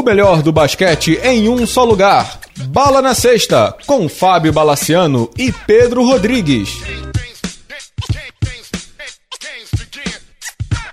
O 0.00 0.02
melhor 0.02 0.40
do 0.40 0.50
basquete 0.50 1.20
em 1.22 1.46
um 1.50 1.66
só 1.66 1.84
lugar. 1.84 2.40
Bala 2.68 3.02
na 3.02 3.14
Sexta, 3.14 3.76
com 3.86 4.08
Fábio 4.08 4.50
Balaciano 4.50 5.28
e 5.36 5.52
Pedro 5.52 6.02
Rodrigues. 6.02 6.70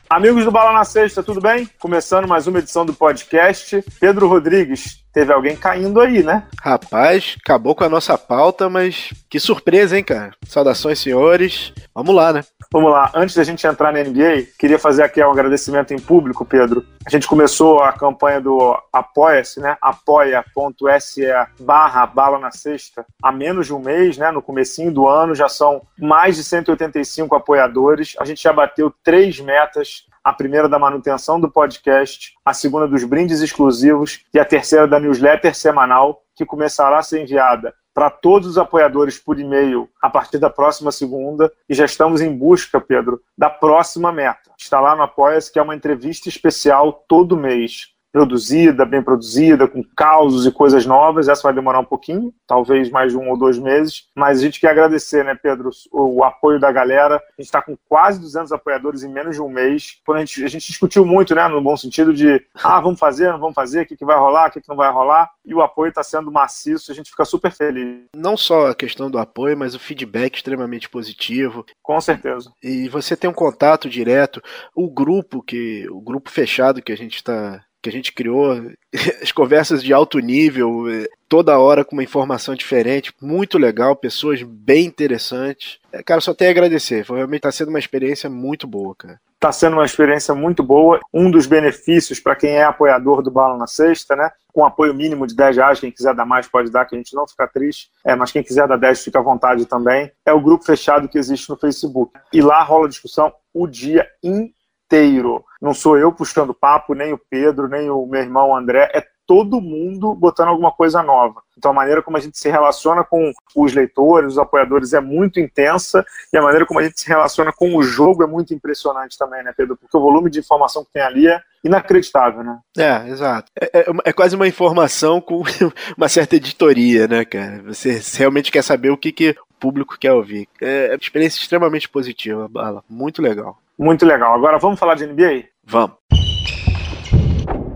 Amigos 0.09 0.43
do 0.43 0.51
Bala 0.51 0.73
na 0.73 0.83
Sexta, 0.83 1.23
tudo 1.23 1.39
bem? 1.39 1.69
Começando 1.79 2.27
mais 2.27 2.47
uma 2.47 2.59
edição 2.59 2.85
do 2.85 2.93
podcast. 2.93 3.81
Pedro 3.97 4.27
Rodrigues, 4.27 4.97
teve 5.17 5.33
alguém 5.33 5.55
caindo 5.55 5.99
aí, 5.99 6.21
né? 6.21 6.43
Rapaz, 6.61 7.37
acabou 7.43 7.73
com 7.73 7.83
a 7.83 7.89
nossa 7.89 8.15
pauta, 8.15 8.69
mas 8.69 9.11
que 9.27 9.39
surpresa, 9.39 9.97
hein, 9.97 10.03
cara? 10.03 10.29
Saudações, 10.45 10.99
senhores. 10.99 11.73
Vamos 11.91 12.13
lá, 12.13 12.31
né? 12.31 12.43
Vamos 12.71 12.91
lá, 12.91 13.11
antes 13.15 13.33
da 13.33 13.43
gente 13.43 13.65
entrar 13.65 13.91
na 13.91 14.03
NBA, 14.03 14.49
queria 14.59 14.77
fazer 14.77 15.01
aqui 15.01 15.23
um 15.23 15.31
agradecimento 15.31 15.91
em 15.91 15.97
público, 15.97 16.45
Pedro. 16.45 16.85
A 17.03 17.09
gente 17.09 17.25
começou 17.25 17.81
a 17.81 17.93
campanha 17.93 18.39
do 18.39 18.77
Apoia-se, 18.93 19.59
né? 19.59 19.75
apoia.se 19.81 21.23
barra 21.59 22.05
bala 22.05 22.37
na 22.37 22.51
sexta 22.51 23.03
há 23.23 23.31
menos 23.31 23.65
de 23.65 23.73
um 23.73 23.79
mês, 23.79 24.19
né? 24.19 24.29
No 24.29 24.41
comecinho 24.41 24.91
do 24.91 25.07
ano, 25.07 25.33
já 25.33 25.49
são 25.49 25.81
mais 25.97 26.35
de 26.35 26.43
185 26.43 27.35
apoiadores. 27.35 28.15
A 28.19 28.25
gente 28.25 28.43
já 28.43 28.53
bateu 28.53 28.93
três 29.03 29.39
metas 29.39 30.05
a 30.27 30.33
primeira 30.33 30.67
da 30.67 30.77
manutenção 30.77 31.39
do 31.39 31.49
podcast, 31.49 32.33
a 32.43 32.53
segunda 32.53 32.85
dos 32.85 33.05
brindes 33.05 33.39
exclusivos 33.39 34.25
e 34.33 34.37
a 34.37 34.43
terceira 34.43 34.85
da 34.85 34.99
newsletter 34.99 35.55
semanal, 35.55 36.21
que 36.35 36.45
começará 36.45 36.99
a 36.99 37.01
ser 37.01 37.21
enviada 37.21 37.73
para 37.93 38.09
todos 38.09 38.49
os 38.49 38.57
apoiadores 38.57 39.17
por 39.17 39.39
e-mail 39.39 39.89
a 40.01 40.09
partir 40.09 40.37
da 40.37 40.49
próxima 40.49 40.91
segunda 40.91 41.49
e 41.69 41.73
já 41.73 41.85
estamos 41.85 42.19
em 42.19 42.37
busca, 42.37 42.81
Pedro, 42.81 43.21
da 43.37 43.49
próxima 43.49 44.11
meta. 44.11 44.51
Está 44.57 44.81
lá 44.81 44.97
no 44.97 45.03
Apoia-se, 45.03 45.49
que 45.49 45.59
é 45.59 45.61
uma 45.61 45.75
entrevista 45.77 46.27
especial 46.27 47.05
todo 47.07 47.37
mês 47.37 47.93
produzida, 48.11 48.85
bem 48.85 49.01
produzida, 49.01 49.67
com 49.67 49.83
causos 49.95 50.45
e 50.45 50.51
coisas 50.51 50.85
novas. 50.85 51.27
Essa 51.27 51.43
vai 51.43 51.53
demorar 51.53 51.79
um 51.79 51.85
pouquinho, 51.85 52.33
talvez 52.47 52.89
mais 52.89 53.11
de 53.11 53.17
um 53.17 53.29
ou 53.29 53.37
dois 53.37 53.57
meses, 53.59 54.07
mas 54.15 54.39
a 54.39 54.41
gente 54.41 54.59
quer 54.59 54.69
agradecer, 54.69 55.23
né, 55.23 55.35
Pedro, 55.35 55.69
o, 55.91 56.17
o 56.17 56.23
apoio 56.23 56.59
da 56.59 56.71
galera. 56.71 57.15
A 57.15 57.41
gente 57.41 57.47
está 57.47 57.61
com 57.61 57.77
quase 57.87 58.19
200 58.19 58.51
apoiadores 58.51 59.03
em 59.03 59.11
menos 59.11 59.35
de 59.35 59.41
um 59.41 59.49
mês. 59.49 59.99
Quando 60.05 60.17
a, 60.17 60.25
gente, 60.25 60.43
a 60.43 60.47
gente 60.47 60.67
discutiu 60.67 61.05
muito, 61.05 61.35
né, 61.35 61.47
no 61.47 61.61
bom 61.61 61.77
sentido 61.77 62.13
de, 62.13 62.43
ah, 62.63 62.79
vamos 62.79 62.99
fazer, 62.99 63.31
não 63.31 63.39
vamos 63.39 63.55
fazer, 63.55 63.81
o 63.81 63.85
que, 63.85 63.97
que 63.97 64.05
vai 64.05 64.17
rolar, 64.17 64.49
o 64.49 64.51
que, 64.51 64.61
que 64.61 64.69
não 64.69 64.75
vai 64.75 64.91
rolar, 64.91 65.29
e 65.45 65.53
o 65.53 65.61
apoio 65.61 65.89
está 65.89 66.03
sendo 66.03 66.31
maciço, 66.31 66.91
a 66.91 66.95
gente 66.95 67.09
fica 67.09 67.25
super 67.25 67.51
feliz. 67.51 68.05
Não 68.15 68.35
só 68.35 68.67
a 68.67 68.75
questão 68.75 69.09
do 69.09 69.17
apoio, 69.17 69.57
mas 69.57 69.75
o 69.75 69.79
feedback 69.79 70.35
extremamente 70.35 70.89
positivo. 70.89 71.65
Com 71.81 71.99
certeza. 72.01 72.51
E 72.63 72.89
você 72.89 73.15
tem 73.15 73.29
um 73.29 73.33
contato 73.33 73.89
direto, 73.89 74.41
o 74.75 74.89
grupo 74.89 75.41
que, 75.41 75.87
o 75.89 76.01
grupo 76.01 76.29
fechado 76.29 76.81
que 76.81 76.91
a 76.91 76.97
gente 76.97 77.15
está 77.15 77.63
que 77.81 77.89
a 77.89 77.91
gente 77.91 78.13
criou, 78.13 78.61
as 79.21 79.31
conversas 79.31 79.83
de 79.83 79.93
alto 79.93 80.19
nível, 80.19 80.89
eh, 80.89 81.07
toda 81.27 81.59
hora 81.59 81.85
com 81.85 81.95
uma 81.95 82.03
informação 82.03 82.55
diferente, 82.55 83.13
muito 83.21 83.57
legal, 83.57 83.95
pessoas 83.95 84.41
bem 84.43 84.85
interessantes. 84.85 85.79
É, 85.91 86.01
cara, 86.01 86.21
só 86.21 86.33
tenho 86.33 86.49
a 86.49 86.51
agradecer, 86.51 87.05
foi, 87.05 87.17
realmente 87.17 87.39
está 87.39 87.51
sendo 87.51 87.69
uma 87.69 87.79
experiência 87.79 88.29
muito 88.29 88.67
boa, 88.67 88.95
cara. 88.95 89.19
Está 89.37 89.51
sendo 89.51 89.73
uma 89.73 89.85
experiência 89.85 90.33
muito 90.33 90.63
boa. 90.63 90.99
Um 91.13 91.29
dos 91.29 91.45
benefícios 91.45 92.19
para 92.19 92.35
quem 92.35 92.53
é 92.53 92.63
apoiador 92.63 93.21
do 93.21 93.29
Bala 93.29 93.55
na 93.55 93.67
Sexta, 93.67 94.15
né? 94.15 94.31
Com 94.51 94.65
apoio 94.65 94.95
mínimo 94.95 95.27
de 95.27 95.35
10 95.35 95.57
reais, 95.57 95.79
quem 95.79 95.91
quiser 95.91 96.15
dar 96.15 96.25
mais 96.25 96.47
pode 96.47 96.71
dar, 96.71 96.85
que 96.85 96.95
a 96.95 96.97
gente 96.97 97.15
não 97.15 97.27
fica 97.27 97.47
triste. 97.47 97.91
É, 98.03 98.15
mas 98.15 98.31
quem 98.31 98.41
quiser 98.41 98.67
dar 98.67 98.77
10 98.77 99.03
fica 99.03 99.19
à 99.19 99.21
vontade 99.21 99.67
também. 99.67 100.11
É 100.25 100.33
o 100.33 100.41
grupo 100.41 100.65
fechado 100.65 101.07
que 101.07 101.19
existe 101.19 101.47
no 101.51 101.55
Facebook. 101.55 102.19
E 102.33 102.41
lá 102.41 102.63
rola 102.63 102.89
discussão 102.89 103.31
o 103.53 103.67
dia 103.67 104.07
inteiro 104.23 104.56
inteiro. 104.87 105.43
Não 105.61 105.73
sou 105.73 105.97
eu 105.97 106.11
puxando 106.11 106.53
papo, 106.53 106.93
nem 106.93 107.13
o 107.13 107.19
Pedro, 107.29 107.67
nem 107.67 107.89
o 107.89 108.05
meu 108.05 108.21
irmão 108.21 108.55
André, 108.55 108.89
é 108.93 109.03
todo 109.27 109.59
mundo 109.59 110.15
botando 110.15 110.47
alguma 110.47 110.71
coisa 110.71 111.03
nova. 111.03 111.41
Então 111.57 111.71
a 111.71 111.73
maneira 111.73 112.01
como 112.01 112.15
a 112.15 112.19
gente 112.19 112.37
se 112.37 112.49
relaciona 112.49 113.03
com 113.03 113.33
os 113.55 113.73
leitores, 113.73 114.33
os 114.33 114.37
apoiadores 114.39 114.93
é 114.93 115.01
muito 115.01 115.39
intensa 115.39 116.05
e 116.31 116.37
a 116.37 116.41
maneira 116.41 116.65
como 116.65 116.79
a 116.79 116.83
gente 116.83 117.01
se 117.01 117.07
relaciona 117.07 117.51
com 117.51 117.75
o 117.75 117.83
jogo 117.83 118.23
é 118.23 118.27
muito 118.27 118.53
impressionante 118.53 119.17
também, 119.17 119.43
né, 119.43 119.53
Pedro? 119.55 119.75
Porque 119.75 119.97
o 119.97 119.99
volume 119.99 120.29
de 120.29 120.39
informação 120.39 120.85
que 120.85 120.93
tem 120.93 121.01
ali 121.01 121.27
é 121.27 121.41
inacreditável, 121.61 122.41
né? 122.41 122.59
É, 122.77 123.09
exato. 123.09 123.51
É, 123.59 123.79
é, 123.79 123.85
é 124.05 124.13
quase 124.13 124.35
uma 124.35 124.47
informação 124.47 125.19
com 125.19 125.43
uma 125.97 126.07
certa 126.07 126.37
editoria, 126.37 127.07
né, 127.07 127.25
cara? 127.25 127.61
Você 127.65 128.01
realmente 128.17 128.51
quer 128.51 128.63
saber 128.63 128.91
o 128.91 128.97
que, 128.97 129.11
que 129.11 129.31
o 129.31 129.53
público 129.59 129.97
quer 129.99 130.13
ouvir. 130.13 130.47
É 130.61 130.89
uma 130.91 130.95
experiência 130.95 131.41
extremamente 131.41 131.89
positiva, 131.89 132.47
Bala. 132.47 132.81
Muito 132.87 133.21
legal. 133.21 133.57
Muito 133.77 134.05
legal. 134.05 134.33
Agora 134.33 134.57
vamos 134.57 134.79
falar 134.79 134.95
de 134.95 135.05
NBA? 135.05 135.45
Vamos. 135.63 135.97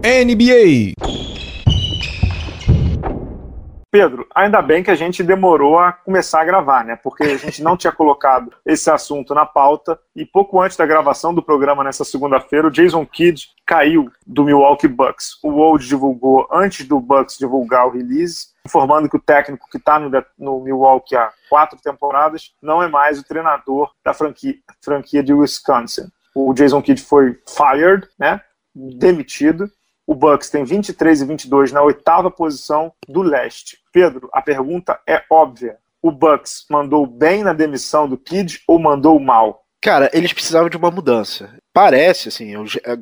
NBA. 0.03 0.95
Pedro, 3.91 4.25
ainda 4.33 4.61
bem 4.61 4.81
que 4.81 4.89
a 4.89 4.95
gente 4.95 5.21
demorou 5.21 5.77
a 5.77 5.91
começar 5.91 6.41
a 6.41 6.45
gravar, 6.45 6.85
né? 6.85 6.95
Porque 6.95 7.23
a 7.23 7.37
gente 7.37 7.61
não 7.61 7.75
tinha 7.75 7.91
colocado 7.93 8.49
esse 8.65 8.89
assunto 8.89 9.35
na 9.35 9.45
pauta 9.45 9.99
e 10.15 10.25
pouco 10.25 10.61
antes 10.61 10.77
da 10.77 10.85
gravação 10.85 11.33
do 11.33 11.43
programa 11.43 11.83
nessa 11.83 12.05
segunda-feira, 12.05 12.69
o 12.69 12.71
Jason 12.71 13.05
Kidd 13.05 13.49
caiu 13.65 14.09
do 14.25 14.45
Milwaukee 14.45 14.87
Bucks. 14.87 15.37
O 15.43 15.49
Woj 15.49 15.85
divulgou 15.85 16.47
antes 16.51 16.87
do 16.87 17.01
Bucks 17.01 17.37
divulgar 17.37 17.85
o 17.85 17.91
release, 17.91 18.47
informando 18.65 19.09
que 19.09 19.17
o 19.17 19.21
técnico 19.21 19.69
que 19.69 19.77
está 19.77 19.99
no, 19.99 20.09
no, 20.37 20.61
Milwaukee 20.61 21.15
há 21.15 21.31
quatro 21.49 21.79
temporadas 21.81 22.53
não 22.61 22.81
é 22.81 22.87
mais 22.87 23.19
o 23.19 23.23
treinador 23.23 23.91
da 24.03 24.13
franquia, 24.13 24.55
franquia 24.81 25.23
de 25.23 25.33
Wisconsin. 25.33 26.07
O 26.33 26.53
Jason 26.53 26.81
Kidd 26.81 27.01
foi 27.01 27.37
fired, 27.47 28.07
né? 28.17 28.41
Demitido 28.73 29.69
o 30.11 30.15
Bucks 30.15 30.49
tem 30.49 30.65
23 30.65 31.21
e 31.21 31.25
22 31.25 31.71
na 31.71 31.81
oitava 31.81 32.29
posição 32.29 32.91
do 33.07 33.21
leste. 33.21 33.77
Pedro, 33.93 34.29
a 34.33 34.41
pergunta 34.41 34.99
é 35.07 35.23
óbvia. 35.29 35.77
O 36.01 36.11
Bucks 36.11 36.65
mandou 36.69 37.07
bem 37.07 37.43
na 37.43 37.53
demissão 37.53 38.09
do 38.09 38.17
Kid 38.17 38.61
ou 38.67 38.77
mandou 38.77 39.17
mal? 39.21 39.63
Cara, 39.81 40.09
eles 40.13 40.33
precisavam 40.33 40.69
de 40.69 40.75
uma 40.75 40.91
mudança. 40.91 41.55
Parece, 41.73 42.27
assim, 42.27 42.53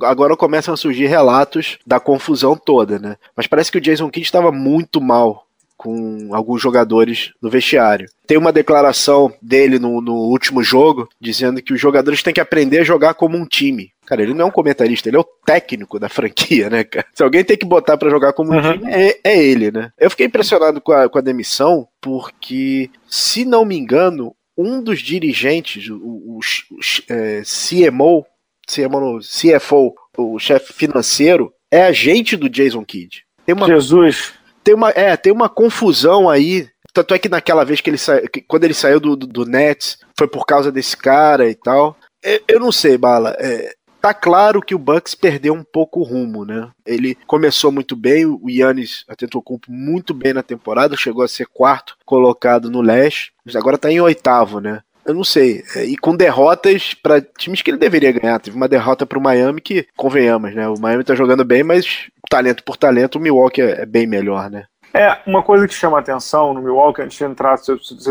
agora 0.03 0.37
começam 0.37 0.71
a 0.71 0.77
surgir 0.77 1.07
relatos 1.07 1.79
da 1.83 1.99
confusão 1.99 2.55
toda, 2.55 2.99
né? 2.99 3.17
Mas 3.35 3.47
parece 3.47 3.71
que 3.71 3.79
o 3.79 3.81
Jason 3.81 4.09
Kidd 4.11 4.25
estava 4.25 4.51
muito 4.51 5.01
mal 5.01 5.47
com 5.79 6.35
alguns 6.35 6.62
jogadores 6.62 7.31
no 7.41 7.50
vestiário. 7.50 8.09
Tem 8.28 8.38
uma 8.38 8.51
declaração 8.51 9.34
dele 9.41 9.79
no, 9.79 10.01
no, 10.01 10.13
último 10.13 10.62
jogo 10.62 11.07
dizendo 11.22 11.62
que 11.62 11.72
os 11.72 11.79
jogadores 11.79 12.22
têm 12.22 12.34
que 12.34 12.41
aprender 12.41 12.79
a 12.79 12.84
jogar 12.84 13.13
como 13.13 13.38
um 13.38 13.45
time. 13.45 13.94
Cara, 14.06 14.22
ele 14.22 14.34
não 14.34 14.41
é 14.41 14.47
um 14.50 14.51
comentarista, 14.51 15.07
ele 15.07 15.16
é 15.16 15.22
o 15.22 15.28
técnico 15.45 15.97
da 15.97 16.09
franquia, 16.09 16.69
né, 16.69 16.84
cara? 16.84 17.06
Se 17.13 17.23
alguém 17.23 17.45
tem 17.45 17.56
que 17.56 17.66
botar 17.66 17.95
para 17.95 18.09
jogar 18.09 18.34
como 18.34 18.51
um 18.51 18.57
uhum. 18.57 18.73
time, 18.73 18.91
é, 18.91 19.19
é, 19.23 19.41
ele, 19.41 19.72
né? 19.72 19.89
Eu 19.97 20.09
fiquei 20.09 20.25
impressionado 20.25 20.81
com 20.81 20.91
a, 20.91 21.07
com 21.07 21.18
a 21.18 21.22
demissão, 21.22 21.88
porque, 22.01 22.89
se 23.07 23.45
não 23.45 23.63
me 23.63 23.78
engano, 23.78 24.35
um 24.57 24.84
dos 24.84 25.00
dirigentes, 25.00 25.89
o, 25.89 25.95
o, 25.95 26.39
o 26.39 26.79
é, 27.09 27.41
CMO, 27.44 28.25
CMO, 28.68 29.19
CFO, 29.19 29.95
o 30.18 30.38
chefe 30.39 30.73
financeiro, 30.73 31.53
é 31.72 31.84
agente 31.84 32.35
do 32.35 32.50
Jason 32.50 32.84
Kidd. 32.84 33.23
Uma... 33.47 33.66
Jesus! 33.66 34.34
Tem 34.63 34.73
uma, 34.73 34.89
é, 34.91 35.15
tem 35.17 35.31
uma 35.31 35.49
confusão 35.49 36.29
aí. 36.29 36.67
Tanto 36.93 37.13
é 37.13 37.19
que 37.19 37.29
naquela 37.29 37.63
vez 37.63 37.81
que 37.81 37.89
ele 37.89 37.97
saiu, 37.97 38.27
quando 38.47 38.63
ele 38.63 38.73
saiu 38.73 38.99
do, 38.99 39.15
do, 39.15 39.27
do, 39.27 39.45
Nets, 39.45 39.99
foi 40.17 40.27
por 40.27 40.45
causa 40.45 40.71
desse 40.71 40.97
cara 40.97 41.49
e 41.49 41.55
tal. 41.55 41.95
Eu, 42.21 42.41
eu 42.47 42.59
não 42.59 42.71
sei, 42.71 42.97
Bala. 42.97 43.35
É, 43.39 43.73
tá 44.01 44.13
claro 44.13 44.61
que 44.61 44.73
o 44.73 44.79
Bucks 44.79 45.13
perdeu 45.13 45.53
um 45.53 45.63
pouco 45.63 45.99
o 45.99 46.03
rumo, 46.03 46.45
né? 46.45 46.69
Ele 46.85 47.15
começou 47.27 47.71
muito 47.71 47.95
bem, 47.95 48.25
o 48.25 48.49
Yannis 48.49 49.05
atentou 49.07 49.41
cumprir 49.41 49.71
muito 49.71 50.13
bem 50.13 50.33
na 50.33 50.41
temporada, 50.41 50.97
chegou 50.97 51.23
a 51.23 51.27
ser 51.27 51.45
quarto 51.47 51.97
colocado 52.05 52.69
no 52.69 52.81
leste, 52.81 53.33
mas 53.45 53.55
agora 53.55 53.77
tá 53.77 53.91
em 53.91 54.01
oitavo, 54.01 54.59
né? 54.59 54.81
Eu 55.09 55.15
não 55.15 55.23
sei. 55.23 55.63
É, 55.75 55.85
e 55.85 55.97
com 55.97 56.15
derrotas 56.15 56.93
para 56.93 57.19
times 57.19 57.63
que 57.63 57.71
ele 57.71 57.79
deveria 57.79 58.11
ganhar. 58.11 58.39
Teve 58.39 58.56
uma 58.56 58.67
derrota 58.67 59.07
para 59.07 59.17
o 59.17 59.21
Miami 59.21 59.59
que, 59.59 59.88
convenhamos, 59.97 60.53
né? 60.53 60.69
O 60.69 60.79
Miami 60.79 61.03
tá 61.03 61.15
jogando 61.15 61.44
bem, 61.44 61.63
mas 61.63 62.11
talento 62.29 62.63
por 62.63 62.77
talento, 62.77 63.15
o 63.15 63.19
Milwaukee 63.19 63.63
é, 63.63 63.81
é 63.81 63.85
bem 63.88 64.06
melhor, 64.06 64.51
né? 64.51 64.65
É, 64.94 65.17
uma 65.25 65.41
coisa 65.41 65.67
que 65.67 65.73
chama 65.73 65.97
atenção 65.97 66.53
no 66.53 66.61
Milwaukee, 66.61 67.01
antes 67.01 67.17
de 67.17 67.23
entrar 67.23 67.56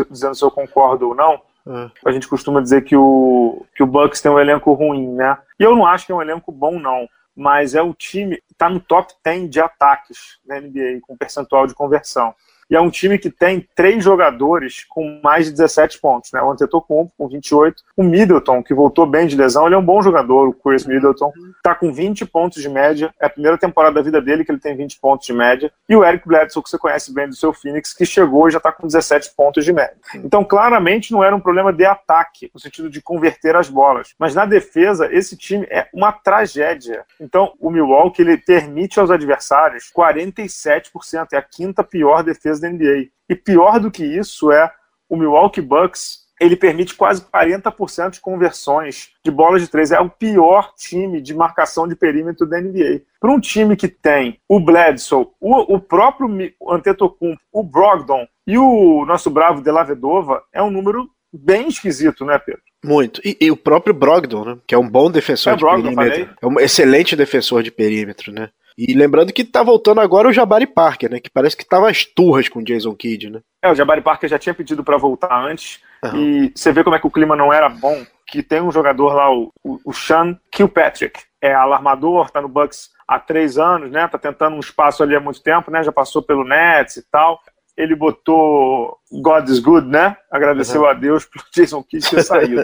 dizendo 0.09 0.35
se 0.35 0.43
eu 0.43 0.51
concordo 0.51 1.07
ou 1.07 1.15
não, 1.15 1.41
é. 1.67 1.89
a 2.05 2.11
gente 2.11 2.27
costuma 2.27 2.59
dizer 2.59 2.83
que 2.83 2.97
o, 2.97 3.65
que 3.73 3.81
o 3.81 3.87
Bucks 3.87 4.19
tem 4.19 4.29
um 4.29 4.39
elenco 4.39 4.73
ruim, 4.73 5.07
né? 5.07 5.37
E 5.57 5.63
eu 5.63 5.73
não 5.77 5.85
acho 5.85 6.05
que 6.05 6.11
é 6.11 6.15
um 6.15 6.21
elenco 6.21 6.51
bom, 6.51 6.77
não. 6.77 7.07
Mas 7.33 7.75
é 7.75 7.81
o 7.81 7.93
time, 7.93 8.43
tá 8.57 8.69
no 8.69 8.81
top 8.81 9.13
10 9.23 9.49
de 9.49 9.61
ataques 9.61 10.37
da 10.45 10.59
NBA, 10.59 10.99
com 11.01 11.15
percentual 11.15 11.65
de 11.65 11.73
conversão. 11.73 12.35
E 12.69 12.75
é 12.75 12.81
um 12.81 12.89
time 12.89 13.17
que 13.17 13.29
tem 13.29 13.67
três 13.75 14.03
jogadores 14.03 14.85
com 14.87 15.19
mais 15.23 15.45
de 15.45 15.51
17 15.51 15.99
pontos, 15.99 16.31
né? 16.31 16.41
O 16.41 16.51
Antetokounmpo 16.51 17.11
com 17.17 17.27
28, 17.27 17.83
o 17.97 18.03
Middleton, 18.03 18.61
que 18.61 18.73
voltou 18.73 19.05
bem 19.05 19.25
de 19.25 19.35
lesão, 19.35 19.65
ele 19.65 19.75
é 19.75 19.77
um 19.77 19.85
bom 19.85 20.01
jogador, 20.01 20.47
o 20.49 20.53
Chris 20.53 20.85
Middleton, 20.85 21.31
tá 21.63 21.73
com 21.73 21.91
20 21.91 22.25
pontos 22.25 22.61
de 22.61 22.69
média, 22.69 23.13
é 23.19 23.25
a 23.25 23.29
primeira 23.29 23.57
temporada 23.57 23.95
da 23.95 24.01
vida 24.01 24.21
dele 24.21 24.45
que 24.45 24.51
ele 24.51 24.59
tem 24.59 24.75
20 24.75 24.99
pontos 24.99 25.25
de 25.25 25.33
média, 25.33 25.71
e 25.87 25.95
o 25.95 26.03
Eric 26.03 26.27
Bledsoe, 26.27 26.61
que 26.61 26.69
você 26.69 26.77
conhece 26.77 27.13
bem 27.13 27.27
do 27.27 27.35
seu 27.35 27.51
Phoenix, 27.51 27.93
que 27.93 28.05
chegou 28.05 28.47
e 28.47 28.51
já 28.51 28.59
tá 28.59 28.71
com 28.71 28.85
17 28.85 29.31
pontos 29.35 29.65
de 29.65 29.73
média. 29.73 29.97
Então, 30.15 30.43
claramente 30.43 31.11
não 31.11 31.23
era 31.23 31.35
um 31.35 31.39
problema 31.39 31.73
de 31.73 31.85
ataque, 31.85 32.51
no 32.53 32.59
sentido 32.59 32.89
de 32.89 33.01
converter 33.01 33.55
as 33.55 33.69
bolas, 33.69 34.13
mas 34.19 34.35
na 34.35 34.45
defesa, 34.45 35.11
esse 35.11 35.35
time 35.35 35.65
é 35.71 35.87
uma 35.93 36.11
tragédia. 36.11 37.03
Então, 37.19 37.53
o 37.59 37.71
Milwaukee, 37.71 38.21
ele 38.21 38.37
permite 38.37 38.99
aos 38.99 39.09
adversários 39.09 39.91
47%, 39.95 41.29
é 41.33 41.37
a 41.37 41.41
quinta 41.41 41.83
pior 41.83 42.23
defesa 42.23 42.58
da 42.59 42.69
NBA. 42.69 43.09
E 43.29 43.35
pior 43.35 43.79
do 43.79 43.91
que 43.91 44.03
isso 44.03 44.51
é 44.51 44.71
o 45.07 45.17
Milwaukee 45.17 45.61
Bucks, 45.61 46.29
ele 46.39 46.55
permite 46.55 46.95
quase 46.95 47.21
40% 47.21 48.11
de 48.11 48.21
conversões 48.21 49.09
de 49.23 49.29
bolas 49.29 49.61
de 49.61 49.67
três. 49.67 49.91
É 49.91 49.99
o 49.99 50.09
pior 50.09 50.73
time 50.75 51.21
de 51.21 51.33
marcação 51.33 51.87
de 51.87 51.95
perímetro 51.95 52.47
da 52.47 52.61
NBA. 52.61 53.01
Para 53.19 53.31
um 53.31 53.39
time 53.39 53.75
que 53.75 53.87
tem 53.87 54.39
o 54.47 54.59
Bledsoe, 54.59 55.27
o, 55.39 55.75
o 55.75 55.79
próprio 55.79 56.29
Antetokounmpo, 56.69 57.41
o 57.51 57.63
Brogdon 57.63 58.25
e 58.47 58.57
o 58.57 59.05
nosso 59.05 59.29
bravo 59.29 59.61
Delavedova, 59.61 60.41
é 60.53 60.63
um 60.63 60.71
número 60.71 61.09
bem 61.31 61.67
esquisito, 61.67 62.25
né, 62.25 62.39
Pedro? 62.39 62.61
Muito. 62.83 63.21
E, 63.25 63.37
e, 63.41 63.51
o 63.51 63.57
próprio 63.57 63.93
Brogdon, 63.93 64.45
né? 64.45 64.57
Que 64.65 64.73
é 64.73 64.77
um 64.77 64.89
bom 64.89 65.11
defensor 65.11 65.53
é 65.53 65.55
de 65.57 65.61
Brogdon, 65.61 65.93
perímetro. 65.93 66.11
Falei. 66.11 66.29
É 66.41 66.47
um 66.47 66.59
excelente 66.59 67.15
defensor 67.15 67.61
de 67.61 67.71
perímetro, 67.71 68.31
né? 68.31 68.49
E 68.79 68.93
lembrando 68.93 69.33
que 69.33 69.43
tá 69.43 69.61
voltando 69.61 69.99
agora 69.99 70.29
o 70.29 70.31
Jabari 70.31 70.65
Parker, 70.65 71.11
né? 71.11 71.19
Que 71.19 71.29
parece 71.29 71.57
que 71.57 71.67
tava 71.67 71.89
as 71.89 72.05
turras 72.05 72.47
com 72.47 72.59
o 72.59 72.63
Jason 72.63 72.95
Kidd, 72.95 73.29
né? 73.29 73.41
É, 73.61 73.69
o 73.69 73.75
Jabari 73.75 73.99
Parker 73.99 74.29
já 74.29 74.39
tinha 74.39 74.53
pedido 74.53 74.85
para 74.85 74.95
voltar 74.95 75.37
antes. 75.45 75.81
Uhum. 76.01 76.15
E 76.15 76.53
você 76.55 76.71
vê 76.71 76.81
como 76.81 76.95
é 76.95 76.99
que 76.99 77.05
o 77.05 77.11
clima 77.11 77.35
não 77.35 77.51
era 77.51 77.67
bom. 77.67 78.05
Que 78.25 78.41
tem 78.41 78.61
um 78.61 78.71
jogador 78.71 79.13
lá, 79.13 79.29
o, 79.29 79.51
o, 79.61 79.79
o 79.83 79.93
Sean 79.93 80.39
Kilpatrick. 80.49 81.19
É 81.41 81.53
alarmador, 81.53 82.29
tá 82.29 82.41
no 82.41 82.47
Bucks 82.47 82.89
há 83.05 83.19
três 83.19 83.57
anos, 83.57 83.91
né? 83.91 84.07
Tá 84.07 84.17
tentando 84.17 84.55
um 84.55 84.61
espaço 84.61 85.03
ali 85.03 85.13
há 85.13 85.19
muito 85.19 85.43
tempo, 85.43 85.69
né? 85.69 85.83
Já 85.83 85.91
passou 85.91 86.21
pelo 86.21 86.45
Nets 86.45 86.95
e 86.95 87.03
tal 87.11 87.41
ele 87.79 87.95
botou 87.95 88.99
God 89.09 89.47
is 89.47 89.59
good, 89.59 89.87
né? 89.87 90.17
Agradeceu 90.29 90.81
uhum. 90.81 90.87
a 90.87 90.93
Deus 90.93 91.25
pelo 91.25 91.45
Jason 91.55 91.81
Kidd 91.81 92.09
ter 92.09 92.23
saído. 92.23 92.61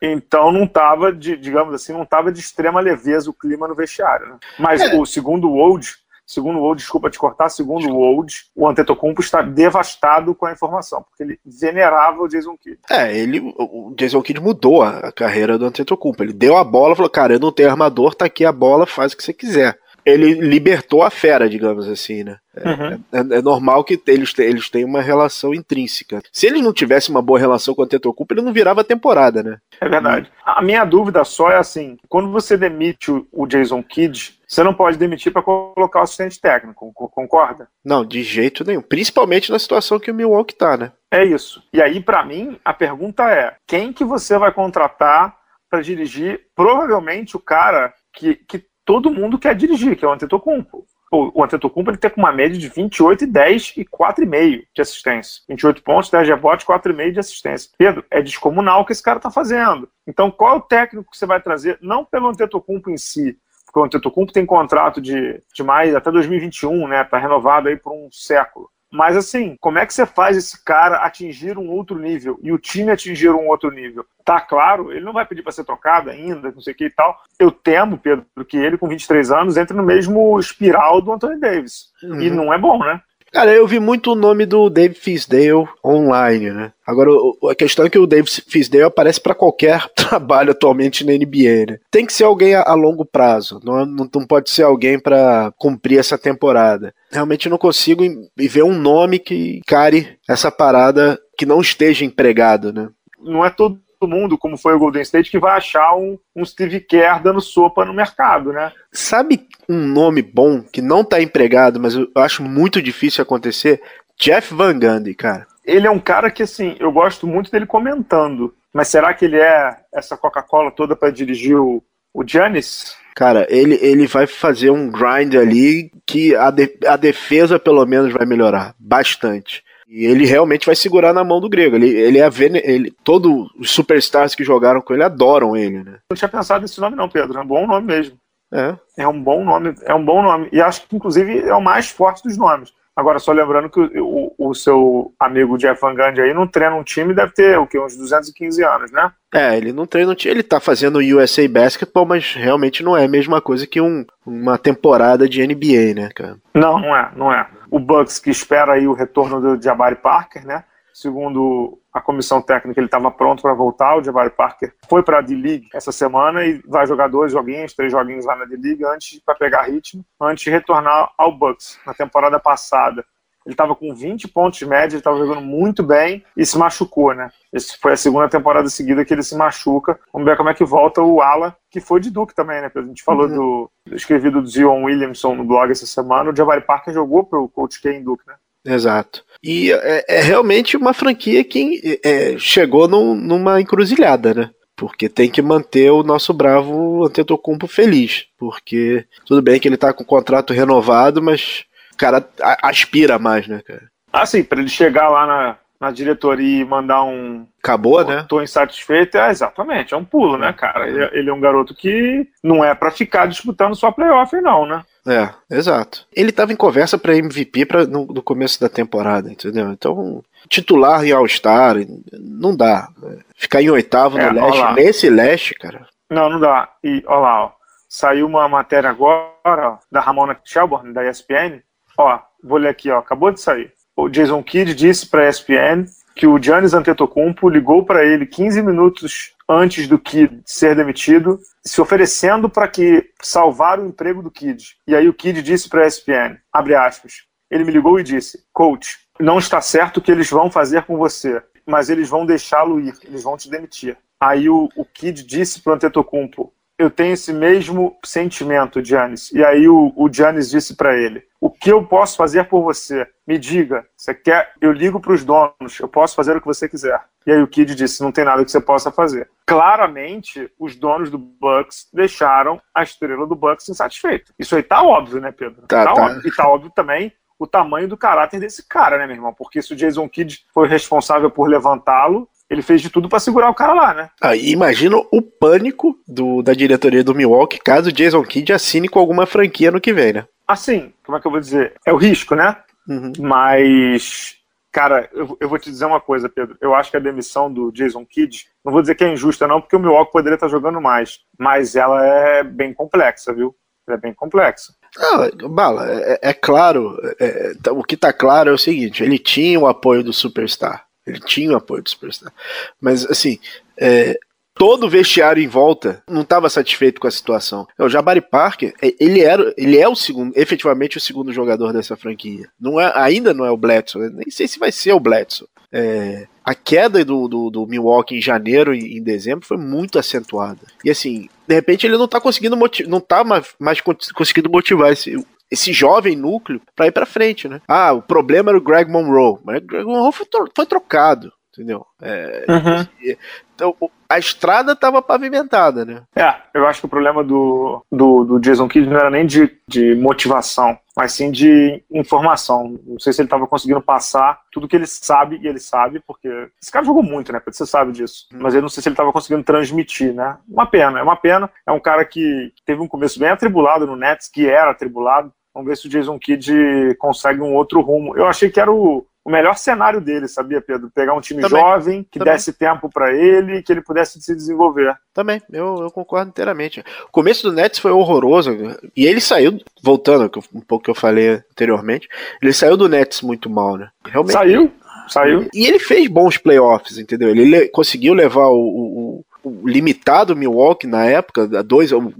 então 0.00 0.52
não 0.52 0.62
estava, 0.62 1.12
de, 1.12 1.36
digamos 1.36 1.74
assim, 1.74 1.92
não 1.92 2.04
estava 2.04 2.30
de 2.30 2.38
extrema 2.38 2.80
leveza 2.80 3.28
o 3.28 3.34
clima 3.34 3.66
no 3.66 3.74
vestiário. 3.74 4.28
Né? 4.28 4.38
Mas 4.56 4.80
é. 4.80 4.94
o 4.94 5.04
segundo 5.04 5.50
Old, 5.50 5.92
segundo 6.24 6.60
o 6.60 6.62
Old, 6.62 6.80
desculpa 6.80 7.10
te 7.10 7.18
cortar, 7.18 7.48
segundo 7.48 7.88
o 7.88 7.98
Old, 7.98 8.32
o 8.54 8.68
Antetokounmpo 8.68 9.20
está 9.20 9.42
devastado 9.42 10.32
com 10.36 10.46
a 10.46 10.52
informação, 10.52 11.02
porque 11.02 11.24
ele 11.24 11.40
venerava 11.44 12.22
o 12.22 12.28
Jason 12.28 12.56
Kidd. 12.56 12.78
É, 12.88 13.18
ele, 13.18 13.40
o 13.58 13.92
Jason 13.96 14.22
Kidd 14.22 14.40
mudou 14.40 14.84
a 14.84 15.10
carreira 15.10 15.58
do 15.58 15.66
Antetokounmpo. 15.66 16.22
Ele 16.22 16.32
deu 16.32 16.56
a 16.56 16.62
bola, 16.62 16.94
falou, 16.94 17.10
cara, 17.10 17.32
eu 17.32 17.40
não 17.40 17.50
tenho 17.50 17.70
armador, 17.70 18.14
tá 18.14 18.26
aqui 18.26 18.44
a 18.44 18.52
bola, 18.52 18.86
faz 18.86 19.12
o 19.12 19.16
que 19.16 19.24
você 19.24 19.32
quiser 19.32 19.76
ele 20.04 20.34
libertou 20.34 21.02
a 21.02 21.10
fera, 21.10 21.48
digamos 21.48 21.88
assim, 21.88 22.24
né? 22.24 22.38
É, 22.56 22.68
uhum. 22.68 23.04
É, 23.12 23.38
é, 23.38 23.42
normal 23.42 23.84
que 23.84 24.00
eles, 24.06 24.36
eles 24.38 24.68
tenham 24.68 24.88
uma 24.88 25.02
relação 25.02 25.54
intrínseca. 25.54 26.20
Se 26.32 26.46
eles 26.46 26.62
não 26.62 26.72
tivessem 26.72 27.14
uma 27.14 27.22
boa 27.22 27.38
relação 27.38 27.74
com 27.74 27.82
o 27.82 27.84
Antetokounmpo, 27.84 28.34
ele 28.34 28.42
não 28.42 28.52
virava 28.52 28.82
temporada, 28.82 29.42
né? 29.42 29.58
É 29.80 29.88
verdade. 29.88 30.30
A 30.44 30.62
minha 30.62 30.84
dúvida 30.84 31.24
só 31.24 31.50
é 31.50 31.56
assim, 31.56 31.96
quando 32.08 32.30
você 32.30 32.56
demite 32.56 33.10
o 33.10 33.46
Jason 33.46 33.82
Kidd, 33.82 34.38
você 34.46 34.62
não 34.62 34.72
pode 34.72 34.96
demitir 34.96 35.30
para 35.30 35.42
colocar 35.42 36.00
o 36.00 36.02
assistente 36.02 36.40
técnico, 36.40 36.90
concorda? 36.94 37.68
Não, 37.84 38.04
de 38.04 38.22
jeito 38.22 38.64
nenhum. 38.64 38.80
Principalmente 38.80 39.52
na 39.52 39.58
situação 39.58 40.00
que 40.00 40.10
o 40.10 40.14
Milwaukee 40.14 40.56
tá, 40.56 40.76
né? 40.76 40.92
É 41.10 41.24
isso. 41.24 41.62
E 41.72 41.82
aí, 41.82 42.00
para 42.00 42.24
mim, 42.24 42.58
a 42.64 42.72
pergunta 42.72 43.30
é: 43.30 43.54
quem 43.66 43.92
que 43.92 44.04
você 44.04 44.38
vai 44.38 44.52
contratar 44.52 45.36
para 45.70 45.82
dirigir? 45.82 46.46
Provavelmente 46.56 47.36
o 47.36 47.40
cara 47.40 47.92
que, 48.12 48.36
que 48.36 48.64
todo 48.88 49.10
mundo 49.10 49.38
quer 49.38 49.54
dirigir, 49.54 49.94
que 49.98 50.04
é 50.06 50.08
o 50.08 50.12
Antetokounmpo. 50.12 50.86
O, 51.12 51.44
Antetokounmpo 51.44 51.90
ele 51.90 51.98
tem 51.98 52.10
uma 52.16 52.32
média 52.32 52.56
de 52.56 52.70
28 52.70 53.24
e 53.24 53.26
10 53.26 53.74
e 53.76 53.84
4,5 53.84 54.64
de 54.74 54.80
assistência. 54.80 55.42
28 55.46 55.82
pontos, 55.82 56.10
10 56.10 56.26
rebotes, 56.26 56.66
4,5 56.66 57.12
de 57.12 57.20
assistência. 57.20 57.70
Pedro, 57.76 58.02
é 58.10 58.22
descomunal 58.22 58.80
o 58.80 58.86
que 58.86 58.92
esse 58.92 59.02
cara 59.02 59.18
está 59.18 59.30
fazendo. 59.30 59.90
Então, 60.06 60.30
qual 60.30 60.54
é 60.54 60.56
o 60.56 60.62
técnico 60.62 61.10
que 61.10 61.18
você 61.18 61.26
vai 61.26 61.38
trazer? 61.38 61.78
Não 61.82 62.02
pelo 62.02 62.28
Antetokounmpo 62.28 62.88
em 62.88 62.96
si, 62.96 63.38
porque 63.66 63.78
o 63.78 63.84
Antetokounmpo 63.84 64.32
tem 64.32 64.46
contrato 64.46 65.02
de, 65.02 65.38
de 65.54 65.62
mais 65.62 65.94
até 65.94 66.10
2021, 66.10 66.88
né? 66.88 67.04
Tá 67.04 67.18
renovado 67.18 67.68
aí 67.68 67.76
por 67.76 67.92
um 67.92 68.08
século. 68.10 68.70
Mas 68.90 69.16
assim, 69.16 69.56
como 69.60 69.78
é 69.78 69.86
que 69.86 69.92
você 69.92 70.06
faz 70.06 70.36
esse 70.36 70.64
cara 70.64 70.98
atingir 70.98 71.58
um 71.58 71.68
outro 71.68 71.98
nível 71.98 72.38
e 72.42 72.50
o 72.52 72.58
time 72.58 72.90
atingir 72.90 73.30
um 73.30 73.48
outro 73.48 73.70
nível? 73.70 74.04
Tá 74.24 74.40
claro, 74.40 74.92
ele 74.92 75.04
não 75.04 75.12
vai 75.12 75.26
pedir 75.26 75.42
para 75.42 75.52
ser 75.52 75.64
tocado 75.64 76.10
ainda, 76.10 76.50
não 76.50 76.60
sei 76.60 76.72
o 76.72 76.76
que 76.76 76.86
e 76.86 76.90
tal. 76.90 77.20
Eu 77.38 77.50
temo, 77.50 77.98
Pedro, 77.98 78.26
que 78.46 78.56
ele 78.56 78.78
com 78.78 78.88
23 78.88 79.30
anos 79.30 79.56
entre 79.56 79.76
no 79.76 79.82
mesmo 79.82 80.38
espiral 80.38 81.00
do 81.00 81.12
Anthony 81.12 81.38
Davis. 81.38 81.88
Uhum. 82.02 82.20
E 82.20 82.30
não 82.30 82.52
é 82.52 82.58
bom, 82.58 82.78
né? 82.78 83.00
Cara, 83.32 83.52
eu 83.52 83.66
vi 83.66 83.78
muito 83.78 84.12
o 84.12 84.14
nome 84.14 84.46
do 84.46 84.70
Dave 84.70 84.94
Fisdale 84.94 85.68
online, 85.84 86.50
né? 86.50 86.72
Agora, 86.86 87.10
a 87.50 87.54
questão 87.54 87.84
é 87.84 87.90
que 87.90 87.98
o 87.98 88.06
Dave 88.06 88.28
Fisdale 88.48 88.84
aparece 88.84 89.20
para 89.20 89.34
qualquer 89.34 89.86
trabalho 89.94 90.52
atualmente 90.52 91.04
na 91.04 91.12
NBA, 91.12 91.72
né? 91.72 91.78
Tem 91.90 92.06
que 92.06 92.12
ser 92.12 92.24
alguém 92.24 92.54
a, 92.54 92.62
a 92.62 92.74
longo 92.74 93.04
prazo, 93.04 93.60
não, 93.62 93.84
não, 93.84 94.08
não 94.14 94.26
pode 94.26 94.50
ser 94.50 94.62
alguém 94.62 94.98
para 94.98 95.52
cumprir 95.58 95.98
essa 95.98 96.16
temporada. 96.16 96.94
Realmente 97.10 97.48
não 97.48 97.58
consigo 97.58 98.02
ver 98.36 98.62
um 98.62 98.78
nome 98.78 99.18
que 99.18 99.60
care 99.66 100.18
essa 100.28 100.50
parada 100.50 101.18
que 101.36 101.46
não 101.46 101.60
esteja 101.60 102.04
empregado, 102.04 102.72
né? 102.72 102.88
Não 103.20 103.44
é 103.44 103.50
todo 103.50 103.78
mundo, 104.06 104.38
como 104.38 104.56
foi 104.56 104.74
o 104.74 104.78
Golden 104.78 105.02
State, 105.02 105.30
que 105.30 105.38
vai 105.38 105.56
achar 105.56 105.96
um, 105.96 106.18
um 106.36 106.44
Steve 106.44 106.80
Kerr 106.80 107.22
dando 107.22 107.40
sopa 107.40 107.84
no 107.84 107.94
mercado, 107.94 108.52
né? 108.52 108.70
Sabe 108.92 109.48
um 109.68 109.86
nome 109.86 110.22
bom 110.22 110.62
que 110.62 110.80
não 110.80 111.02
tá 111.02 111.20
empregado, 111.20 111.80
mas 111.80 111.94
eu 111.94 112.08
acho 112.16 112.42
muito 112.42 112.80
difícil 112.80 113.22
acontecer? 113.22 113.82
Jeff 114.18 114.54
Van 114.54 114.78
Gundy, 114.78 115.14
cara. 115.14 115.46
Ele 115.64 115.86
é 115.86 115.90
um 115.90 115.98
cara 115.98 116.30
que, 116.30 116.42
assim, 116.42 116.76
eu 116.78 116.90
gosto 116.92 117.26
muito 117.26 117.50
dele 117.50 117.66
comentando. 117.66 118.54
Mas 118.72 118.88
será 118.88 119.14
que 119.14 119.24
ele 119.24 119.38
é 119.38 119.76
essa 119.92 120.16
Coca-Cola 120.16 120.70
toda 120.70 120.94
para 120.94 121.10
dirigir 121.10 121.56
o, 121.56 121.82
o 122.12 122.26
Giannis? 122.26 122.96
Cara, 123.14 123.46
ele, 123.50 123.78
ele 123.82 124.06
vai 124.06 124.26
fazer 124.26 124.70
um 124.70 124.90
grind 124.90 125.34
ali 125.34 125.90
que 126.06 126.36
a, 126.36 126.50
de, 126.50 126.78
a 126.86 126.96
defesa, 126.96 127.58
pelo 127.58 127.84
menos, 127.84 128.12
vai 128.12 128.24
melhorar 128.24 128.74
bastante. 128.78 129.64
E 129.88 130.04
ele 130.04 130.26
realmente 130.26 130.66
vai 130.66 130.76
segurar 130.76 131.14
na 131.14 131.24
mão 131.24 131.40
do 131.40 131.48
grego. 131.48 131.74
Ele, 131.74 131.88
ele 131.88 132.18
é 132.18 132.28
ele, 132.62 132.94
todos 133.02 133.50
os 133.58 133.70
superstars 133.70 134.34
que 134.34 134.44
jogaram 134.44 134.82
com 134.82 134.92
ele 134.92 135.02
adoram 135.02 135.56
ele, 135.56 135.82
né? 135.82 135.98
Eu 136.10 136.16
tinha 136.16 136.28
pensado 136.28 136.60
nesse 136.60 136.78
nome 136.78 136.94
não, 136.94 137.08
Pedro. 137.08 137.38
É 137.38 137.42
um 137.42 137.46
bom 137.46 137.66
nome 137.66 137.86
mesmo. 137.86 138.16
É. 138.52 138.76
É 138.96 139.08
um 139.08 139.22
bom 139.22 139.44
nome, 139.44 139.74
é 139.82 139.94
um 139.94 140.04
bom 140.04 140.22
nome. 140.22 140.48
E 140.52 140.60
acho 140.60 140.86
que, 140.86 140.96
inclusive, 140.96 141.40
é 141.40 141.54
o 141.54 141.60
mais 141.60 141.88
forte 141.88 142.22
dos 142.22 142.36
nomes. 142.36 142.72
Agora, 142.98 143.20
só 143.20 143.30
lembrando 143.30 143.70
que 143.70 143.78
o, 143.78 144.34
o, 144.36 144.50
o 144.50 144.54
seu 144.54 145.12
amigo 145.20 145.56
Jeff 145.56 145.80
Van 145.80 145.94
Gundy 145.94 146.20
aí 146.20 146.34
não 146.34 146.48
treina 146.48 146.74
um 146.74 146.82
time, 146.82 147.14
deve 147.14 147.32
ter 147.32 147.56
o 147.56 147.64
quê? 147.64 147.78
Uns 147.78 147.96
215 147.96 148.64
anos, 148.64 148.90
né? 148.90 149.12
É, 149.32 149.56
ele 149.56 149.72
não 149.72 149.86
treina 149.86 150.10
um 150.10 150.16
time, 150.16 150.34
ele 150.34 150.42
tá 150.42 150.58
fazendo 150.58 150.98
USA 150.98 151.48
Basketball, 151.48 152.04
mas 152.04 152.34
realmente 152.34 152.82
não 152.82 152.96
é 152.96 153.04
a 153.04 153.08
mesma 153.08 153.40
coisa 153.40 153.68
que 153.68 153.80
um, 153.80 154.04
uma 154.26 154.58
temporada 154.58 155.28
de 155.28 155.46
NBA, 155.46 155.94
né, 155.94 156.08
cara? 156.12 156.38
Não, 156.52 156.80
não 156.80 156.96
é, 156.96 157.08
não 157.14 157.32
é. 157.32 157.46
O 157.70 157.78
Bucks 157.78 158.18
que 158.18 158.30
espera 158.30 158.72
aí 158.72 158.86
o 158.86 158.92
retorno 158.92 159.40
do 159.40 159.62
Jabari 159.62 159.96
Parker, 159.96 160.46
né? 160.46 160.64
Segundo 160.92 161.78
a 161.92 162.00
comissão 162.00 162.42
técnica, 162.42 162.80
ele 162.80 162.86
estava 162.86 163.10
pronto 163.10 163.40
para 163.42 163.54
voltar. 163.54 163.96
O 163.96 164.02
Jabari 164.02 164.30
Parker 164.30 164.74
foi 164.88 165.02
para 165.02 165.18
a 165.18 165.20
D-League 165.20 165.68
essa 165.72 165.92
semana 165.92 166.44
e 166.44 166.60
vai 166.66 166.86
jogar 166.86 167.08
dois 167.08 167.30
joguinhos, 167.30 167.72
três 167.72 167.92
joguinhos 167.92 168.24
lá 168.24 168.34
na 168.34 168.44
D-League 168.44 168.84
antes 168.84 169.20
para 169.24 169.34
pegar 169.36 169.62
ritmo, 169.62 170.04
antes 170.20 170.44
de 170.44 170.50
retornar 170.50 171.12
ao 171.16 171.30
Bucks. 171.30 171.78
Na 171.86 171.94
temporada 171.94 172.40
passada, 172.40 173.04
ele 173.48 173.54
estava 173.54 173.74
com 173.74 173.94
20 173.94 174.28
pontos 174.28 174.58
de 174.58 174.66
média, 174.66 174.94
ele 174.94 175.00
estava 175.00 175.16
jogando 175.16 175.40
muito 175.40 175.82
bem 175.82 176.22
e 176.36 176.44
se 176.44 176.58
machucou, 176.58 177.14
né? 177.14 177.30
Essa 177.50 177.78
foi 177.80 177.94
a 177.94 177.96
segunda 177.96 178.28
temporada 178.28 178.68
seguida 178.68 179.06
que 179.06 179.14
ele 179.14 179.22
se 179.22 179.34
machuca. 179.34 179.98
Vamos 180.12 180.28
ver 180.28 180.36
como 180.36 180.50
é 180.50 180.54
que 180.54 180.66
volta 180.66 181.00
o 181.00 181.22
Ala, 181.22 181.56
que 181.70 181.80
foi 181.80 181.98
de 181.98 182.10
Duke 182.10 182.34
também, 182.34 182.60
né? 182.60 182.70
A 182.72 182.80
gente 182.82 183.02
falou 183.02 183.26
uhum. 183.26 183.34
do, 183.34 183.70
do 183.86 183.96
escrevido 183.96 184.42
do 184.42 184.46
Zion 184.46 184.84
Williamson 184.84 185.34
no 185.34 185.44
blog 185.44 185.70
essa 185.70 185.86
semana. 185.86 186.30
O 186.30 186.36
Jabari 186.36 186.60
Parker 186.60 186.92
jogou 186.92 187.24
para 187.24 187.40
o 187.40 187.48
Coach 187.48 187.80
K 187.80 187.90
em 187.90 188.04
Duke, 188.04 188.22
né? 188.26 188.34
Exato. 188.66 189.24
E 189.42 189.72
é, 189.72 190.04
é 190.06 190.20
realmente 190.20 190.76
uma 190.76 190.92
franquia 190.92 191.42
que 191.42 191.98
é, 192.04 192.36
chegou 192.36 192.86
num, 192.86 193.14
numa 193.14 193.62
encruzilhada, 193.62 194.34
né? 194.34 194.50
Porque 194.76 195.08
tem 195.08 195.30
que 195.30 195.40
manter 195.40 195.90
o 195.90 196.02
nosso 196.02 196.34
bravo 196.34 197.06
Antetokounmpo 197.06 197.66
feliz. 197.66 198.26
Porque 198.36 199.06
tudo 199.24 199.40
bem 199.40 199.58
que 199.58 199.66
ele 199.66 199.78
tá 199.78 199.90
com 199.94 200.02
o 200.02 200.06
contrato 200.06 200.52
renovado, 200.52 201.22
mas 201.22 201.64
cara 201.98 202.26
aspira 202.62 203.18
mais, 203.18 203.46
né, 203.46 203.60
cara? 203.66 203.82
Ah, 204.12 204.24
sim, 204.24 204.42
pra 204.42 204.60
ele 204.60 204.68
chegar 204.68 205.08
lá 205.08 205.26
na, 205.26 205.56
na 205.80 205.90
diretoria 205.90 206.62
e 206.62 206.64
mandar 206.64 207.04
um. 207.04 207.46
Acabou, 207.62 208.04
né? 208.04 208.24
Tô 208.28 208.42
insatisfeito. 208.42 209.18
É, 209.18 209.30
exatamente, 209.30 209.94
é 209.94 209.96
um 209.96 210.04
pulo, 210.04 210.38
né, 210.38 210.52
cara? 210.52 210.88
Ele, 210.88 211.08
ele 211.12 211.30
é 211.30 211.32
um 211.32 211.40
garoto 211.40 211.74
que 211.74 212.26
não 212.42 212.64
é 212.64 212.74
para 212.74 212.90
ficar 212.90 213.26
disputando 213.26 213.74
só 213.74 213.90
playoff, 213.90 214.34
não, 214.40 214.66
né? 214.66 214.82
É, 215.06 215.30
exato. 215.50 216.06
Ele 216.14 216.32
tava 216.32 216.52
em 216.52 216.56
conversa 216.56 216.98
para 216.98 217.16
MVP 217.16 217.64
pra, 217.64 217.86
no, 217.86 218.06
no, 218.06 218.22
começo 218.22 218.60
da 218.60 218.68
temporada, 218.68 219.30
entendeu? 219.30 219.70
Então, 219.70 220.22
titular 220.48 221.04
em 221.04 221.12
All-Star, 221.12 221.76
não 222.12 222.54
dá. 222.54 222.88
Ficar 223.34 223.62
em 223.62 223.70
oitavo 223.70 224.18
é, 224.18 224.30
no 224.30 224.46
leste, 224.46 224.74
nesse 224.74 225.10
leste, 225.10 225.54
cara. 225.54 225.86
Não, 226.10 226.28
não 226.28 226.40
dá. 226.40 226.68
E, 226.82 227.02
olha 227.06 227.20
lá, 227.20 227.44
ó. 227.44 227.58
Saiu 227.88 228.26
uma 228.26 228.46
matéria 228.48 228.90
agora 228.90 229.30
ó, 229.46 229.78
da 229.90 230.00
Ramona 230.00 230.38
Shelburne, 230.44 230.92
da 230.92 231.08
ESPN. 231.08 231.62
Ó, 231.98 232.20
vou 232.42 232.58
ler 232.58 232.68
aqui, 232.68 232.90
ó. 232.90 232.98
Acabou 232.98 233.32
de 233.32 233.40
sair. 233.40 233.72
O 233.96 234.08
Jason 234.08 234.40
Kidd 234.42 234.72
disse 234.74 235.06
para 235.08 235.26
a 235.26 235.28
ESPN 235.28 235.84
que 236.14 236.26
o 236.26 236.40
Giannis 236.40 236.72
Antetokounmpo 236.72 237.48
ligou 237.48 237.84
para 237.84 238.04
ele 238.04 238.24
15 238.24 238.62
minutos 238.62 239.34
antes 239.48 239.88
do 239.88 239.98
Kid 239.98 240.42
ser 240.44 240.76
demitido, 240.76 241.40
se 241.64 241.80
oferecendo 241.80 242.48
para 242.48 242.68
que 242.68 243.10
salvar 243.20 243.80
o 243.80 243.86
emprego 243.86 244.22
do 244.22 244.30
Kid. 244.30 244.76
E 244.86 244.94
aí 244.94 245.08
o 245.08 245.14
Kid 245.14 245.42
disse 245.42 245.68
para 245.68 245.82
a 245.82 245.86
ESPN, 245.86 246.38
abre 246.52 246.74
aspas, 246.74 247.24
ele 247.50 247.64
me 247.64 247.72
ligou 247.72 247.98
e 247.98 248.04
disse, 248.04 248.44
coach, 248.52 248.98
não 249.18 249.38
está 249.38 249.60
certo 249.60 249.96
o 249.96 250.00
que 250.00 250.12
eles 250.12 250.30
vão 250.30 250.50
fazer 250.50 250.82
com 250.82 250.96
você, 250.96 251.42
mas 251.66 251.88
eles 251.88 252.08
vão 252.08 252.26
deixá-lo 252.26 252.80
ir, 252.80 252.94
eles 253.04 253.22
vão 253.22 253.36
te 253.36 253.50
demitir. 253.50 253.96
Aí 254.20 254.48
o, 254.48 254.68
o 254.76 254.84
Kid 254.84 255.24
disse 255.24 255.60
para 255.60 255.72
o 255.72 255.74
Antetokounmpo, 255.74 256.52
eu 256.78 256.88
tenho 256.88 257.14
esse 257.14 257.32
mesmo 257.32 257.98
sentimento, 258.04 258.82
Giannis. 258.82 259.32
E 259.32 259.44
aí 259.44 259.68
o, 259.68 259.92
o 259.96 260.08
Giannis 260.10 260.48
disse 260.48 260.76
para 260.76 260.96
ele: 260.96 261.24
O 261.40 261.50
que 261.50 261.72
eu 261.72 261.84
posso 261.84 262.16
fazer 262.16 262.44
por 262.44 262.62
você? 262.62 263.06
Me 263.26 263.36
diga. 263.36 263.84
Você 263.96 264.14
quer? 264.14 264.52
Eu 264.60 264.70
ligo 264.70 265.00
para 265.00 265.12
os 265.12 265.24
donos. 265.24 265.80
Eu 265.80 265.88
posso 265.88 266.14
fazer 266.14 266.36
o 266.36 266.40
que 266.40 266.46
você 266.46 266.68
quiser. 266.68 267.02
E 267.26 267.32
aí 267.32 267.42
o 267.42 267.48
Kid 267.48 267.74
disse: 267.74 268.00
Não 268.00 268.12
tem 268.12 268.24
nada 268.24 268.44
que 268.44 268.50
você 268.50 268.60
possa 268.60 268.92
fazer. 268.92 269.28
Claramente, 269.44 270.48
os 270.58 270.76
donos 270.76 271.10
do 271.10 271.18
Bucks 271.18 271.88
deixaram 271.92 272.60
a 272.72 272.84
estrela 272.84 273.26
do 273.26 273.34
Bucks 273.34 273.68
insatisfeita. 273.68 274.32
Isso 274.38 274.54
aí 274.54 274.62
tá 274.62 274.82
óbvio, 274.82 275.20
né, 275.20 275.32
Pedro? 275.32 275.66
Tá, 275.66 275.84
tá, 275.84 275.94
tá. 275.94 276.02
Óbvio. 276.02 276.22
E 276.24 276.34
tá 276.34 276.48
óbvio 276.48 276.70
também 276.70 277.12
o 277.38 277.46
tamanho 277.46 277.88
do 277.88 277.96
caráter 277.96 278.40
desse 278.40 278.66
cara, 278.66 278.98
né, 278.98 279.06
meu 279.06 279.16
irmão? 279.16 279.32
Porque 279.32 279.62
se 279.62 279.72
o 279.72 279.76
Jason 279.76 280.08
Kidd 280.08 280.44
foi 280.52 280.66
responsável 280.66 281.30
por 281.30 281.48
levantá-lo, 281.48 282.28
ele 282.50 282.62
fez 282.62 282.80
de 282.80 282.90
tudo 282.90 283.08
para 283.08 283.20
segurar 283.20 283.50
o 283.50 283.54
cara 283.54 283.74
lá, 283.74 283.94
né? 283.94 284.10
Ah, 284.20 284.34
imagina 284.34 284.96
o 284.96 285.20
pânico 285.22 285.98
do, 286.06 286.42
da 286.42 286.54
diretoria 286.54 287.04
do 287.04 287.14
Milwaukee 287.14 287.58
caso 287.58 287.90
o 287.90 287.92
Jason 287.92 288.22
Kidd 288.22 288.52
assine 288.52 288.88
com 288.88 288.98
alguma 288.98 289.26
franquia 289.26 289.70
no 289.70 289.80
que 289.80 289.92
vem, 289.92 290.14
né? 290.14 290.26
Assim, 290.46 290.92
como 291.04 291.18
é 291.18 291.20
que 291.20 291.26
eu 291.26 291.30
vou 291.30 291.40
dizer? 291.40 291.74
É 291.84 291.92
o 291.92 291.96
risco, 291.96 292.34
né? 292.34 292.56
Uhum. 292.88 293.12
Mas, 293.18 294.36
cara, 294.72 295.10
eu, 295.12 295.36
eu, 295.38 295.48
vou 295.48 295.58
te 295.58 295.70
dizer 295.70 295.84
uma 295.84 296.00
coisa, 296.00 296.26
Pedro. 296.26 296.56
Eu 296.58 296.74
acho 296.74 296.90
que 296.90 296.96
a 296.96 297.00
demissão 297.00 297.52
do 297.52 297.70
Jason 297.70 298.04
Kidd, 298.06 298.46
não 298.64 298.72
vou 298.72 298.80
dizer 298.80 298.94
que 298.94 299.04
é 299.04 299.12
injusta, 299.12 299.46
não, 299.46 299.60
porque 299.60 299.76
o 299.76 299.78
Milwaukee 299.78 300.12
poderia 300.12 300.36
estar 300.36 300.48
jogando 300.48 300.80
mais. 300.80 301.20
Mas 301.38 301.76
ela 301.76 302.02
é 302.02 302.42
bem 302.42 302.72
complexa, 302.72 303.34
viu? 303.34 303.54
Ela 303.86 303.98
é 303.98 304.00
bem 304.00 304.14
complexa. 304.14 304.72
Não, 304.96 305.50
Bala, 305.50 305.86
é, 305.90 306.30
é 306.30 306.32
claro, 306.32 306.98
é, 307.20 307.52
é 307.66 307.70
o 307.70 307.82
que 307.82 307.96
tá 307.96 308.10
claro 308.10 308.48
é 308.48 308.52
o 308.52 308.58
seguinte: 308.58 309.02
ele 309.02 309.18
tinha 309.18 309.60
o 309.60 309.66
apoio 309.66 310.02
do 310.02 310.14
Superstar. 310.14 310.87
Ele 311.08 311.20
tinha 311.20 311.52
o 311.52 311.56
apoio 311.56 311.82
do 311.82 311.90
Superstar. 311.90 312.32
Mas, 312.80 313.04
assim, 313.06 313.38
é, 313.76 314.18
todo 314.58 314.86
o 314.86 314.90
vestiário 314.90 315.42
em 315.42 315.46
volta 315.46 316.02
não 316.08 316.22
estava 316.22 316.50
satisfeito 316.50 317.00
com 317.00 317.06
a 317.06 317.10
situação. 317.10 317.66
É, 317.78 317.84
o 317.84 317.88
Jabari 317.88 318.20
Parker, 318.20 318.74
é, 318.82 318.92
ele, 318.98 319.20
era, 319.20 319.54
ele 319.56 319.78
é 319.78 319.88
o 319.88 319.94
segundo, 319.94 320.32
efetivamente 320.36 320.96
o 320.98 321.00
segundo 321.00 321.32
jogador 321.32 321.72
dessa 321.72 321.96
franquia. 321.96 322.48
Não 322.60 322.80
é, 322.80 322.92
ainda 322.94 323.32
não 323.32 323.44
é 323.44 323.50
o 323.50 323.56
Bledsoe, 323.56 324.10
nem 324.10 324.30
sei 324.30 324.48
se 324.48 324.58
vai 324.58 324.72
ser 324.72 324.92
o 324.92 325.00
Bledsoe. 325.00 325.48
É, 325.70 326.26
a 326.42 326.54
queda 326.54 327.04
do, 327.04 327.28
do, 327.28 327.50
do, 327.50 327.66
Milwaukee 327.66 328.16
em 328.16 328.22
janeiro 328.22 328.74
e 328.74 328.96
em 328.96 329.02
dezembro 329.02 329.46
foi 329.46 329.58
muito 329.58 329.98
acentuada. 329.98 330.60
E 330.82 330.90
assim, 330.90 331.28
de 331.46 331.54
repente 331.54 331.86
ele 331.86 331.98
não 331.98 332.06
está 332.06 332.18
conseguindo 332.20 332.56
não 332.86 333.00
tá 333.00 333.22
mais, 333.22 333.48
mais 333.60 333.80
conseguindo 333.80 334.48
motivar 334.50 334.90
esse, 334.90 335.14
esse 335.50 335.72
jovem 335.72 336.16
núcleo 336.16 336.60
para 336.76 336.86
ir 336.86 336.92
para 336.92 337.06
frente, 337.06 337.48
né? 337.48 337.60
Ah, 337.66 337.92
o 337.92 338.02
problema 338.02 338.50
era 338.50 338.58
o 338.58 338.62
Greg 338.62 338.90
Monroe, 338.90 339.38
mas 339.44 339.58
o 339.62 339.66
Greg 339.66 339.84
Monroe 339.84 340.12
foi, 340.12 340.26
foi 340.54 340.66
trocado, 340.66 341.32
entendeu? 341.52 341.86
É, 342.00 342.44
uhum. 342.48 343.16
Então, 343.54 343.76
a 344.08 344.18
estrada 344.18 344.72
estava 344.72 345.02
pavimentada, 345.02 345.84
né? 345.84 346.02
É, 346.16 346.34
eu 346.54 346.66
acho 346.66 346.80
que 346.80 346.86
o 346.86 346.88
problema 346.88 347.22
do, 347.22 347.84
do, 347.92 348.24
do 348.24 348.40
Jason 348.40 348.66
Kidd 348.66 348.88
não 348.88 348.98
era 348.98 349.10
nem 349.10 349.26
de, 349.26 349.54
de 349.68 349.94
motivação, 349.94 350.78
mas 350.96 351.12
sim 351.12 351.30
de 351.30 351.82
informação. 351.92 352.78
Não 352.86 352.98
sei 352.98 353.12
se 353.12 353.20
ele 353.20 353.26
estava 353.26 353.46
conseguindo 353.46 353.82
passar 353.82 354.40
tudo 354.50 354.66
que 354.66 354.74
ele 354.74 354.86
sabe, 354.86 355.38
e 355.42 355.46
ele 355.46 355.60
sabe, 355.60 356.00
porque 356.06 356.28
esse 356.60 356.72
cara 356.72 356.86
jogou 356.86 357.02
muito, 357.02 357.32
né? 357.32 357.42
Você 357.46 357.66
sabe 357.66 357.92
disso. 357.92 358.26
Mas 358.32 358.54
eu 358.54 358.62
não 358.62 358.68
sei 358.70 358.82
se 358.82 358.88
ele 358.88 358.94
estava 358.94 359.12
conseguindo 359.12 359.44
transmitir, 359.44 360.14
né? 360.14 360.38
Uma 360.48 360.64
pena, 360.64 361.00
é 361.00 361.02
uma 361.02 361.16
pena. 361.16 361.50
É 361.66 361.72
um 361.72 361.80
cara 361.80 362.04
que 362.04 362.52
teve 362.64 362.80
um 362.80 362.88
começo 362.88 363.20
bem 363.20 363.28
atribulado 363.28 363.86
no 363.86 363.96
Nets, 363.96 364.30
que 364.32 364.48
era 364.48 364.70
atribulado. 364.70 365.30
Vamos 365.52 365.68
ver 365.68 365.76
se 365.76 365.86
o 365.86 365.90
Jason 365.90 366.18
Kidd 366.18 366.94
consegue 366.98 367.42
um 367.42 367.54
outro 367.54 367.80
rumo. 367.80 368.16
Eu 368.16 368.26
achei 368.26 368.48
que 368.48 368.60
era 368.60 368.72
o, 368.72 369.04
o 369.28 369.30
melhor 369.30 369.58
cenário 369.58 370.00
dele, 370.00 370.26
sabia, 370.26 370.58
Pedro? 370.58 370.90
Pegar 370.90 371.12
um 371.12 371.20
time 371.20 371.42
Também. 371.42 371.60
jovem, 371.60 372.06
que 372.10 372.18
Também. 372.18 372.32
desse 372.32 372.50
tempo 372.50 372.88
para 372.88 373.14
ele, 373.14 373.62
que 373.62 373.70
ele 373.70 373.82
pudesse 373.82 374.18
se 374.22 374.34
desenvolver. 374.34 374.96
Também, 375.12 375.42
eu, 375.52 375.82
eu, 375.82 375.90
concordo 375.90 376.30
inteiramente. 376.30 376.80
O 377.06 377.12
começo 377.12 377.42
do 377.42 377.52
Nets 377.52 377.78
foi 377.78 377.90
horroroso, 377.90 378.56
e 378.96 379.04
ele 379.04 379.20
saiu, 379.20 379.60
voltando 379.82 380.30
um 380.54 380.62
pouco 380.62 380.84
que 380.84 380.90
eu 380.90 380.94
falei 380.94 381.42
anteriormente, 381.50 382.08
ele 382.40 382.54
saiu 382.54 382.74
do 382.74 382.88
Nets 382.88 383.20
muito 383.20 383.50
mal, 383.50 383.76
né? 383.76 383.90
Realmente. 384.06 384.32
Saiu, 384.32 384.72
saiu. 385.08 385.46
E 385.52 385.66
ele 385.66 385.78
fez 385.78 386.08
bons 386.08 386.38
playoffs, 386.38 386.96
entendeu? 386.96 387.28
Ele 387.28 387.68
conseguiu 387.68 388.14
levar 388.14 388.46
o, 388.46 388.58
o, 388.58 389.24
limitado 389.64 390.36
Milwaukee 390.36 390.86
na 390.86 391.04
época, 391.04 391.46
dois, 391.62 391.92
um, 391.92 392.12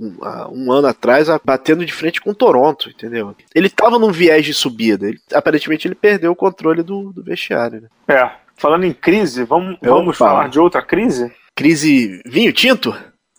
um 0.53 0.73
ano 0.73 0.89
atrás, 0.89 1.29
batendo 1.45 1.85
de 1.85 1.93
frente 1.93 2.21
com 2.21 2.31
o 2.31 2.35
Toronto, 2.35 2.89
entendeu? 2.89 3.35
Ele 3.55 3.69
tava 3.69 3.99
num 3.99 4.13
viés 4.13 4.45
de 4.45 4.55
subida. 4.55 5.09
Ele, 5.09 5.19
aparentemente 5.33 5.87
ele 5.87 5.95
perdeu 5.95 6.33
o 6.33 6.37
controle 6.37 6.83
do, 6.83 7.13
do 7.13 7.23
vestiário. 7.23 7.83
Né? 7.83 7.89
É. 8.09 8.31
Falando 8.57 8.85
em 8.85 8.93
crise, 8.93 9.45
vamos, 9.45 9.79
vamos 9.81 10.17
falar 10.17 10.49
de 10.49 10.59
outra 10.59 10.83
crise? 10.83 11.33
Crise 11.55 12.21
vinho 12.27 12.53
tinto? 12.53 12.95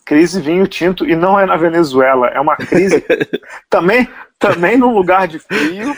Crise 0.06 0.42
vinho 0.42 0.66
tinto 0.66 1.06
e 1.06 1.16
não 1.16 1.40
é 1.40 1.46
na 1.46 1.58
Venezuela, 1.58 2.28
é 2.28 2.40
uma 2.40 2.56
crise 2.56 3.04
também, 3.70 4.08
também 4.40 4.78
num 4.78 4.94
lugar 4.94 5.28
de 5.28 5.38
frio, 5.40 5.94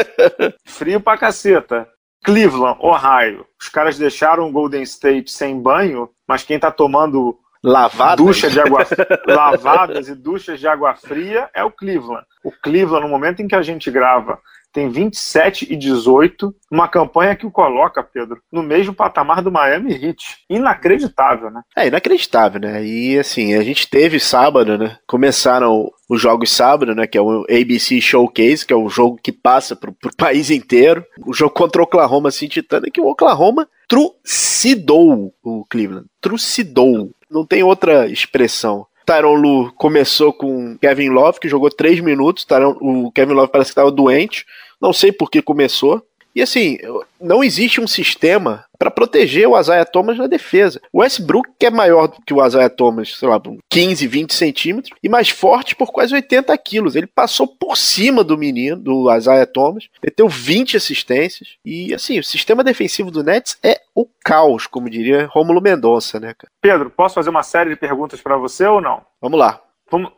frio 0.66 1.00
pra 1.00 1.18
caceta. 1.18 1.86
Cleveland, 2.24 2.78
Ohio, 2.80 3.46
os 3.60 3.68
caras 3.68 3.98
deixaram 3.98 4.48
o 4.48 4.52
Golden 4.52 4.82
State 4.82 5.30
sem 5.30 5.60
banho, 5.60 6.08
mas 6.26 6.42
quem 6.42 6.56
está 6.56 6.70
tomando 6.70 7.38
lavadas. 7.62 8.24
ducha 8.24 8.50
de 8.50 8.58
água 8.58 8.86
lavadas 9.26 10.08
e 10.08 10.14
duchas 10.14 10.58
de 10.58 10.66
água 10.66 10.94
fria 10.94 11.50
é 11.54 11.62
o 11.62 11.70
Cleveland. 11.70 12.24
O 12.42 12.50
Cleveland, 12.50 13.04
no 13.04 13.10
momento 13.10 13.40
em 13.40 13.46
que 13.46 13.54
a 13.54 13.62
gente 13.62 13.90
grava, 13.90 14.38
tem 14.74 14.88
27 14.88 15.72
e 15.72 15.76
18, 15.76 16.52
uma 16.70 16.88
campanha 16.88 17.36
que 17.36 17.46
o 17.46 17.50
coloca, 17.50 18.02
Pedro, 18.02 18.42
no 18.52 18.60
mesmo 18.60 18.92
patamar 18.92 19.40
do 19.40 19.52
Miami 19.52 19.92
Heat. 19.94 20.38
Inacreditável, 20.50 21.48
né? 21.48 21.62
É, 21.76 21.86
inacreditável, 21.86 22.60
né? 22.60 22.84
E 22.84 23.16
assim, 23.16 23.54
a 23.54 23.62
gente 23.62 23.88
teve 23.88 24.18
sábado, 24.18 24.76
né? 24.76 24.98
Começaram 25.06 25.88
os 26.10 26.20
jogos 26.20 26.50
sábado, 26.50 26.92
né? 26.92 27.06
Que 27.06 27.16
é 27.16 27.22
o 27.22 27.46
ABC 27.48 28.00
Showcase, 28.00 28.66
que 28.66 28.72
é 28.72 28.76
o 28.76 28.88
jogo 28.88 29.16
que 29.22 29.30
passa 29.30 29.76
pro, 29.76 29.92
pro 29.92 30.10
país 30.18 30.50
inteiro. 30.50 31.04
O 31.24 31.32
jogo 31.32 31.54
contra 31.54 31.80
o 31.80 31.84
Oklahoma 31.84 32.32
City 32.32 32.60
Thunder, 32.60 32.90
que 32.90 33.00
o 33.00 33.06
Oklahoma 33.06 33.68
trucidou 33.88 35.32
o 35.40 35.64
Cleveland. 35.70 36.06
Trucidou. 36.20 37.10
Não 37.30 37.46
tem 37.46 37.62
outra 37.62 38.08
expressão. 38.08 38.86
Tyron 39.04 39.34
Lu 39.34 39.72
começou 39.72 40.32
com 40.32 40.76
Kevin 40.78 41.10
Love, 41.10 41.38
que 41.38 41.48
jogou 41.48 41.70
3 41.70 42.00
minutos. 42.00 42.44
Tyron, 42.44 42.76
o 42.80 43.12
Kevin 43.12 43.34
Love 43.34 43.52
parece 43.52 43.68
que 43.68 43.72
estava 43.72 43.90
doente. 43.90 44.46
Não 44.80 44.92
sei 44.92 45.12
por 45.12 45.30
que 45.30 45.42
começou. 45.42 46.04
E 46.34 46.42
assim, 46.42 46.78
não 47.20 47.44
existe 47.44 47.80
um 47.80 47.86
sistema 47.86 48.64
para 48.76 48.90
proteger 48.90 49.48
o 49.48 49.58
Isaiah 49.58 49.84
Thomas 49.84 50.18
na 50.18 50.26
defesa. 50.26 50.80
O 50.92 50.98
Westbrook, 50.98 51.48
que 51.58 51.66
é 51.66 51.70
maior 51.70 52.08
do 52.08 52.20
que 52.26 52.34
o 52.34 52.44
Isaiah 52.44 52.68
Thomas, 52.68 53.16
sei 53.16 53.28
lá, 53.28 53.40
15, 53.70 54.06
20 54.08 54.34
centímetros, 54.34 54.98
e 55.00 55.08
mais 55.08 55.28
forte 55.28 55.76
por 55.76 55.92
quase 55.92 56.12
80 56.12 56.56
quilos. 56.58 56.96
Ele 56.96 57.06
passou 57.06 57.46
por 57.46 57.76
cima 57.76 58.24
do 58.24 58.36
menino, 58.36 58.76
do 58.76 59.14
Isaiah 59.14 59.46
Thomas, 59.46 59.88
meteu 60.02 60.28
20 60.28 60.76
assistências. 60.76 61.50
E 61.64 61.94
assim, 61.94 62.18
o 62.18 62.24
sistema 62.24 62.64
defensivo 62.64 63.12
do 63.12 63.22
Nets 63.22 63.56
é 63.62 63.80
o 63.94 64.04
caos, 64.24 64.66
como 64.66 64.90
diria 64.90 65.28
Rômulo 65.30 65.62
Mendonça, 65.62 66.18
né, 66.18 66.34
cara? 66.36 66.50
Pedro, 66.60 66.90
posso 66.90 67.14
fazer 67.14 67.30
uma 67.30 67.44
série 67.44 67.70
de 67.70 67.76
perguntas 67.76 68.20
para 68.20 68.36
você 68.36 68.66
ou 68.66 68.80
não? 68.80 69.02
Vamos 69.20 69.38
lá. 69.38 69.60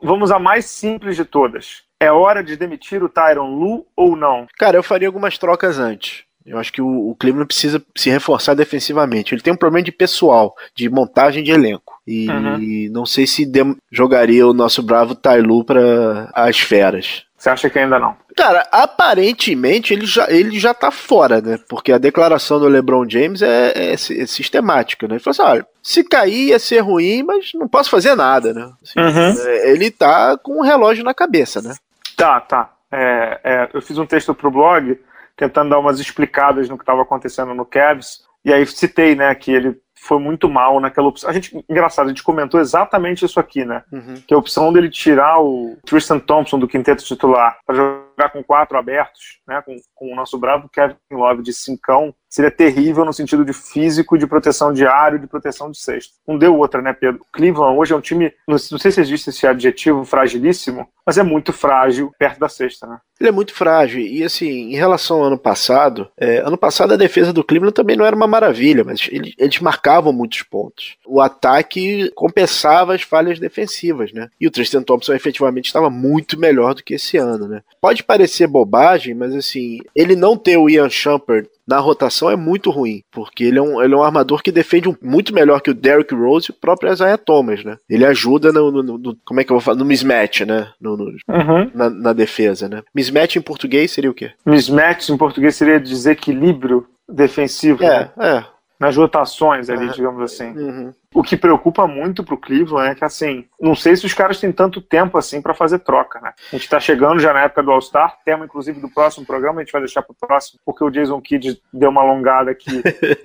Vamos 0.00 0.30
à 0.30 0.38
mais 0.38 0.64
simples 0.64 1.16
de 1.16 1.25
todas. 1.26 1.82
É 1.98 2.12
hora 2.12 2.44
de 2.44 2.56
demitir 2.56 3.02
o 3.02 3.08
Tyron 3.08 3.54
Lu 3.54 3.86
ou 3.96 4.14
não? 4.14 4.46
Cara, 4.58 4.76
eu 4.76 4.82
faria 4.82 5.08
algumas 5.08 5.38
trocas 5.38 5.78
antes. 5.78 6.25
Eu 6.46 6.58
acho 6.58 6.72
que 6.72 6.80
o, 6.80 7.10
o 7.10 7.16
Cleveland 7.16 7.48
precisa 7.48 7.82
se 7.94 8.08
reforçar 8.08 8.54
defensivamente. 8.54 9.34
Ele 9.34 9.42
tem 9.42 9.52
um 9.52 9.56
problema 9.56 9.84
de 9.84 9.92
pessoal, 9.92 10.54
de 10.74 10.88
montagem 10.88 11.42
de 11.42 11.50
elenco. 11.50 12.00
E 12.06 12.28
uhum. 12.28 12.88
não 12.92 13.04
sei 13.04 13.26
se 13.26 13.50
jogaria 13.90 14.46
o 14.46 14.54
nosso 14.54 14.82
bravo 14.82 15.14
Tailu 15.14 15.64
para 15.64 16.30
as 16.32 16.60
feras. 16.60 17.24
Você 17.36 17.50
acha 17.50 17.68
que 17.68 17.78
ainda 17.78 17.98
não? 17.98 18.16
Cara, 18.36 18.66
aparentemente 18.72 19.92
ele 19.92 20.06
já, 20.06 20.30
ele 20.30 20.58
já 20.58 20.72
tá 20.72 20.90
fora, 20.90 21.40
né? 21.40 21.58
Porque 21.68 21.92
a 21.92 21.98
declaração 21.98 22.58
do 22.58 22.68
LeBron 22.68 23.08
James 23.08 23.42
é, 23.42 23.72
é, 23.74 23.92
é 23.92 23.96
sistemática, 23.96 25.06
né? 25.06 25.14
Ele 25.14 25.22
falou 25.22 25.32
assim: 25.32 25.42
olha, 25.42 25.66
se 25.82 26.04
cair 26.04 26.48
ia 26.48 26.58
ser 26.58 26.80
ruim, 26.80 27.22
mas 27.22 27.52
não 27.54 27.68
posso 27.68 27.90
fazer 27.90 28.14
nada, 28.14 28.52
né? 28.54 28.70
Assim, 28.82 29.00
uhum. 29.00 29.48
é, 29.48 29.70
ele 29.70 29.90
tá 29.90 30.36
com 30.38 30.58
um 30.58 30.62
relógio 30.62 31.04
na 31.04 31.12
cabeça, 31.12 31.60
né? 31.60 31.74
Tá, 32.16 32.40
tá. 32.40 32.72
É, 32.90 33.40
é, 33.44 33.68
eu 33.74 33.82
fiz 33.82 33.98
um 33.98 34.06
texto 34.06 34.34
para 34.34 34.48
o 34.48 34.50
blog 34.50 34.98
tentando 35.36 35.70
dar 35.70 35.78
umas 35.78 36.00
explicadas 36.00 36.68
no 36.68 36.76
que 36.76 36.82
estava 36.82 37.02
acontecendo 37.02 37.54
no 37.54 37.64
Cavs, 37.64 38.24
e 38.44 38.52
aí 38.52 38.64
citei, 38.66 39.14
né, 39.14 39.34
que 39.34 39.50
ele 39.52 39.76
foi 40.06 40.20
muito 40.20 40.48
mal 40.48 40.78
naquela 40.78 41.08
opção. 41.08 41.28
A 41.28 41.32
gente, 41.32 41.64
engraçado, 41.68 42.06
a 42.06 42.08
gente 42.10 42.22
comentou 42.22 42.60
exatamente 42.60 43.24
isso 43.24 43.40
aqui, 43.40 43.64
né? 43.64 43.82
Uhum. 43.90 44.22
Que 44.26 44.34
a 44.34 44.38
opção 44.38 44.72
dele 44.72 44.88
tirar 44.88 45.40
o 45.40 45.76
Tristan 45.84 46.18
Thompson 46.18 46.58
do 46.58 46.68
quinteto 46.68 47.04
titular 47.04 47.58
para 47.66 47.74
jogar 47.74 48.30
com 48.30 48.44
quatro 48.44 48.78
abertos, 48.78 49.40
né? 49.48 49.60
Com, 49.62 49.76
com 49.94 50.12
o 50.12 50.14
nosso 50.14 50.38
bravo 50.38 50.68
Kevin 50.68 50.96
Love 51.10 51.42
de 51.42 51.52
cincão, 51.52 52.14
seria 52.28 52.50
terrível 52.50 53.04
no 53.04 53.12
sentido 53.12 53.45
de 53.45 53.52
físico, 53.52 54.18
de 54.18 54.26
proteção 54.26 54.73
de 54.73 54.87
área, 54.87 55.18
de 55.18 55.26
proteção 55.26 55.71
de 55.71 55.78
sexto. 55.78 56.14
Não 56.26 56.37
deu 56.38 56.56
outra, 56.56 56.83
né, 56.83 56.92
Pedro? 56.92 57.25
Cleveland 57.33 57.78
hoje 57.78 57.92
é 57.92 57.97
um 57.97 58.00
time, 58.00 58.33
não 58.47 58.59
sei 58.59 58.90
se 58.90 59.00
existe 59.00 59.30
esse 59.30 59.47
adjetivo, 59.47 60.04
fragilíssimo, 60.04 60.87
mas 61.06 61.18
é 61.18 61.23
muito 61.23 61.52
frágil 61.52 62.12
perto 62.18 62.40
da 62.40 62.49
sexta, 62.49 62.87
né? 62.87 62.99
Ele 63.18 63.28
é 63.28 63.33
muito 63.33 63.54
frágil. 63.54 64.00
E 64.00 64.23
assim, 64.23 64.73
em 64.73 64.76
relação 64.76 65.18
ao 65.18 65.25
ano 65.25 65.38
passado, 65.38 66.09
é, 66.18 66.38
ano 66.38 66.59
passado 66.59 66.92
a 66.92 66.97
defesa 66.97 67.33
do 67.33 67.45
Cleveland 67.45 67.75
também 67.75 67.97
não 67.97 68.04
era 68.04 68.14
uma 68.14 68.26
maravilha, 68.26 68.85
mas 68.85 69.09
eles, 69.11 69.35
eles 69.38 69.59
marcavam 69.61 70.12
muitos 70.12 70.42
pontos. 70.42 70.97
O 71.06 71.21
ataque 71.21 72.11
compensava 72.14 72.95
as 72.95 73.02
falhas 73.02 73.38
defensivas, 73.38 74.12
né? 74.12 74.28
E 74.38 74.47
o 74.47 74.50
Tristan 74.50 74.83
Thompson 74.83 75.14
efetivamente 75.14 75.66
estava 75.66 75.88
muito 75.88 76.38
melhor 76.38 76.75
do 76.75 76.83
que 76.83 76.95
esse 76.95 77.16
ano, 77.16 77.49
né? 77.49 77.62
Pode 77.80 78.02
parecer 78.02 78.47
bobagem, 78.47 79.14
mas 79.14 79.35
assim, 79.35 79.78
ele 79.95 80.14
não 80.14 80.37
ter 80.37 80.59
o 80.59 80.68
Ian 80.68 80.90
Shumpert 80.90 81.49
na 81.66 81.78
rotação 81.78 82.30
é 82.30 82.37
muito 82.37 82.70
ruim, 82.70 83.02
porque 83.11 83.44
ele 83.44 83.58
é 83.58 83.62
um, 83.62 83.82
ele 83.82 83.94
é 83.94 83.96
um 83.96 84.02
armador 84.02 84.42
que 84.42 84.52
defende 84.52 84.88
um, 84.88 84.96
muito 85.02 85.35
melhor 85.35 85.61
que 85.61 85.70
o 85.70 85.75
Derrick 85.75 86.14
Rose 86.14 86.49
e 86.49 86.52
o 86.52 86.58
próprio 86.58 86.92
Isaiah 86.92 87.18
Thomas, 87.18 87.64
né? 87.64 87.76
Ele 87.88 88.04
ajuda 88.04 88.52
no, 88.52 88.70
no, 88.70 88.99
no 88.99 89.16
como 89.25 89.40
é 89.40 89.44
que 89.44 89.50
eu 89.50 89.56
vou 89.56 89.61
falar? 89.61 89.76
No 89.76 89.85
mismatch, 89.85 90.42
né? 90.42 90.68
No, 90.80 90.96
no 90.96 91.04
uhum. 91.04 91.70
na, 91.75 91.90
na, 91.90 92.12
defesa, 92.12 92.68
né? 92.68 92.82
Mismatch 92.94 93.37
em 93.37 93.42
português 93.42 93.90
seria 93.90 94.11
o 94.11 94.14
quê? 94.14 94.30
Mismatch 94.44 95.08
em 95.08 95.16
português 95.16 95.56
seria 95.56 95.80
desequilíbrio 95.80 96.87
defensivo. 97.08 97.82
É, 97.82 98.00
né? 98.00 98.11
é 98.18 98.55
nas 98.78 98.97
rotações 98.97 99.71
ali, 99.71 99.87
uhum. 99.87 99.92
digamos 99.92 100.23
assim. 100.23 100.50
Uhum. 100.50 100.95
O 101.14 101.23
que 101.23 101.37
preocupa 101.37 101.87
muito 101.87 102.23
pro 102.23 102.37
Cleveland 102.37 102.90
é 102.90 102.95
que, 102.95 103.04
assim, 103.04 103.47
não 103.61 103.75
sei 103.75 103.97
se 103.97 104.04
os 104.04 104.12
caras 104.12 104.38
têm 104.38 104.52
tanto 104.52 104.80
tempo 104.80 105.16
assim 105.16 105.40
para 105.40 105.54
fazer 105.54 105.78
troca, 105.78 106.21
né? 106.21 106.33
A 106.52 106.56
gente 106.56 106.68
tá 106.68 106.78
chegando 106.78 107.18
já 107.18 107.33
na 107.33 107.42
época 107.42 107.62
do 107.62 107.71
All-Star, 107.71 108.18
tema 108.25 108.45
inclusive 108.45 108.80
do 108.80 108.90
próximo 108.90 109.25
programa, 109.25 109.61
a 109.61 109.64
gente 109.64 109.73
vai 109.73 109.80
deixar 109.80 110.02
pro 110.02 110.14
próximo, 110.14 110.61
porque 110.64 110.85
o 110.85 110.90
Jason 110.90 111.21
Kidd 111.21 111.61
deu 111.73 111.90
uma 111.90 112.02
alongada 112.02 112.50
aqui. 112.50 112.83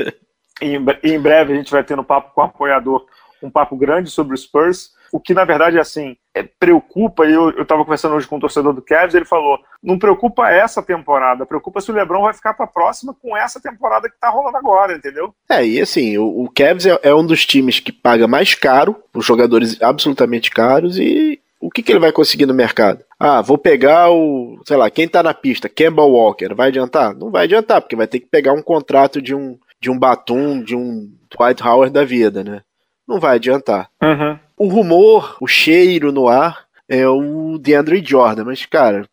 e 0.61 0.77
em 1.03 1.19
breve 1.19 1.53
a 1.53 1.55
gente 1.55 1.71
vai 1.71 1.83
ter 1.83 1.97
no 1.97 2.03
papo 2.03 2.33
com 2.33 2.41
o 2.41 2.45
apoiador 2.45 3.05
um 3.43 3.49
papo 3.49 3.75
grande 3.75 4.09
sobre 4.09 4.33
o 4.33 4.37
Spurs. 4.37 4.91
O 5.11 5.19
que, 5.19 5.33
na 5.33 5.43
verdade, 5.43 5.77
assim, 5.77 6.15
é, 6.33 6.43
preocupa, 6.43 7.25
e 7.25 7.33
eu 7.33 7.49
estava 7.61 7.83
conversando 7.83 8.15
hoje 8.15 8.27
com 8.27 8.35
o 8.35 8.37
um 8.37 8.41
torcedor 8.41 8.73
do 8.73 8.81
Cavs, 8.81 9.13
ele 9.13 9.25
falou, 9.25 9.59
não 9.83 9.99
preocupa 9.99 10.49
essa 10.49 10.81
temporada, 10.81 11.45
preocupa 11.45 11.81
se 11.81 11.91
o 11.91 11.93
LeBron 11.93 12.21
vai 12.21 12.33
ficar 12.33 12.53
para 12.53 12.65
a 12.65 12.69
próxima 12.69 13.13
com 13.13 13.35
essa 13.35 13.59
temporada 13.59 14.07
que 14.07 14.15
está 14.15 14.29
rolando 14.29 14.57
agora, 14.57 14.95
entendeu? 14.95 15.33
É, 15.49 15.65
e 15.65 15.81
assim, 15.81 16.17
o, 16.17 16.43
o 16.43 16.49
Cavs 16.49 16.85
é, 16.85 16.97
é 17.03 17.13
um 17.13 17.25
dos 17.25 17.45
times 17.45 17.79
que 17.79 17.91
paga 17.91 18.27
mais 18.27 18.55
caro, 18.55 18.95
os 19.13 19.25
jogadores 19.25 19.81
absolutamente 19.81 20.49
caros, 20.49 20.97
e 20.97 21.41
o 21.59 21.69
que, 21.69 21.83
que 21.83 21.91
ele 21.91 21.99
vai 21.99 22.13
conseguir 22.13 22.45
no 22.45 22.53
mercado? 22.53 23.03
Ah, 23.19 23.41
vou 23.41 23.57
pegar 23.57 24.09
o, 24.09 24.59
sei 24.65 24.77
lá, 24.77 24.89
quem 24.89 25.07
tá 25.07 25.21
na 25.21 25.33
pista, 25.33 25.67
Campbell 25.67 26.09
Walker, 26.09 26.55
vai 26.55 26.69
adiantar? 26.69 27.13
Não 27.13 27.29
vai 27.29 27.43
adiantar, 27.43 27.81
porque 27.81 27.95
vai 27.95 28.07
ter 28.07 28.21
que 28.21 28.27
pegar 28.27 28.53
um 28.53 28.63
contrato 28.63 29.21
de 29.21 29.35
um, 29.35 29.59
de 29.79 29.91
um 29.91 29.99
Batum, 29.99 30.63
de 30.63 30.75
um 30.75 31.11
Dwight 31.29 31.61
Howard 31.61 31.91
da 31.91 32.05
vida, 32.05 32.43
né? 32.43 32.61
Não 33.05 33.19
vai 33.19 33.35
adiantar. 33.35 33.89
Uhum 34.01 34.39
o 34.61 34.67
rumor, 34.67 35.37
o 35.41 35.47
cheiro 35.47 36.11
no 36.11 36.27
ar 36.27 36.65
é 36.87 37.07
o 37.07 37.57
DeAndre 37.57 38.03
Jordan, 38.05 38.45
mas, 38.45 38.63
cara, 38.63 39.07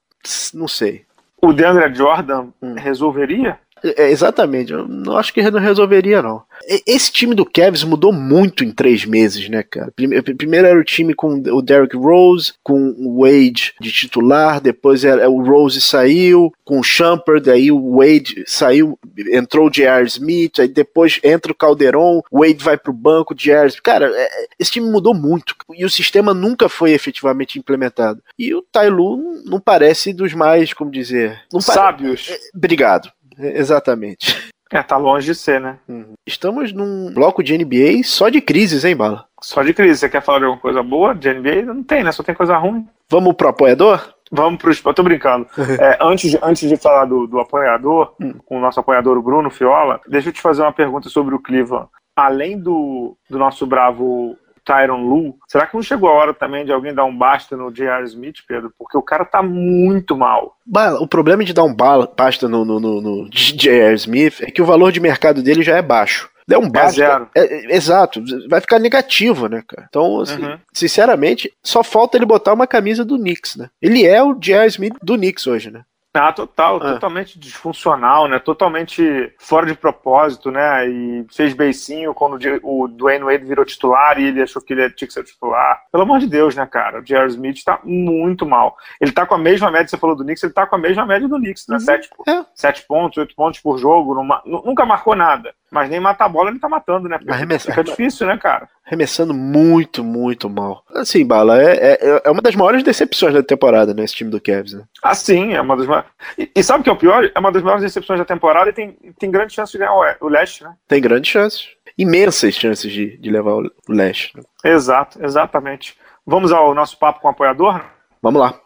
não 0.52 0.68
sei. 0.68 1.06
O 1.40 1.54
DeAndre 1.54 1.94
Jordan 1.94 2.48
hum. 2.60 2.74
resolveria? 2.74 3.58
É, 3.82 4.10
exatamente, 4.10 4.72
eu 4.72 4.86
não 4.86 5.16
acho 5.16 5.32
que 5.32 5.42
não 5.50 5.60
resolveria, 5.60 6.22
não. 6.22 6.42
Esse 6.86 7.12
time 7.12 7.34
do 7.34 7.46
Cavs 7.46 7.84
mudou 7.84 8.12
muito 8.12 8.64
em 8.64 8.72
três 8.72 9.04
meses, 9.04 9.48
né, 9.48 9.62
cara? 9.62 9.92
Primeiro 9.92 10.66
era 10.66 10.78
o 10.78 10.84
time 10.84 11.14
com 11.14 11.34
o 11.34 11.62
Derrick 11.62 11.96
Rose, 11.96 12.54
com 12.62 12.94
o 12.98 13.22
Wade 13.22 13.74
de 13.80 13.92
titular, 13.92 14.60
depois 14.60 15.04
era, 15.04 15.28
o 15.30 15.42
Rose 15.42 15.80
saiu, 15.80 16.52
com 16.64 16.80
o 16.80 16.82
Shumpert, 16.82 17.42
daí 17.42 17.70
o 17.70 17.96
Wade 17.96 18.44
saiu, 18.46 18.98
entrou 19.32 19.68
o 19.68 19.70
J.R. 19.70 20.06
Smith, 20.06 20.58
aí 20.58 20.68
depois 20.68 21.20
entra 21.22 21.52
o 21.52 21.54
Calderon, 21.54 22.22
o 22.30 22.40
Wade 22.40 22.62
vai 22.62 22.76
pro 22.76 22.92
banco, 22.92 23.32
o 23.32 23.36
J.R. 23.36 23.72
Cara, 23.82 24.10
é, 24.14 24.28
esse 24.58 24.72
time 24.72 24.90
mudou 24.90 25.14
muito 25.14 25.54
e 25.74 25.84
o 25.84 25.90
sistema 25.90 26.34
nunca 26.34 26.68
foi 26.68 26.92
efetivamente 26.92 27.58
implementado. 27.58 28.22
E 28.38 28.54
o 28.54 28.62
Tailu 28.62 29.18
não 29.44 29.60
parece 29.60 30.12
dos 30.12 30.34
mais, 30.34 30.72
como 30.72 30.90
dizer... 30.90 31.40
Sábios. 31.60 32.28
Pare... 32.28 32.40
Obrigado. 32.54 33.12
Exatamente. 33.38 34.50
É, 34.70 34.82
tá 34.82 34.96
longe 34.98 35.26
de 35.26 35.34
ser, 35.34 35.60
né? 35.60 35.78
Uhum. 35.88 36.12
Estamos 36.26 36.72
num 36.72 37.12
bloco 37.12 37.42
de 37.42 37.56
NBA 37.56 38.02
só 38.04 38.28
de 38.28 38.40
crises, 38.40 38.84
hein, 38.84 38.94
Bala? 38.94 39.24
Só 39.40 39.62
de 39.62 39.72
crise. 39.72 40.00
Você 40.00 40.08
quer 40.08 40.22
falar 40.22 40.40
de 40.40 40.44
alguma 40.44 40.60
coisa 40.60 40.82
boa 40.82 41.14
de 41.14 41.32
NBA? 41.32 41.62
Não 41.62 41.82
tem, 41.82 42.04
né? 42.04 42.12
Só 42.12 42.22
tem 42.22 42.34
coisa 42.34 42.56
ruim. 42.56 42.86
Vamos 43.08 43.34
pro 43.34 43.48
apoiador? 43.48 44.12
Vamos 44.30 44.60
pro. 44.60 44.72
Eu 44.90 44.94
tô 44.94 45.02
brincando. 45.02 45.46
É, 45.80 45.98
antes, 46.02 46.30
de, 46.30 46.38
antes 46.42 46.68
de 46.68 46.76
falar 46.76 47.06
do, 47.06 47.26
do 47.26 47.40
apoiador, 47.40 48.14
hum. 48.20 48.34
com 48.44 48.58
o 48.58 48.60
nosso 48.60 48.80
apoiador, 48.80 49.16
o 49.16 49.22
Bruno 49.22 49.50
Fiola, 49.50 50.00
deixa 50.06 50.28
eu 50.28 50.32
te 50.32 50.40
fazer 50.40 50.62
uma 50.62 50.72
pergunta 50.72 51.08
sobre 51.08 51.34
o 51.34 51.38
Cleveland. 51.38 51.88
Além 52.14 52.58
do, 52.58 53.16
do 53.30 53.38
nosso 53.38 53.66
bravo 53.66 54.36
Tyron 54.68 55.08
Lu. 55.08 55.38
Será 55.48 55.66
que 55.66 55.74
não 55.74 55.82
chegou 55.82 56.10
a 56.10 56.12
hora 56.12 56.34
também 56.34 56.66
de 56.66 56.72
alguém 56.72 56.92
dar 56.92 57.06
um 57.06 57.16
basta 57.16 57.56
no 57.56 57.72
J.R. 57.72 58.04
Smith, 58.04 58.40
Pedro? 58.46 58.70
Porque 58.78 58.98
o 58.98 59.02
cara 59.02 59.24
tá 59.24 59.42
muito 59.42 60.14
mal. 60.14 60.56
O 61.00 61.06
problema 61.06 61.42
de 61.42 61.54
dar 61.54 61.64
um 61.64 61.74
basta 61.74 62.46
no, 62.46 62.66
no, 62.66 62.78
no, 62.78 63.00
no 63.00 63.30
J.R. 63.30 63.94
Smith 63.94 64.42
é 64.42 64.50
que 64.50 64.60
o 64.60 64.66
valor 64.66 64.92
de 64.92 65.00
mercado 65.00 65.42
dele 65.42 65.62
já 65.62 65.78
é 65.78 65.82
baixo. 65.82 66.28
Der 66.46 66.58
um 66.58 66.66
é 66.66 66.70
basta. 66.70 67.02
É 67.02 67.06
zero. 67.06 67.30
É, 67.34 67.76
exato, 67.76 68.22
vai 68.48 68.60
ficar 68.60 68.78
negativo, 68.78 69.48
né, 69.48 69.62
cara? 69.66 69.86
Então, 69.88 70.20
assim, 70.20 70.42
uhum. 70.42 70.58
sinceramente, 70.72 71.52
só 71.62 71.82
falta 71.82 72.16
ele 72.16 72.26
botar 72.26 72.52
uma 72.52 72.66
camisa 72.66 73.04
do 73.04 73.18
Knicks, 73.18 73.56
né? 73.56 73.70
Ele 73.80 74.06
é 74.06 74.22
o 74.22 74.34
J.R. 74.34 74.66
Smith 74.66 74.94
do 75.02 75.16
Knicks 75.16 75.46
hoje, 75.46 75.70
né? 75.70 75.82
Ah, 76.14 76.32
total, 76.32 76.76
ah. 76.76 76.94
totalmente 76.94 77.38
disfuncional, 77.38 78.26
né? 78.28 78.38
Totalmente 78.38 79.32
fora 79.38 79.66
de 79.66 79.74
propósito, 79.74 80.50
né? 80.50 80.88
E 80.88 81.26
fez 81.30 81.52
beicinho 81.54 82.14
quando 82.14 82.38
o 82.62 82.88
Dwayne 82.88 83.24
Wade 83.24 83.44
virou 83.44 83.64
titular 83.64 84.18
e 84.18 84.24
ele 84.24 84.42
achou 84.42 84.62
que 84.62 84.72
ele 84.72 84.90
tinha 84.90 85.06
que 85.06 85.14
ser 85.14 85.22
titular. 85.22 85.82
Pelo 85.92 86.04
amor 86.04 86.18
de 86.18 86.26
Deus, 86.26 86.56
né, 86.56 86.66
cara? 86.66 87.00
O 87.00 87.04
J.R. 87.04 87.28
Smith 87.28 87.62
tá 87.62 87.80
muito 87.84 88.46
mal. 88.46 88.76
Ele 89.00 89.12
tá 89.12 89.26
com 89.26 89.34
a 89.34 89.38
mesma 89.38 89.70
média, 89.70 89.88
você 89.88 89.98
falou 89.98 90.16
do 90.16 90.24
Knicks, 90.24 90.42
ele 90.42 90.52
tá 90.52 90.66
com 90.66 90.76
a 90.76 90.78
mesma 90.78 91.04
média 91.04 91.28
do 91.28 91.36
Knicks, 91.36 91.66
né? 91.68 91.76
Uhum. 91.76 91.80
Sete, 91.80 92.10
é. 92.26 92.44
sete 92.54 92.86
pontos, 92.86 93.18
oito 93.18 93.34
pontos 93.36 93.60
por 93.60 93.78
jogo, 93.78 94.14
numa, 94.14 94.42
nunca 94.44 94.86
marcou 94.86 95.14
nada. 95.14 95.54
Mas 95.70 95.90
nem 95.90 96.00
matar 96.00 96.24
a 96.24 96.28
bola 96.28 96.50
ele 96.50 96.58
tá 96.58 96.68
matando, 96.68 97.08
né? 97.08 97.18
Arremessa... 97.28 97.70
Fica 97.70 97.84
difícil, 97.84 98.26
né, 98.26 98.38
cara? 98.38 98.68
Arremessando 98.88 99.34
muito, 99.34 100.02
muito 100.02 100.48
mal. 100.48 100.82
Assim, 100.94 101.24
Bala, 101.24 101.62
é, 101.62 101.98
é, 102.00 102.22
é 102.24 102.30
uma 102.30 102.40
das 102.40 102.56
maiores 102.56 102.82
decepções 102.82 103.34
da 103.34 103.42
temporada, 103.42 103.92
né? 103.92 104.02
Esse 104.02 104.14
time 104.14 104.30
do 104.30 104.40
Cavs, 104.40 104.72
né? 104.72 104.84
Ah, 105.02 105.14
sim, 105.14 105.52
é 105.52 105.60
uma 105.60 105.76
das 105.76 105.86
maiores. 105.86 106.10
E, 106.38 106.50
e, 106.56 106.62
sabe 106.62 106.80
o 106.80 106.84
que 106.84 106.88
é 106.88 106.92
o 106.92 106.96
pior? 106.96 107.30
É 107.34 107.38
uma 107.38 107.52
das 107.52 107.62
maiores 107.62 107.84
decepções 107.84 108.18
da 108.18 108.24
temporada 108.24 108.70
e 108.70 108.72
tem, 108.72 108.96
tem 109.18 109.30
grande 109.30 109.52
chance 109.52 109.72
de 109.72 109.78
ganhar 109.78 109.92
o, 109.92 110.26
o 110.26 110.28
leste, 110.28 110.64
né? 110.64 110.74
Tem 110.88 111.02
grandes 111.02 111.30
chances. 111.30 111.68
Imensas 111.98 112.54
chances 112.54 112.90
de, 112.90 113.18
de 113.18 113.30
levar 113.30 113.56
o, 113.56 113.70
o 113.88 113.92
leste. 113.92 114.34
Né? 114.34 114.42
Exato, 114.64 115.22
exatamente. 115.22 115.94
Vamos 116.26 116.50
ao 116.50 116.74
nosso 116.74 116.98
papo 116.98 117.20
com 117.20 117.28
o 117.28 117.30
apoiador? 117.30 117.84
Vamos 118.22 118.40
lá. 118.40 118.58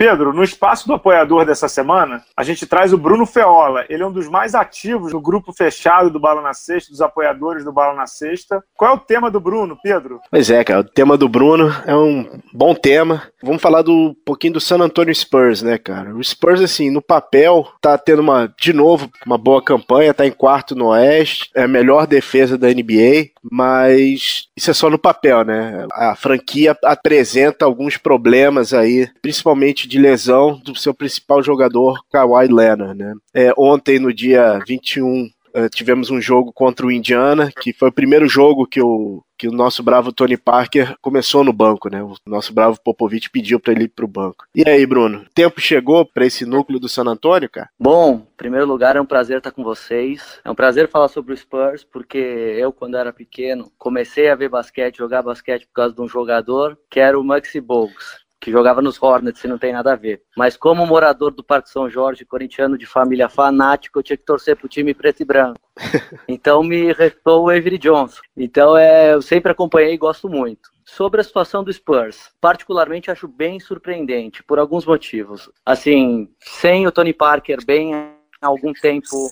Pedro, 0.00 0.32
no 0.32 0.42
espaço 0.42 0.88
do 0.88 0.94
apoiador 0.94 1.44
dessa 1.44 1.68
semana, 1.68 2.24
a 2.34 2.42
gente 2.42 2.64
traz 2.64 2.90
o 2.90 2.96
Bruno 2.96 3.26
Feola. 3.26 3.84
Ele 3.86 4.02
é 4.02 4.06
um 4.06 4.10
dos 4.10 4.30
mais 4.30 4.54
ativos 4.54 5.12
no 5.12 5.20
grupo 5.20 5.52
fechado 5.52 6.08
do 6.08 6.18
Bala 6.18 6.40
na 6.40 6.54
Sexta, 6.54 6.90
dos 6.90 7.02
apoiadores 7.02 7.64
do 7.64 7.70
Bala 7.70 7.94
na 7.94 8.06
Sexta. 8.06 8.64
Qual 8.74 8.92
é 8.92 8.94
o 8.94 8.98
tema 8.98 9.30
do 9.30 9.38
Bruno, 9.38 9.78
Pedro? 9.82 10.18
Pois 10.30 10.50
é, 10.50 10.64
cara, 10.64 10.80
o 10.80 10.84
tema 10.84 11.18
do 11.18 11.28
Bruno 11.28 11.70
é 11.84 11.94
um 11.94 12.40
bom 12.50 12.74
tema. 12.74 13.24
Vamos 13.42 13.60
falar 13.60 13.82
do 13.82 13.92
um 13.92 14.14
pouquinho 14.24 14.54
do 14.54 14.60
San 14.60 14.78
Antonio 14.78 15.14
Spurs, 15.14 15.60
né, 15.60 15.76
cara? 15.76 16.16
O 16.16 16.24
Spurs, 16.24 16.62
assim, 16.62 16.88
no 16.88 17.02
papel, 17.02 17.68
tá 17.78 17.98
tendo 17.98 18.20
uma, 18.20 18.50
de 18.58 18.72
novo, 18.72 19.10
uma 19.26 19.36
boa 19.36 19.62
campanha, 19.62 20.14
tá 20.14 20.26
em 20.26 20.32
quarto 20.32 20.74
no 20.74 20.86
Oeste, 20.86 21.50
é 21.54 21.64
a 21.64 21.68
melhor 21.68 22.06
defesa 22.06 22.56
da 22.56 22.68
NBA, 22.68 23.32
mas 23.42 24.48
isso 24.56 24.70
é 24.70 24.74
só 24.74 24.90
no 24.90 24.98
papel, 24.98 25.44
né? 25.44 25.86
A 25.92 26.14
franquia 26.14 26.76
apresenta 26.84 27.64
alguns 27.64 27.96
problemas 27.96 28.72
aí, 28.74 29.08
principalmente 29.22 29.88
de 29.88 29.98
lesão 29.98 30.58
do 30.58 30.76
seu 30.76 30.92
principal 30.92 31.42
jogador, 31.42 32.00
Kawhi 32.10 32.48
Leonard, 32.48 32.98
né? 32.98 33.14
É, 33.34 33.52
ontem, 33.56 33.98
no 33.98 34.12
dia 34.12 34.60
21, 34.66 35.28
Uh, 35.54 35.68
tivemos 35.68 36.10
um 36.10 36.20
jogo 36.20 36.52
contra 36.52 36.86
o 36.86 36.92
Indiana, 36.92 37.50
que 37.60 37.72
foi 37.72 37.88
o 37.88 37.92
primeiro 37.92 38.28
jogo 38.28 38.66
que 38.66 38.80
o, 38.80 39.22
que 39.40 39.48
o 39.48 39.52
nosso 39.52 39.82
bravo 39.82 40.12
Tony 40.12 40.36
Parker 40.36 40.94
começou 41.00 41.42
no 41.42 41.52
banco, 41.52 41.88
né? 41.88 42.02
O 42.02 42.14
nosso 42.26 42.52
bravo 42.52 42.78
Popovich 42.84 43.30
pediu 43.30 43.58
para 43.58 43.72
ele 43.72 43.84
ir 43.84 43.88
pro 43.88 44.06
banco. 44.06 44.44
E 44.54 44.68
aí, 44.68 44.84
Bruno, 44.84 45.24
tempo 45.34 45.60
chegou 45.60 46.04
para 46.04 46.26
esse 46.26 46.44
núcleo 46.44 46.78
do 46.78 46.90
San 46.90 47.04
Antônio, 47.04 47.48
cara? 47.48 47.70
Bom, 47.78 48.26
em 48.32 48.36
primeiro 48.36 48.66
lugar, 48.66 48.96
é 48.96 49.00
um 49.00 49.06
prazer 49.06 49.38
estar 49.38 49.50
com 49.50 49.64
vocês. 49.64 50.38
É 50.44 50.50
um 50.50 50.54
prazer 50.54 50.88
falar 50.88 51.08
sobre 51.08 51.32
o 51.32 51.36
Spurs, 51.36 51.82
porque 51.82 52.18
eu, 52.18 52.70
quando 52.70 52.96
era 52.96 53.12
pequeno, 53.12 53.72
comecei 53.78 54.28
a 54.28 54.34
ver 54.34 54.50
basquete, 54.50 54.98
jogar 54.98 55.22
basquete 55.22 55.66
por 55.66 55.72
causa 55.72 55.94
de 55.94 56.02
um 56.02 56.08
jogador 56.08 56.78
que 56.90 57.00
era 57.00 57.18
o 57.18 57.24
Maxi 57.24 57.60
Bogues. 57.60 58.20
Que 58.40 58.50
jogava 58.50 58.80
nos 58.80 59.00
Hornets 59.00 59.44
e 59.44 59.48
não 59.48 59.58
tem 59.58 59.72
nada 59.72 59.92
a 59.92 59.96
ver. 59.96 60.22
Mas 60.36 60.56
como 60.56 60.86
morador 60.86 61.30
do 61.30 61.44
Parque 61.44 61.68
São 61.68 61.90
Jorge, 61.90 62.24
corintiano 62.24 62.78
de 62.78 62.86
família 62.86 63.28
fanático, 63.28 63.98
eu 63.98 64.02
tinha 64.02 64.16
que 64.16 64.24
torcer 64.24 64.56
pro 64.56 64.68
time 64.68 64.94
preto 64.94 65.20
e 65.20 65.24
branco. 65.24 65.60
Então 66.28 66.62
me 66.62 66.92
restou 66.92 67.44
o 67.44 67.50
Avery 67.50 67.76
Johnson. 67.76 68.20
Então 68.36 68.76
é, 68.76 69.14
eu 69.14 69.20
sempre 69.20 69.52
acompanhei 69.52 69.94
e 69.94 69.98
gosto 69.98 70.28
muito. 70.28 70.70
Sobre 70.84 71.20
a 71.20 71.24
situação 71.24 71.62
do 71.62 71.72
Spurs, 71.72 72.30
particularmente 72.40 73.10
acho 73.10 73.28
bem 73.28 73.60
surpreendente, 73.60 74.42
por 74.42 74.58
alguns 74.58 74.86
motivos. 74.86 75.50
Assim, 75.64 76.28
sem 76.40 76.86
o 76.86 76.92
Tony 76.92 77.12
Parker 77.12 77.64
bem 77.64 77.94
há 77.94 78.46
algum 78.46 78.72
tempo, 78.72 79.28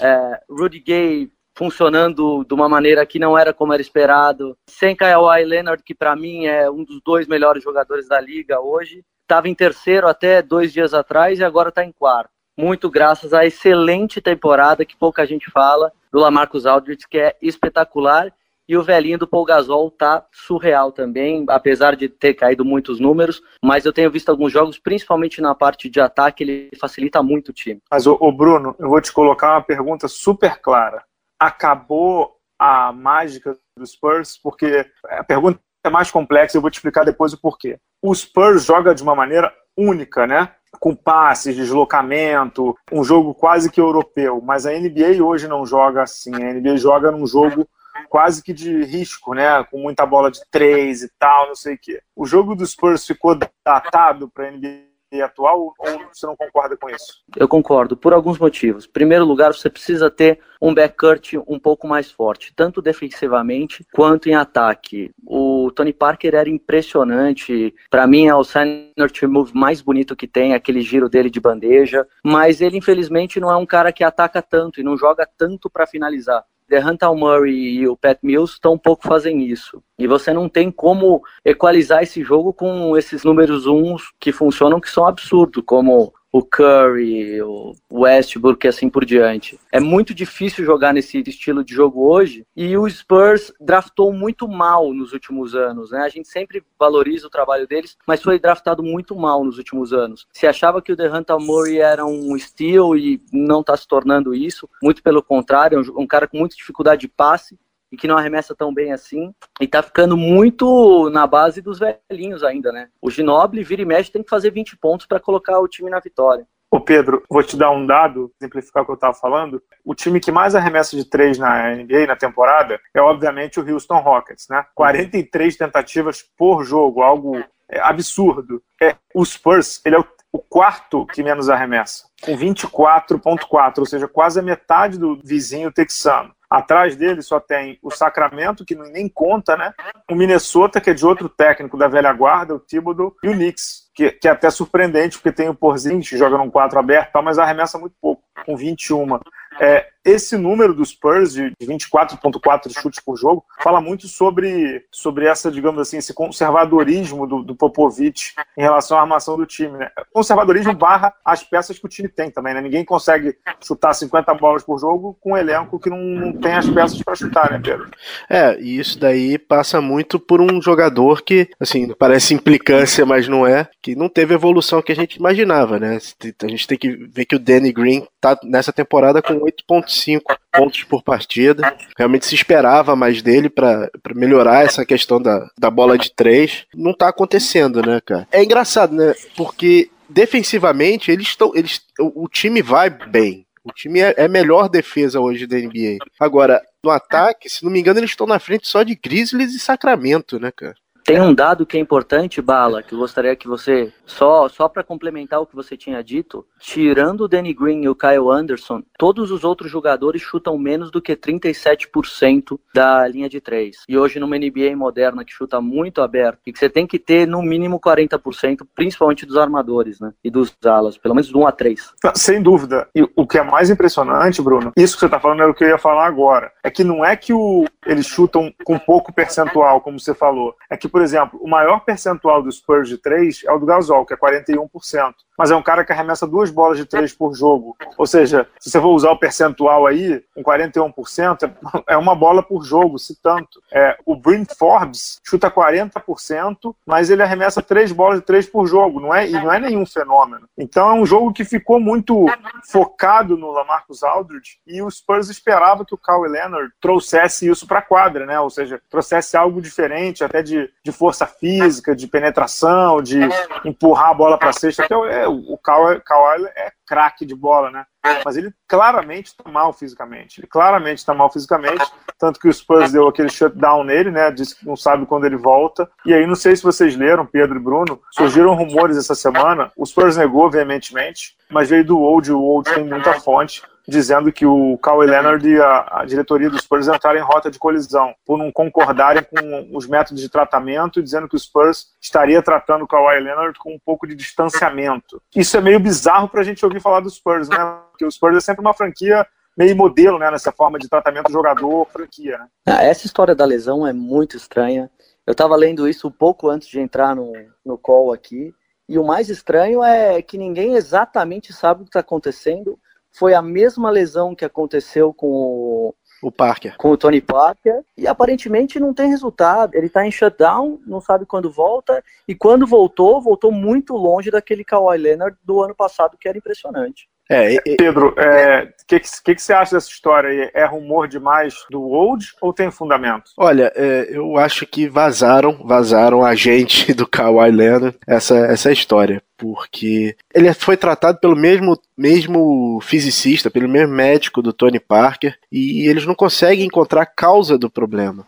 é, 0.00 0.40
Rudy 0.48 0.80
Gay 0.80 1.30
funcionando 1.56 2.44
de 2.44 2.54
uma 2.54 2.68
maneira 2.68 3.06
que 3.06 3.18
não 3.18 3.36
era 3.36 3.52
como 3.52 3.72
era 3.72 3.80
esperado, 3.80 4.56
sem 4.68 4.94
Kawhi 4.94 5.44
Leonard, 5.44 5.82
que 5.82 5.94
para 5.94 6.14
mim 6.14 6.44
é 6.44 6.70
um 6.70 6.84
dos 6.84 7.00
dois 7.02 7.26
melhores 7.26 7.64
jogadores 7.64 8.06
da 8.06 8.20
liga 8.20 8.60
hoje, 8.60 9.02
estava 9.22 9.48
em 9.48 9.54
terceiro 9.54 10.06
até 10.06 10.42
dois 10.42 10.72
dias 10.72 10.92
atrás 10.92 11.38
e 11.38 11.44
agora 11.44 11.70
está 11.70 11.82
em 11.82 11.90
quarto. 11.90 12.30
Muito 12.58 12.90
graças 12.90 13.34
à 13.34 13.44
excelente 13.44 14.20
temporada 14.20 14.84
que 14.84 14.96
pouca 14.96 15.26
gente 15.26 15.50
fala 15.50 15.90
do 16.12 16.20
Lamarcus 16.20 16.66
Aldridge, 16.66 17.06
que 17.08 17.18
é 17.18 17.36
espetacular 17.40 18.32
e 18.68 18.76
o 18.76 18.82
velhinho 18.82 19.18
do 19.18 19.28
Paul 19.28 19.44
Gasol 19.44 19.90
tá 19.90 20.26
surreal 20.32 20.90
também, 20.90 21.44
apesar 21.48 21.94
de 21.94 22.08
ter 22.08 22.34
caído 22.34 22.64
muitos 22.64 22.98
números, 22.98 23.40
mas 23.64 23.84
eu 23.84 23.92
tenho 23.92 24.10
visto 24.10 24.28
alguns 24.28 24.52
jogos, 24.52 24.78
principalmente 24.78 25.40
na 25.40 25.54
parte 25.54 25.88
de 25.88 26.00
ataque, 26.00 26.42
ele 26.42 26.70
facilita 26.78 27.22
muito 27.22 27.50
o 27.50 27.52
time. 27.52 27.80
Mas, 27.90 28.06
o 28.06 28.32
Bruno, 28.32 28.74
eu 28.78 28.88
vou 28.88 29.00
te 29.00 29.12
colocar 29.12 29.52
uma 29.52 29.62
pergunta 29.62 30.08
super 30.08 30.60
clara. 30.60 31.04
Acabou 31.38 32.36
a 32.58 32.92
mágica 32.92 33.56
do 33.76 33.86
Spurs? 33.86 34.38
Porque 34.42 34.86
a 35.04 35.24
pergunta 35.24 35.60
é 35.84 35.90
mais 35.90 36.10
complexa, 36.10 36.56
eu 36.56 36.62
vou 36.62 36.70
te 36.70 36.74
explicar 36.74 37.04
depois 37.04 37.32
o 37.32 37.40
porquê. 37.40 37.78
O 38.02 38.14
Spurs 38.14 38.64
joga 38.64 38.94
de 38.94 39.02
uma 39.02 39.14
maneira 39.14 39.52
única, 39.76 40.26
né? 40.26 40.52
com 40.78 40.94
passes, 40.94 41.56
deslocamento, 41.56 42.76
um 42.92 43.02
jogo 43.02 43.34
quase 43.34 43.70
que 43.70 43.80
europeu. 43.80 44.40
Mas 44.42 44.66
a 44.66 44.72
NBA 44.72 45.22
hoje 45.22 45.48
não 45.48 45.66
joga 45.66 46.02
assim. 46.02 46.34
A 46.34 46.52
NBA 46.52 46.76
joga 46.76 47.10
num 47.10 47.26
jogo 47.26 47.68
quase 48.08 48.42
que 48.42 48.52
de 48.52 48.84
risco, 48.84 49.34
né? 49.34 49.64
Com 49.64 49.78
muita 49.80 50.04
bola 50.06 50.30
de 50.30 50.40
três 50.50 51.02
e 51.02 51.10
tal, 51.18 51.48
não 51.48 51.54
sei 51.54 51.74
o 51.74 51.78
quê. 51.78 52.00
O 52.14 52.26
jogo 52.26 52.54
dos 52.54 52.72
Spurs 52.72 53.06
ficou 53.06 53.38
datado 53.64 54.28
para 54.28 54.48
a 54.48 54.50
NBA 54.50 54.95
atual 55.22 55.74
ou 55.78 56.00
você 56.12 56.26
não 56.26 56.36
concorda 56.36 56.76
com 56.76 56.88
isso? 56.90 57.22
Eu 57.36 57.48
concordo, 57.48 57.96
por 57.96 58.12
alguns 58.12 58.38
motivos. 58.38 58.84
Em 58.84 58.90
primeiro 58.90 59.24
lugar, 59.24 59.54
você 59.54 59.68
precisa 59.68 60.10
ter 60.10 60.40
um 60.60 60.74
backcourt 60.74 61.34
um 61.46 61.58
pouco 61.58 61.86
mais 61.86 62.10
forte, 62.10 62.52
tanto 62.54 62.80
defensivamente 62.80 63.86
quanto 63.92 64.28
em 64.28 64.34
ataque. 64.34 65.10
O 65.26 65.70
Tony 65.74 65.92
Parker 65.92 66.34
era 66.34 66.48
impressionante. 66.48 67.74
Para 67.90 68.06
mim, 68.06 68.26
é 68.26 68.34
o 68.34 68.44
signature 68.44 69.30
move 69.30 69.52
mais 69.54 69.80
bonito 69.80 70.16
que 70.16 70.26
tem, 70.26 70.54
aquele 70.54 70.80
giro 70.80 71.08
dele 71.08 71.30
de 71.30 71.40
bandeja. 71.40 72.06
Mas 72.24 72.60
ele, 72.60 72.78
infelizmente, 72.78 73.40
não 73.40 73.50
é 73.50 73.56
um 73.56 73.66
cara 73.66 73.92
que 73.92 74.04
ataca 74.04 74.40
tanto 74.40 74.80
e 74.80 74.84
não 74.84 74.96
joga 74.96 75.28
tanto 75.36 75.68
para 75.68 75.86
finalizar. 75.86 76.44
Hunter 76.72 77.14
Murray 77.14 77.78
e 77.78 77.88
o 77.88 77.96
Pat 77.96 78.18
Mills 78.22 78.58
tão 78.60 78.76
pouco 78.76 79.06
fazem 79.06 79.42
isso. 79.42 79.82
E 79.98 80.06
você 80.06 80.32
não 80.32 80.48
tem 80.48 80.70
como 80.70 81.22
equalizar 81.44 82.02
esse 82.02 82.22
jogo 82.22 82.52
com 82.52 82.96
esses 82.96 83.24
números 83.24 83.66
uns 83.66 84.12
que 84.18 84.32
funcionam 84.32 84.80
que 84.80 84.90
são 84.90 85.06
absurdos, 85.06 85.62
como 85.64 86.12
o 86.36 86.42
Curry, 86.42 87.40
o 87.40 87.74
Westbrook 87.90 88.66
e 88.66 88.68
assim 88.68 88.90
por 88.90 89.06
diante. 89.06 89.58
É 89.72 89.80
muito 89.80 90.12
difícil 90.12 90.66
jogar 90.66 90.92
nesse 90.92 91.22
estilo 91.26 91.64
de 91.64 91.74
jogo 91.74 92.06
hoje 92.06 92.46
e 92.54 92.76
o 92.76 92.88
Spurs 92.88 93.52
draftou 93.58 94.12
muito 94.12 94.46
mal 94.46 94.92
nos 94.92 95.14
últimos 95.14 95.54
anos, 95.54 95.92
né? 95.92 96.00
A 96.00 96.10
gente 96.10 96.28
sempre 96.28 96.62
valoriza 96.78 97.26
o 97.26 97.30
trabalho 97.30 97.66
deles, 97.66 97.96
mas 98.06 98.22
foi 98.22 98.38
draftado 98.38 98.82
muito 98.82 99.16
mal 99.16 99.42
nos 99.42 99.56
últimos 99.56 99.94
anos. 99.94 100.26
Se 100.30 100.46
achava 100.46 100.82
que 100.82 100.92
o 100.92 100.96
DeHunter 100.96 101.40
Murray 101.40 101.78
era 101.78 102.04
um 102.04 102.38
steal 102.38 102.94
e 102.94 103.18
não 103.32 103.60
está 103.60 103.74
se 103.74 103.88
tornando 103.88 104.34
isso, 104.34 104.68
muito 104.82 105.02
pelo 105.02 105.22
contrário, 105.22 105.78
é 105.78 106.00
um 106.00 106.06
cara 106.06 106.28
com 106.28 106.36
muita 106.36 106.54
dificuldade 106.54 107.00
de 107.00 107.08
passe 107.08 107.58
e 107.96 107.98
que 107.98 108.06
não 108.06 108.18
arremessa 108.18 108.54
tão 108.54 108.72
bem 108.72 108.92
assim. 108.92 109.34
E 109.58 109.66
tá 109.66 109.82
ficando 109.82 110.16
muito 110.16 111.08
na 111.08 111.26
base 111.26 111.62
dos 111.62 111.78
velhinhos 111.78 112.44
ainda, 112.44 112.70
né? 112.70 112.88
O 113.00 113.10
Ginoble, 113.10 113.64
vira 113.64 113.80
e 113.80 113.86
mexe, 113.86 114.12
tem 114.12 114.22
que 114.22 114.28
fazer 114.28 114.50
20 114.50 114.76
pontos 114.76 115.06
para 115.06 115.18
colocar 115.18 115.58
o 115.58 115.66
time 115.66 115.88
na 115.88 115.98
vitória. 115.98 116.46
Ô 116.70 116.78
Pedro, 116.78 117.22
vou 117.30 117.42
te 117.42 117.56
dar 117.56 117.70
um 117.70 117.86
dado, 117.86 118.30
exemplificar 118.38 118.82
o 118.82 118.86
que 118.86 118.92
eu 118.92 118.96
estava 118.96 119.14
falando. 119.14 119.62
O 119.82 119.94
time 119.94 120.20
que 120.20 120.30
mais 120.30 120.54
arremessa 120.54 120.94
de 120.94 121.08
três 121.08 121.38
na 121.38 121.74
NBA 121.74 122.06
na 122.06 122.16
temporada 122.16 122.78
é, 122.92 123.00
obviamente, 123.00 123.58
o 123.58 123.66
Houston 123.66 124.00
Rockets, 124.00 124.46
né? 124.50 124.66
43 124.74 125.56
tentativas 125.56 126.22
por 126.36 126.64
jogo, 126.64 127.02
algo 127.02 127.42
é, 127.70 127.80
absurdo. 127.80 128.62
É, 128.82 128.94
o 129.14 129.24
Spurs, 129.24 129.80
ele 129.86 129.96
é 129.96 129.98
o, 129.98 130.06
o 130.36 130.38
quarto 130.38 131.06
que 131.06 131.22
menos 131.22 131.48
arremessa, 131.48 132.04
com 132.22 132.36
24,4, 132.36 133.78
ou 133.78 133.86
seja, 133.86 134.06
quase 134.06 134.38
a 134.38 134.42
metade 134.42 134.98
do 134.98 135.18
vizinho 135.24 135.72
texano. 135.72 136.34
Atrás 136.48 136.94
dele 136.94 137.22
só 137.22 137.40
tem 137.40 137.78
o 137.82 137.90
Sacramento, 137.90 138.64
que 138.64 138.76
nem 138.76 139.08
conta, 139.08 139.56
né? 139.56 139.72
O 140.08 140.14
Minnesota, 140.14 140.80
que 140.80 140.90
é 140.90 140.94
de 140.94 141.04
outro 141.04 141.28
técnico 141.28 141.76
da 141.76 141.88
velha 141.88 142.12
guarda, 142.12 142.54
o 142.54 142.60
Thibodeau, 142.60 143.16
e 143.22 143.28
o 143.28 143.32
Knicks, 143.32 143.90
que, 143.94 144.12
que 144.12 144.28
é 144.28 144.30
até 144.30 144.48
surpreendente, 144.50 145.16
porque 145.18 145.32
tem 145.32 145.48
o 145.48 145.54
Porzingis, 145.54 146.08
que 146.08 146.16
joga 146.16 146.38
num 146.38 146.50
4 146.50 146.78
aberto, 146.78 147.20
mas 147.22 147.38
arremessa 147.38 147.78
muito 147.78 147.96
pouco, 148.00 148.22
com 148.44 148.56
21. 148.56 149.18
É, 149.60 149.86
esse 150.06 150.36
número 150.36 150.72
dos 150.72 150.90
Spurs 150.90 151.32
de 151.32 151.52
24,4 151.60 152.72
chutes 152.80 153.02
por 153.04 153.16
jogo 153.16 153.44
fala 153.60 153.80
muito 153.80 154.06
sobre, 154.06 154.84
sobre 154.90 155.26
essa, 155.26 155.50
digamos 155.50 155.80
assim, 155.80 155.96
esse 155.96 156.14
conservadorismo 156.14 157.26
do, 157.26 157.42
do 157.42 157.56
Popovich 157.56 158.32
em 158.56 158.62
relação 158.62 158.96
à 158.96 159.00
armação 159.00 159.36
do 159.36 159.44
time. 159.44 159.76
Né? 159.76 159.90
Conservadorismo 160.12 160.72
barra 160.74 161.12
as 161.24 161.42
peças 161.42 161.76
que 161.76 161.84
o 161.84 161.88
time 161.88 162.08
tem 162.08 162.30
também. 162.30 162.54
Né? 162.54 162.60
Ninguém 162.60 162.84
consegue 162.84 163.36
chutar 163.60 163.92
50 163.94 164.32
bolas 164.34 164.62
por 164.62 164.78
jogo 164.78 165.18
com 165.20 165.32
um 165.32 165.36
elenco 165.36 165.80
que 165.80 165.90
não, 165.90 165.98
não 165.98 166.32
tem 166.32 166.52
as 166.52 166.70
peças 166.70 167.02
para 167.02 167.16
chutar, 167.16 167.50
né, 167.50 167.60
Pedro? 167.62 167.90
É, 168.30 168.56
e 168.60 168.78
isso 168.78 169.00
daí 169.00 169.36
passa 169.36 169.80
muito 169.80 170.20
por 170.20 170.40
um 170.40 170.62
jogador 170.62 171.22
que, 171.22 171.48
assim, 171.58 171.92
parece 171.94 172.32
implicância, 172.32 173.04
mas 173.04 173.26
não 173.26 173.44
é, 173.44 173.68
que 173.82 173.96
não 173.96 174.08
teve 174.08 174.34
a 174.34 174.36
evolução 174.36 174.80
que 174.80 174.92
a 174.92 174.96
gente 174.96 175.16
imaginava, 175.16 175.80
né? 175.80 175.98
A 176.42 176.46
gente 176.46 176.68
tem 176.68 176.78
que 176.78 176.94
ver 176.94 177.24
que 177.24 177.34
o 177.34 177.40
Danny 177.40 177.72
Green 177.72 178.06
tá 178.20 178.38
nessa 178.44 178.72
temporada 178.72 179.20
com 179.20 179.45
8.5 179.46 180.06
5 180.06 180.38
pontos 180.52 180.84
por 180.84 181.02
partida. 181.02 181.76
Realmente 181.96 182.26
se 182.26 182.34
esperava 182.34 182.96
mais 182.96 183.22
dele 183.22 183.48
para 183.48 183.90
melhorar 184.14 184.64
essa 184.64 184.84
questão 184.84 185.20
da, 185.20 185.48
da 185.58 185.70
bola 185.70 185.98
de 185.98 186.14
três. 186.14 186.66
Não 186.74 186.94
tá 186.94 187.08
acontecendo, 187.08 187.82
né, 187.82 188.00
cara? 188.04 188.26
É 188.30 188.42
engraçado, 188.42 188.94
né? 188.94 189.14
Porque 189.36 189.90
defensivamente 190.08 191.10
eles 191.10 191.28
estão. 191.28 191.52
Eles, 191.54 191.80
o, 191.98 192.24
o 192.24 192.28
time 192.28 192.62
vai 192.62 192.90
bem. 192.90 193.46
O 193.64 193.72
time 193.72 194.00
é, 194.00 194.14
é 194.16 194.28
melhor 194.28 194.68
defesa 194.68 195.20
hoje 195.20 195.46
da 195.46 195.56
NBA. 195.56 195.98
Agora, 196.20 196.62
no 196.84 196.90
ataque, 196.90 197.48
se 197.48 197.64
não 197.64 197.70
me 197.70 197.80
engano, 197.80 197.98
eles 197.98 198.10
estão 198.10 198.26
na 198.26 198.38
frente 198.38 198.68
só 198.68 198.84
de 198.84 198.94
Grizzlies 198.94 199.54
e 199.54 199.58
Sacramento, 199.58 200.38
né, 200.38 200.52
cara? 200.54 200.76
Tem 201.06 201.20
um 201.20 201.32
dado 201.32 201.64
que 201.64 201.76
é 201.76 201.80
importante, 201.80 202.42
Bala, 202.42 202.82
que 202.82 202.92
eu 202.92 202.98
gostaria 202.98 203.36
que 203.36 203.46
você, 203.46 203.92
só, 204.04 204.48
só 204.48 204.68
para 204.68 204.82
complementar 204.82 205.40
o 205.40 205.46
que 205.46 205.54
você 205.54 205.76
tinha 205.76 206.02
dito, 206.02 206.44
tirando 206.58 207.20
o 207.20 207.28
Danny 207.28 207.54
Green 207.54 207.84
e 207.84 207.88
o 207.88 207.94
Kyle 207.94 208.28
Anderson, 208.28 208.82
todos 208.98 209.30
os 209.30 209.44
outros 209.44 209.70
jogadores 209.70 210.20
chutam 210.20 210.58
menos 210.58 210.90
do 210.90 211.00
que 211.00 211.14
37% 211.14 212.58
da 212.74 213.06
linha 213.06 213.28
de 213.28 213.40
três. 213.40 213.84
E 213.88 213.96
hoje 213.96 214.18
numa 214.18 214.36
NBA 214.36 214.74
moderna 214.74 215.24
que 215.24 215.32
chuta 215.32 215.60
muito 215.60 216.02
aberto, 216.02 216.40
e 216.44 216.52
que 216.52 216.58
você 216.58 216.68
tem 216.68 216.88
que 216.88 216.98
ter 216.98 217.24
no 217.24 217.40
mínimo 217.40 217.78
40%, 217.78 218.66
principalmente 218.74 219.24
dos 219.24 219.36
armadores, 219.36 220.00
né? 220.00 220.12
E 220.24 220.28
dos 220.28 220.52
alas, 220.64 220.98
pelo 220.98 221.14
menos 221.14 221.28
de 221.28 221.36
1 221.36 221.46
a 221.46 221.52
3. 221.52 221.94
Sem 222.16 222.42
dúvida. 222.42 222.88
E 222.92 223.08
o 223.14 223.24
que 223.28 223.38
é 223.38 223.44
mais 223.44 223.70
impressionante, 223.70 224.42
Bruno, 224.42 224.72
isso 224.76 224.94
que 224.94 225.00
você 225.00 225.06
está 225.06 225.20
falando 225.20 225.44
é 225.44 225.46
o 225.46 225.54
que 225.54 225.62
eu 225.62 225.68
ia 225.68 225.78
falar 225.78 226.08
agora. 226.08 226.50
É 226.64 226.70
que 226.70 226.82
não 226.82 227.04
é 227.04 227.14
que 227.14 227.32
o, 227.32 227.64
eles 227.86 228.06
chutam 228.06 228.52
com 228.64 228.76
pouco 228.76 229.12
percentual, 229.12 229.80
como 229.80 230.00
você 230.00 230.12
falou. 230.12 230.56
É 230.68 230.76
que 230.76 230.88
por 230.96 231.02
exemplo, 231.02 231.38
o 231.42 231.46
maior 231.46 231.80
percentual 231.80 232.42
do 232.42 232.50
Spurs 232.50 232.88
de 232.88 232.96
três 232.96 233.44
é 233.44 233.52
o 233.52 233.58
do 233.58 233.66
Gasol, 233.66 234.06
que 234.06 234.14
é 234.14 234.16
41%. 234.16 235.12
Mas 235.36 235.50
é 235.50 235.56
um 235.56 235.62
cara 235.62 235.84
que 235.84 235.92
arremessa 235.92 236.26
duas 236.26 236.50
bolas 236.50 236.78
de 236.78 236.84
três 236.84 237.12
por 237.12 237.34
jogo. 237.34 237.76
Ou 237.96 238.06
seja, 238.06 238.48
se 238.58 238.70
você 238.70 238.80
for 238.80 238.88
usar 238.88 239.10
o 239.10 239.18
percentual 239.18 239.86
aí, 239.86 240.22
com 240.34 240.42
41%, 240.42 241.52
é 241.88 241.96
uma 241.96 242.14
bola 242.14 242.42
por 242.42 242.62
jogo, 242.64 242.98
se 242.98 243.20
tanto. 243.20 243.62
É, 243.72 243.96
o 244.04 244.16
Brent 244.16 244.52
Forbes 244.58 245.20
chuta 245.24 245.50
40%, 245.50 246.74
mas 246.84 247.10
ele 247.10 247.22
arremessa 247.22 247.62
três 247.62 247.92
bolas 247.92 248.20
de 248.20 248.26
três 248.26 248.46
por 248.46 248.66
jogo, 248.66 249.00
não 249.00 249.14
é? 249.14 249.28
E 249.28 249.32
não 249.32 249.52
é 249.52 249.58
nenhum 249.58 249.86
fenômeno. 249.86 250.48
Então 250.56 250.90
é 250.90 250.94
um 250.94 251.06
jogo 251.06 251.32
que 251.32 251.44
ficou 251.44 251.78
muito 251.80 252.26
focado 252.70 253.36
no 253.36 253.50
Lamarcus 253.50 254.02
Aldridge 254.02 254.58
e 254.66 254.82
o 254.82 254.90
Spurs 254.90 255.28
esperava 255.28 255.84
que 255.84 255.94
o 255.94 255.98
Kawhi 255.98 256.28
Leonard 256.28 256.72
trouxesse 256.80 257.48
isso 257.48 257.66
para 257.66 257.80
a 257.80 257.82
quadra, 257.82 258.26
né? 258.26 258.40
Ou 258.40 258.50
seja, 258.50 258.80
trouxesse 258.90 259.36
algo 259.36 259.60
diferente, 259.60 260.24
até 260.24 260.42
de, 260.42 260.70
de 260.82 260.92
força 260.92 261.26
física, 261.26 261.94
de 261.94 262.06
penetração, 262.06 263.02
de 263.02 263.18
empurrar 263.64 264.10
a 264.10 264.14
bola 264.14 264.38
para 264.38 264.52
cesta, 264.52 264.86
que 264.86 264.94
é, 264.94 265.25
o 265.26 265.58
Kawhi, 265.58 266.00
Kawhi 266.00 266.44
é 266.56 266.72
craque 266.86 267.24
de 267.24 267.34
bola, 267.34 267.70
né? 267.70 267.84
Mas 268.24 268.36
ele 268.36 268.52
claramente 268.68 269.26
está 269.26 269.50
mal 269.50 269.72
fisicamente. 269.72 270.40
Ele 270.40 270.46
claramente 270.46 270.98
está 270.98 271.12
mal 271.12 271.30
fisicamente, 271.30 271.84
tanto 272.18 272.38
que 272.38 272.48
o 272.48 272.52
Spurs 272.52 272.92
deu 272.92 273.08
aquele 273.08 273.28
shutdown 273.28 273.84
nele, 273.84 274.10
né? 274.10 274.30
Disse 274.30 274.56
que 274.56 274.66
não 274.66 274.76
sabe 274.76 275.06
quando 275.06 275.26
ele 275.26 275.36
volta. 275.36 275.90
E 276.04 276.14
aí, 276.14 276.26
não 276.26 276.36
sei 276.36 276.54
se 276.54 276.62
vocês 276.62 276.96
leram, 276.96 277.26
Pedro 277.26 277.56
e 277.56 277.62
Bruno, 277.62 278.00
surgiram 278.12 278.54
rumores 278.54 278.96
essa 278.96 279.14
semana. 279.14 279.72
O 279.76 279.84
Spurs 279.84 280.16
negou 280.16 280.50
veementemente, 280.50 281.36
mas 281.50 281.70
veio 281.70 281.84
do 281.84 281.98
Old. 281.98 282.32
O 282.32 282.40
Old 282.40 282.72
tem 282.72 282.84
muita 282.84 283.14
fonte 283.20 283.62
dizendo 283.86 284.32
que 284.32 284.44
o 284.44 284.76
Kawhi 284.78 285.06
Leonard 285.06 285.48
e 285.48 285.60
a, 285.60 286.00
a, 286.00 286.04
diretoria 286.04 286.50
dos 286.50 286.62
Spurs 286.62 286.88
entraram 286.88 287.18
em 287.18 287.22
rota 287.22 287.50
de 287.50 287.58
colisão 287.58 288.14
por 288.24 288.36
não 288.36 288.50
concordarem 288.50 289.22
com 289.22 289.76
os 289.76 289.86
métodos 289.86 290.20
de 290.20 290.28
tratamento 290.28 291.02
dizendo 291.02 291.28
que 291.28 291.36
o 291.36 291.38
Spurs 291.38 291.92
estaria 292.00 292.42
tratando 292.42 292.82
o 292.82 292.88
Kawhi 292.88 293.20
Leonard 293.20 293.58
com 293.58 293.74
um 293.74 293.78
pouco 293.78 294.06
de 294.06 294.14
distanciamento. 294.14 295.22
Isso 295.34 295.56
é 295.56 295.60
meio 295.60 295.78
bizarro 295.78 296.28
para 296.28 296.40
a 296.40 296.44
gente 296.44 296.64
ouvir 296.64 296.80
falar 296.80 297.00
dos 297.00 297.14
Spurs, 297.14 297.48
né? 297.48 297.78
Porque 297.90 298.04
o 298.04 298.10
Spurs 298.10 298.36
é 298.36 298.40
sempre 298.40 298.60
uma 298.60 298.74
franquia 298.74 299.26
meio 299.56 299.74
modelo, 299.74 300.18
né, 300.18 300.30
nessa 300.30 300.52
forma 300.52 300.78
de 300.78 300.86
tratamento 300.86 301.32
jogador-franquia, 301.32 302.36
né? 302.36 302.46
Ah, 302.66 302.84
essa 302.84 303.06
história 303.06 303.34
da 303.34 303.44
lesão 303.44 303.86
é 303.86 303.92
muito 303.92 304.36
estranha. 304.36 304.90
Eu 305.26 305.32
estava 305.32 305.56
lendo 305.56 305.88
isso 305.88 306.08
um 306.08 306.10
pouco 306.10 306.50
antes 306.50 306.68
de 306.68 306.78
entrar 306.78 307.16
no, 307.16 307.32
no 307.64 307.78
call 307.78 308.12
aqui. 308.12 308.54
E 308.88 308.98
o 308.98 309.04
mais 309.04 309.28
estranho 309.28 309.82
é 309.82 310.20
que 310.20 310.36
ninguém 310.36 310.74
exatamente 310.74 311.52
sabe 311.52 311.80
o 311.80 311.84
que 311.84 311.88
está 311.88 312.00
acontecendo 312.00 312.78
foi 313.16 313.32
a 313.32 313.40
mesma 313.40 313.90
lesão 313.90 314.34
que 314.34 314.44
aconteceu 314.44 315.12
com 315.12 315.26
o, 315.26 315.94
o 316.22 316.30
Parker. 316.30 316.76
Com 316.76 316.90
o 316.90 316.96
Tony 316.98 317.22
Parker. 317.22 317.82
E 317.96 318.06
aparentemente 318.06 318.78
não 318.78 318.92
tem 318.92 319.08
resultado. 319.08 319.74
Ele 319.74 319.88
tá 319.88 320.06
em 320.06 320.10
shutdown, 320.10 320.78
não 320.86 321.00
sabe 321.00 321.24
quando 321.24 321.50
volta. 321.50 322.04
E 322.28 322.34
quando 322.34 322.66
voltou, 322.66 323.22
voltou 323.22 323.50
muito 323.50 323.96
longe 323.96 324.30
daquele 324.30 324.62
Kawhi 324.62 324.98
Leonard 324.98 325.36
do 325.42 325.62
ano 325.62 325.74
passado, 325.74 326.18
que 326.18 326.28
era 326.28 326.36
impressionante. 326.36 327.08
É, 327.28 327.54
e, 327.54 327.76
Pedro, 327.76 328.14
o 328.16 328.20
é, 328.20 328.72
que, 328.86 329.00
que, 329.00 329.34
que, 329.34 329.42
você 329.42 329.52
acha 329.52 329.74
dessa 329.74 329.88
história 329.88 330.30
aí? 330.30 330.50
É 330.54 330.64
rumor 330.64 331.08
demais 331.08 331.54
do 331.70 331.82
Old 331.82 332.24
ou 332.40 332.52
tem 332.52 332.70
fundamento? 332.70 333.32
Olha, 333.36 333.72
é, 333.74 334.08
eu 334.10 334.36
acho 334.36 334.64
que 334.66 334.88
vazaram, 334.88 335.64
vazaram 335.64 336.24
a 336.24 336.34
gente 336.34 336.92
do 336.94 337.06
Kawhi 337.06 337.50
Leonard 337.50 337.98
essa, 338.06 338.36
essa 338.46 338.70
história, 338.70 339.20
porque 339.36 340.16
ele 340.32 340.52
foi 340.54 340.76
tratado 340.76 341.18
pelo 341.18 341.34
mesmo, 341.34 341.76
mesmo 341.96 342.80
fisicista, 342.80 343.50
pelo 343.50 343.68
mesmo 343.68 343.94
médico 343.94 344.40
do 344.40 344.52
Tony 344.52 344.78
Parker, 344.78 345.36
e 345.50 345.88
eles 345.88 346.06
não 346.06 346.14
conseguem 346.14 346.66
encontrar 346.66 347.02
a 347.02 347.06
causa 347.06 347.58
do 347.58 347.68
problema. 347.68 348.24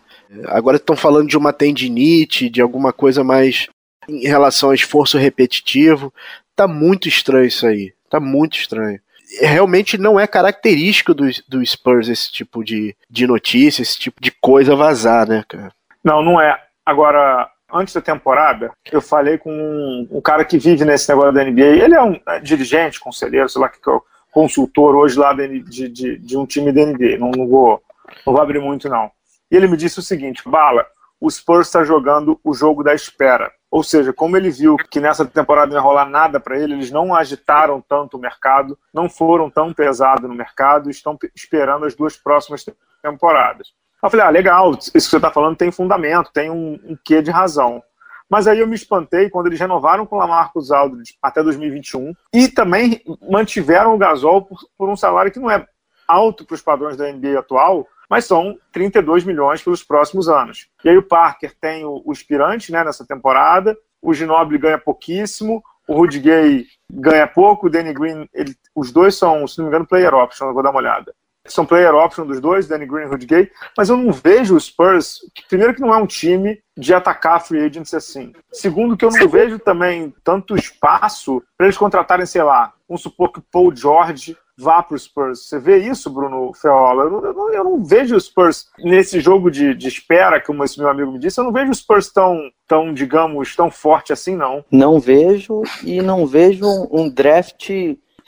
Agora 0.46 0.76
estão 0.76 0.96
falando 0.96 1.28
de 1.28 1.38
uma 1.38 1.52
tendinite, 1.52 2.50
de 2.50 2.60
alguma 2.60 2.92
coisa 2.92 3.24
mais 3.24 3.68
em 4.08 4.26
relação 4.26 4.70
ao 4.70 4.74
esforço 4.74 5.16
repetitivo. 5.16 6.12
Tá 6.54 6.66
muito 6.66 7.08
estranho 7.08 7.46
isso 7.46 7.66
aí. 7.66 7.92
Tá 8.08 8.20
muito 8.20 8.56
estranho. 8.56 9.00
Realmente 9.40 9.98
não 9.98 10.18
é 10.18 10.26
característico 10.26 11.12
do, 11.12 11.26
do 11.46 11.64
Spurs 11.64 12.08
esse 12.08 12.32
tipo 12.32 12.64
de, 12.64 12.96
de 13.10 13.26
notícia, 13.26 13.82
esse 13.82 13.98
tipo 13.98 14.20
de 14.20 14.30
coisa 14.30 14.74
vazar, 14.74 15.28
né, 15.28 15.44
cara? 15.46 15.70
Não, 16.02 16.22
não 16.22 16.40
é. 16.40 16.58
Agora, 16.84 17.50
antes 17.72 17.92
da 17.92 18.00
temporada, 18.00 18.72
eu 18.90 19.02
falei 19.02 19.36
com 19.36 19.52
um, 19.52 20.08
um, 20.10 20.20
cara 20.20 20.44
que 20.44 20.58
vive 20.58 20.84
nesse 20.84 21.08
negócio 21.10 21.32
da 21.32 21.44
NBA. 21.44 21.84
Ele 21.84 21.94
é 21.94 22.02
um 22.02 22.18
é, 22.26 22.40
dirigente, 22.40 22.98
conselheiro, 22.98 23.48
sei 23.48 23.60
lá 23.60 23.68
que 23.68 23.78
é 23.78 24.00
consultor 24.32 24.94
hoje 24.94 25.18
lá 25.18 25.32
de, 25.34 25.88
de, 25.88 26.18
de, 26.18 26.36
um 26.36 26.46
time 26.46 26.72
da 26.72 26.86
NBA. 26.86 27.18
Não, 27.18 27.30
não, 27.30 27.46
vou, 27.46 27.82
não 28.26 28.32
vou 28.32 28.40
abrir 28.40 28.60
muito, 28.60 28.88
não. 28.88 29.10
E 29.50 29.56
ele 29.56 29.68
me 29.68 29.76
disse 29.76 29.98
o 29.98 30.02
seguinte: 30.02 30.42
Bala, 30.46 30.86
o 31.20 31.30
Spurs 31.30 31.66
está 31.66 31.84
jogando 31.84 32.38
o 32.42 32.54
jogo 32.54 32.82
da 32.82 32.94
espera. 32.94 33.52
Ou 33.70 33.82
seja, 33.82 34.12
como 34.12 34.36
ele 34.36 34.50
viu 34.50 34.76
que 34.76 35.00
nessa 35.00 35.26
temporada 35.26 35.66
não 35.66 35.76
ia 35.76 35.82
rolar 35.82 36.08
nada 36.08 36.40
para 36.40 36.58
ele, 36.58 36.72
eles 36.72 36.90
não 36.90 37.14
agitaram 37.14 37.82
tanto 37.86 38.16
o 38.16 38.20
mercado, 38.20 38.78
não 38.92 39.10
foram 39.10 39.50
tão 39.50 39.72
pesados 39.72 40.28
no 40.28 40.34
mercado, 40.34 40.90
estão 40.90 41.18
esperando 41.34 41.84
as 41.84 41.94
duas 41.94 42.16
próximas 42.16 42.64
temporadas. 43.02 43.72
Eu 44.02 44.08
falei, 44.08 44.26
ah, 44.26 44.30
legal, 44.30 44.72
isso 44.72 44.92
que 44.92 45.00
você 45.00 45.16
está 45.16 45.30
falando 45.30 45.56
tem 45.56 45.70
fundamento, 45.70 46.32
tem 46.32 46.50
um, 46.50 46.80
um 46.84 46.96
quê 47.04 47.20
de 47.20 47.30
razão. 47.30 47.82
Mas 48.28 48.46
aí 48.46 48.60
eu 48.60 48.66
me 48.66 48.74
espantei 48.74 49.28
quando 49.28 49.46
eles 49.46 49.60
renovaram 49.60 50.06
com 50.06 50.16
o 50.16 50.18
Lamarcus 50.18 50.70
Aldridge 50.70 51.16
até 51.20 51.42
2021 51.42 52.14
e 52.32 52.48
também 52.48 53.02
mantiveram 53.28 53.94
o 53.94 53.98
Gasol 53.98 54.42
por, 54.42 54.58
por 54.76 54.88
um 54.88 54.96
salário 54.96 55.32
que 55.32 55.38
não 55.38 55.50
é 55.50 55.66
alto 56.06 56.44
para 56.44 56.54
os 56.54 56.62
padrões 56.62 56.96
da 56.96 57.10
NBA 57.10 57.38
atual, 57.38 57.86
mas 58.08 58.24
são 58.24 58.58
32 58.72 59.24
milhões 59.24 59.62
pelos 59.62 59.82
próximos 59.84 60.28
anos. 60.28 60.68
E 60.84 60.88
aí 60.88 60.96
o 60.96 61.02
Parker 61.02 61.54
tem 61.60 61.84
o, 61.84 62.02
o 62.04 62.14
Spirante 62.14 62.72
né, 62.72 62.82
nessa 62.82 63.06
temporada, 63.06 63.76
o 64.00 64.14
Ginobili 64.14 64.58
ganha 64.58 64.78
pouquíssimo, 64.78 65.62
o 65.86 65.94
Rudy 65.94 66.20
Gay 66.20 66.66
ganha 66.90 67.26
pouco, 67.26 67.66
o 67.66 67.70
Danny 67.70 67.92
Green, 67.92 68.28
ele, 68.32 68.54
os 68.74 68.92
dois 68.92 69.16
são, 69.16 69.46
se 69.46 69.58
não 69.58 69.64
me 69.64 69.70
engano, 69.70 69.86
player 69.86 70.14
option, 70.14 70.46
eu 70.46 70.54
vou 70.54 70.62
dar 70.62 70.70
uma 70.70 70.80
olhada. 70.80 71.14
São 71.46 71.64
player 71.64 71.94
option 71.94 72.26
dos 72.26 72.40
dois, 72.40 72.68
Danny 72.68 72.84
Green 72.84 73.04
e 73.04 73.08
Rudy 73.08 73.26
Gay, 73.26 73.50
mas 73.76 73.88
eu 73.88 73.96
não 73.96 74.12
vejo 74.12 74.54
o 74.54 74.60
Spurs, 74.60 75.20
primeiro 75.48 75.74
que 75.74 75.80
não 75.80 75.94
é 75.94 75.96
um 75.96 76.06
time 76.06 76.60
de 76.76 76.92
atacar 76.92 77.40
free 77.40 77.64
agents 77.64 77.94
assim. 77.94 78.32
Segundo 78.52 78.96
que 78.96 79.04
eu 79.04 79.10
não 79.10 79.28
vejo 79.28 79.58
também 79.58 80.14
tanto 80.22 80.54
espaço 80.54 81.42
para 81.56 81.66
eles 81.66 81.78
contratarem, 81.78 82.26
sei 82.26 82.42
lá, 82.42 82.74
vamos 82.86 83.02
supor 83.02 83.32
que 83.32 83.40
Paul 83.50 83.74
George 83.74 84.36
vá 84.58 84.82
para 84.82 84.96
o 84.96 84.98
Spurs. 84.98 85.46
Você 85.46 85.58
vê 85.58 85.78
isso, 85.78 86.10
Bruno 86.10 86.52
Feola? 86.52 87.04
Eu, 87.04 87.24
eu, 87.24 87.32
não, 87.32 87.50
eu 87.50 87.64
não 87.64 87.84
vejo 87.84 88.16
o 88.16 88.20
Spurs 88.20 88.66
nesse 88.78 89.20
jogo 89.20 89.50
de, 89.50 89.72
de, 89.72 89.86
espera, 89.86 90.40
como 90.40 90.64
esse 90.64 90.78
meu 90.78 90.88
amigo 90.88 91.12
me 91.12 91.18
disse, 91.18 91.38
eu 91.38 91.44
não 91.44 91.52
vejo 91.52 91.70
o 91.70 91.74
Spurs 91.74 92.10
tão, 92.10 92.50
tão, 92.66 92.92
digamos, 92.92 93.54
tão 93.54 93.70
forte 93.70 94.12
assim, 94.12 94.34
não. 94.34 94.64
Não 94.70 94.98
vejo 94.98 95.62
e 95.84 96.02
não 96.02 96.26
vejo 96.26 96.66
um 96.90 97.08
draft 97.08 97.70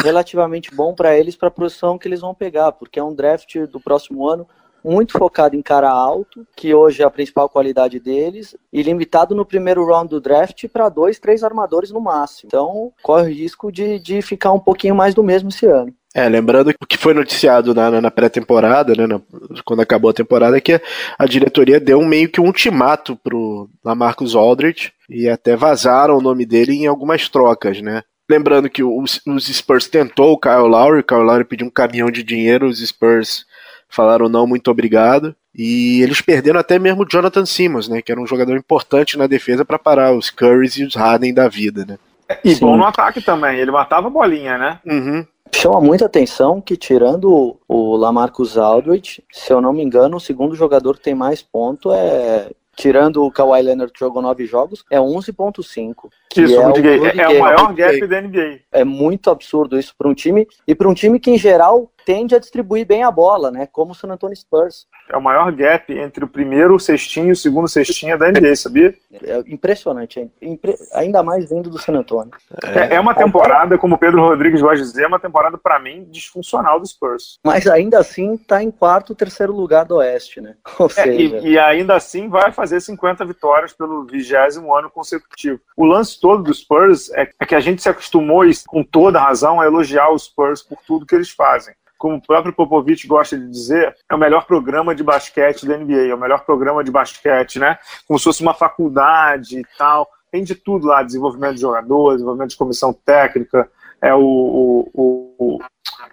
relativamente 0.00 0.74
bom 0.74 0.94
para 0.94 1.18
eles 1.18 1.36
para 1.36 1.48
a 1.48 1.52
posição 1.52 1.98
que 1.98 2.06
eles 2.06 2.20
vão 2.20 2.34
pegar, 2.34 2.72
porque 2.72 3.00
é 3.00 3.04
um 3.04 3.14
draft 3.14 3.56
do 3.66 3.80
próximo 3.80 4.26
ano 4.26 4.46
muito 4.82 5.18
focado 5.18 5.54
em 5.54 5.60
cara 5.60 5.90
alto, 5.90 6.46
que 6.56 6.74
hoje 6.74 7.02
é 7.02 7.04
a 7.04 7.10
principal 7.10 7.48
qualidade 7.48 8.00
deles, 8.00 8.56
e 8.72 8.82
limitado 8.82 9.34
no 9.34 9.44
primeiro 9.44 9.84
round 9.84 10.08
do 10.08 10.20
draft 10.20 10.66
para 10.68 10.88
dois, 10.88 11.18
três 11.18 11.44
armadores 11.44 11.90
no 11.90 12.00
máximo. 12.00 12.46
Então, 12.46 12.92
corre 13.02 13.30
o 13.30 13.34
risco 13.34 13.70
de, 13.70 13.98
de 13.98 14.22
ficar 14.22 14.52
um 14.52 14.60
pouquinho 14.60 14.94
mais 14.94 15.14
do 15.14 15.22
mesmo 15.22 15.50
esse 15.50 15.66
ano. 15.66 15.94
É, 16.14 16.29
lembrando 16.29 16.75
que 16.88 16.99
foi 16.99 17.14
noticiado 17.14 17.73
na, 17.73 18.01
na 18.01 18.11
pré-temporada, 18.11 18.94
né, 18.96 19.07
na, 19.07 19.20
quando 19.64 19.81
acabou 19.81 20.11
a 20.11 20.14
temporada, 20.14 20.57
é 20.57 20.61
que 20.61 20.81
a 21.16 21.25
diretoria 21.25 21.79
deu 21.79 22.01
um, 22.01 22.07
meio 22.07 22.29
que 22.29 22.40
um 22.40 22.46
ultimato 22.46 23.14
pro 23.16 23.68
Lamarcus 23.85 24.35
Aldridge 24.35 24.92
e 25.09 25.29
até 25.29 25.55
vazaram 25.55 26.16
o 26.16 26.23
nome 26.23 26.44
dele 26.44 26.75
em 26.75 26.87
algumas 26.87 27.29
trocas, 27.29 27.81
né? 27.81 28.03
Lembrando 28.29 28.68
que 28.68 28.83
os, 28.83 29.20
os 29.27 29.46
Spurs 29.46 29.88
tentou 29.88 30.33
o 30.33 30.38
Kyle 30.38 30.68
Lowry, 30.68 31.01
o 31.01 31.05
Kyle 31.05 31.23
Lowry 31.23 31.44
pediu 31.44 31.66
um 31.66 31.70
caminhão 31.70 32.11
de 32.11 32.23
dinheiro, 32.23 32.66
os 32.66 32.79
Spurs 32.79 33.44
falaram 33.88 34.29
não, 34.29 34.46
muito 34.46 34.70
obrigado. 34.70 35.35
E 35.55 36.01
eles 36.03 36.20
perderam 36.20 36.61
até 36.61 36.79
mesmo 36.79 37.03
o 37.03 37.09
Jonathan 37.09 37.44
Simmons, 37.44 37.88
né? 37.88 38.01
Que 38.01 38.12
era 38.12 38.20
um 38.20 38.27
jogador 38.27 38.57
importante 38.57 39.18
na 39.18 39.27
defesa 39.27 39.64
para 39.64 39.81
parar 39.81 40.12
os 40.12 40.31
Currys 40.31 40.77
e 40.77 40.85
os 40.85 40.94
Harden 40.94 41.35
da 41.35 41.49
vida, 41.49 41.85
né? 41.85 41.99
E 42.44 42.55
Sim. 42.55 42.61
bom 42.61 42.77
no 42.77 42.85
ataque 42.85 43.20
também, 43.20 43.59
ele 43.59 43.73
matava 43.73 44.07
a 44.07 44.11
bolinha, 44.11 44.57
né? 44.57 44.79
Uhum. 44.87 45.27
Chama 45.54 45.80
muita 45.80 46.06
atenção 46.06 46.60
que, 46.60 46.76
tirando 46.76 47.58
o 47.68 47.96
Lamarcus 47.96 48.56
Aldridge, 48.56 49.22
se 49.30 49.52
eu 49.52 49.60
não 49.60 49.72
me 49.72 49.82
engano, 49.82 50.16
o 50.16 50.20
segundo 50.20 50.54
jogador 50.54 50.96
que 50.96 51.02
tem 51.02 51.14
mais 51.14 51.42
ponto 51.42 51.92
é 51.92 52.50
tirando 52.76 53.24
o 53.24 53.30
Kawhi 53.30 53.60
Leonard 53.60 53.92
que 53.92 54.00
jogou 54.00 54.22
nove 54.22 54.46
jogos, 54.46 54.84
é 54.90 54.98
11.5. 54.98 56.10
Isso, 56.34 56.54
é, 56.54 56.66
o, 56.66 57.06
é, 57.06 57.28
o 57.28 57.40
maior 57.40 57.74
gap 57.74 58.06
da 58.06 58.22
NBA. 58.22 58.60
É 58.72 58.84
muito 58.84 59.28
absurdo 59.28 59.78
isso 59.78 59.94
para 59.98 60.08
um 60.08 60.14
time, 60.14 60.48
e 60.66 60.74
para 60.74 60.88
um 60.88 60.94
time 60.94 61.20
que, 61.20 61.30
em 61.30 61.36
geral, 61.36 61.90
tende 62.11 62.35
a 62.35 62.40
distribuir 62.40 62.85
bem 62.85 63.05
a 63.05 63.11
bola, 63.11 63.53
né? 63.53 63.68
Como 63.70 63.92
o 63.92 63.94
San 63.94 64.09
Antonio 64.09 64.37
Spurs. 64.37 64.85
É 65.09 65.16
o 65.16 65.23
maior 65.23 65.53
gap 65.53 65.96
entre 65.96 66.25
o 66.25 66.29
primeiro 66.29 66.77
cestinho 66.81 67.29
e 67.29 67.33
o 67.33 67.37
segundo 67.37 67.68
cestinho 67.68 68.18
da 68.18 68.29
NBA, 68.29 68.57
sabia? 68.57 68.92
É 69.23 69.38
impressionante, 69.46 70.18
é 70.18 70.27
impre... 70.44 70.75
ainda 70.92 71.23
mais 71.23 71.49
vindo 71.49 71.70
do 71.70 71.79
San 71.79 71.92
Antonio. 71.92 72.33
É, 72.64 72.96
é 72.96 73.01
uma 73.01 73.14
temporada, 73.14 73.79
como 73.79 73.94
o 73.94 73.99
Pedro 73.99 74.23
Rodrigues 74.23 74.61
vai 74.61 74.75
dizer, 74.75 75.05
é 75.05 75.07
uma 75.07 75.20
temporada, 75.20 75.57
para 75.57 75.79
mim, 75.79 76.05
disfuncional 76.11 76.81
do 76.81 76.87
Spurs. 76.87 77.38
Mas 77.44 77.68
ainda 77.68 78.01
assim 78.01 78.37
tá 78.37 78.61
em 78.61 78.73
quarto, 78.73 79.14
terceiro 79.14 79.53
lugar 79.53 79.85
do 79.85 79.96
Oeste, 79.96 80.40
né? 80.40 80.57
Ou 80.81 80.87
é, 80.87 80.88
seja... 80.88 81.38
e, 81.38 81.51
e 81.53 81.59
ainda 81.61 81.94
assim 81.94 82.29
vai 82.29 82.51
fazer 82.51 82.81
50 82.81 83.25
vitórias 83.25 83.73
pelo 83.73 84.05
vigésimo 84.05 84.75
ano 84.75 84.90
consecutivo. 84.90 85.61
O 85.77 85.85
lance 85.85 86.20
todo 86.20 86.42
do 86.42 86.53
Spurs 86.53 87.09
é, 87.12 87.31
é 87.38 87.46
que 87.46 87.55
a 87.55 87.61
gente 87.61 87.81
se 87.81 87.88
acostumou, 87.88 88.44
e 88.44 88.53
com 88.66 88.83
toda 88.83 89.20
razão, 89.20 89.61
a 89.61 89.66
elogiar 89.66 90.12
os 90.12 90.25
Spurs 90.25 90.61
por 90.61 90.79
tudo 90.85 91.07
que 91.07 91.14
eles 91.14 91.31
fazem 91.31 91.73
como 92.00 92.16
o 92.16 92.22
próprio 92.22 92.54
Popovich 92.54 93.06
gosta 93.06 93.38
de 93.38 93.46
dizer, 93.46 93.94
é 94.10 94.14
o 94.14 94.18
melhor 94.18 94.46
programa 94.46 94.94
de 94.94 95.02
basquete 95.02 95.66
da 95.66 95.76
NBA, 95.76 96.06
é 96.06 96.14
o 96.14 96.18
melhor 96.18 96.46
programa 96.46 96.82
de 96.82 96.90
basquete, 96.90 97.58
né? 97.58 97.78
Como 98.08 98.18
se 98.18 98.24
fosse 98.24 98.42
uma 98.42 98.54
faculdade 98.54 99.60
e 99.60 99.66
tal. 99.76 100.08
Tem 100.32 100.42
de 100.42 100.54
tudo 100.54 100.86
lá, 100.86 101.02
desenvolvimento 101.02 101.56
de 101.56 101.60
jogadores, 101.60 102.16
desenvolvimento 102.16 102.52
de 102.52 102.56
comissão 102.56 102.94
técnica, 102.94 103.70
é 104.00 104.14
o, 104.14 104.90
o, 104.94 105.28
o, 105.38 105.58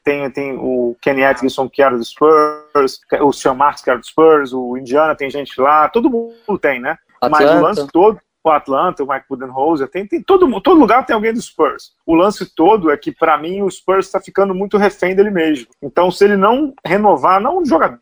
tem, 0.03 0.29
tem 0.29 0.57
o 0.57 0.93
Kenny 1.01 1.23
Atkinson 1.23 1.69
que 1.69 1.81
era 1.81 1.97
do 1.97 2.03
Spurs, 2.03 2.99
o 3.21 3.31
Sean 3.31 3.53
Marks 3.53 3.81
que 3.81 3.89
era 3.89 3.99
do 3.99 4.05
Spurs, 4.05 4.51
o 4.51 4.75
Indiana 4.75 5.15
tem 5.15 5.29
gente 5.29 5.59
lá, 5.61 5.87
todo 5.87 6.09
mundo 6.09 6.59
tem, 6.59 6.81
né? 6.81 6.97
Atlanta. 7.21 7.45
Mas 7.45 7.55
o 7.55 7.61
lance 7.61 7.87
todo, 7.93 8.19
o 8.47 8.51
Atlanta, 8.51 9.03
o 9.03 9.07
Mike 9.07 9.25
Budenholzer, 9.29 9.87
tem, 9.87 10.05
tem 10.05 10.21
todo, 10.21 10.61
todo 10.61 10.79
lugar 10.79 11.05
tem 11.05 11.13
alguém 11.13 11.33
do 11.33 11.41
Spurs. 11.41 11.91
O 12.05 12.15
lance 12.15 12.45
todo 12.55 12.91
é 12.91 12.97
que, 12.97 13.11
para 13.11 13.37
mim, 13.37 13.61
o 13.61 13.69
Spurs 13.69 14.05
está 14.05 14.19
ficando 14.19 14.53
muito 14.53 14.77
refém 14.77 15.15
dele 15.15 15.31
mesmo. 15.31 15.67
Então, 15.81 16.11
se 16.11 16.23
ele 16.23 16.37
não 16.37 16.73
renovar, 16.85 17.41
não 17.41 17.65
jogador, 17.65 18.01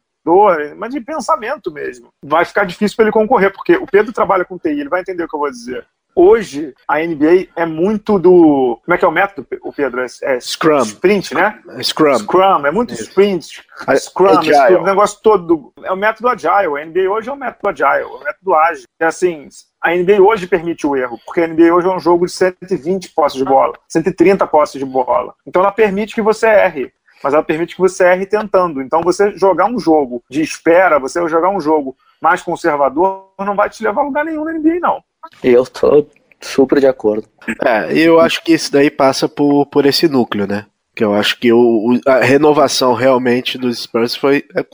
mas 0.78 0.94
de 0.94 1.02
pensamento 1.02 1.72
mesmo, 1.72 2.10
vai 2.24 2.46
ficar 2.46 2.66
difícil 2.66 2.96
para 2.96 3.06
ele 3.06 3.12
concorrer, 3.12 3.52
porque 3.54 3.76
o 3.76 3.86
Pedro 3.86 4.12
trabalha 4.12 4.46
com 4.46 4.58
TI, 4.58 4.70
ele 4.70 4.90
vai 4.90 5.02
entender 5.02 5.24
o 5.24 5.28
que 5.28 5.36
eu 5.36 5.40
vou 5.40 5.52
dizer 5.52 5.86
hoje 6.15 6.73
a 6.88 6.99
NBA 6.99 7.47
é 7.56 7.65
muito 7.65 8.17
do. 8.17 8.80
Como 8.84 8.95
é 8.95 8.97
que 8.97 9.06
é 9.06 9.08
o 9.08 9.12
método, 9.12 9.47
o 9.62 9.73
Pedro? 9.73 10.01
É, 10.01 10.06
é 10.23 10.39
Scrum. 10.39 10.80
Sprint, 10.80 11.34
né? 11.34 11.60
É 11.69 11.84
Scrum. 11.84 12.17
Scrum, 12.17 12.65
é 12.65 12.71
muito 12.71 12.93
sprint. 12.93 13.63
Scrum, 13.97 14.39
o 14.80 14.84
negócio 14.84 15.19
todo. 15.21 15.45
Do, 15.45 15.73
é 15.84 15.91
o 15.91 15.97
método 15.97 16.30
agile. 16.30 16.80
A 16.80 16.86
NBA 16.86 17.10
hoje 17.10 17.30
é 17.30 17.34
o 17.34 17.38
método 17.38 17.69
agile, 17.69 18.04
é 18.04 18.06
o 18.06 18.23
método 18.23 18.56
ágil. 18.56 18.84
É 18.99 19.06
assim, 19.06 19.47
a 19.82 19.93
NBA 19.93 20.21
hoje 20.21 20.47
permite 20.47 20.88
o 20.88 20.95
erro, 20.95 21.19
porque 21.25 21.41
a 21.41 21.47
NBA 21.47 21.73
hoje 21.73 21.88
é 21.88 21.91
um 21.91 21.99
jogo 21.99 22.25
de 22.25 22.32
120 22.32 23.10
posses 23.10 23.38
de 23.38 23.45
bola, 23.45 23.73
130 23.89 24.47
posses 24.47 24.80
de 24.80 24.86
bola. 24.86 25.34
Então 25.45 25.62
ela 25.62 25.71
permite 25.71 26.15
que 26.15 26.21
você 26.21 26.47
erre 26.47 26.93
mas 27.23 27.34
ela 27.34 27.41
permite 27.41 27.73
que 27.73 27.82
você 27.82 28.04
erre 28.04 28.28
tentando. 28.28 28.82
Então, 28.84 29.01
você 29.01 29.36
jogar 29.36 29.65
um 29.65 29.80
jogo 29.80 30.23
de 30.30 30.43
espera, 30.43 30.99
você 30.99 31.28
jogar 31.28 31.49
um 31.49 31.60
jogo 31.60 31.97
mais 32.21 32.43
conservador, 32.43 33.32
não 33.39 33.56
vai 33.56 33.67
te 33.67 33.84
levar 33.84 34.01
a 34.01 34.06
lugar 34.06 34.25
nenhum 34.25 34.45
na 34.45 34.54
NBA, 34.54 34.80
não. 34.80 35.04
Eu 35.44 35.66
tô 35.66 36.06
super 36.42 36.80
de 36.80 36.88
acordo. 36.88 37.28
É, 37.64 37.98
eu 37.98 38.20
acho 38.20 38.44
que 38.44 38.54
isso 38.54 38.72
daí 38.72 38.90
passa 38.90 39.28
por, 39.28 39.66
por 39.68 39.86
esse 39.86 40.08
núcleo, 40.08 40.48
né? 40.48 40.66
Que 40.96 41.04
eu 41.04 41.14
acho 41.14 41.38
que 41.40 41.52
o, 41.52 42.00
a 42.08 42.20
renovação 42.20 42.94
realmente 42.94 43.58
dos 43.58 43.80
Spurs 43.80 44.16
foi, 44.16 44.46
é, 44.56 44.66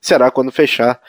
será 0.00 0.30
quando 0.30 0.52
fechar 0.52 1.00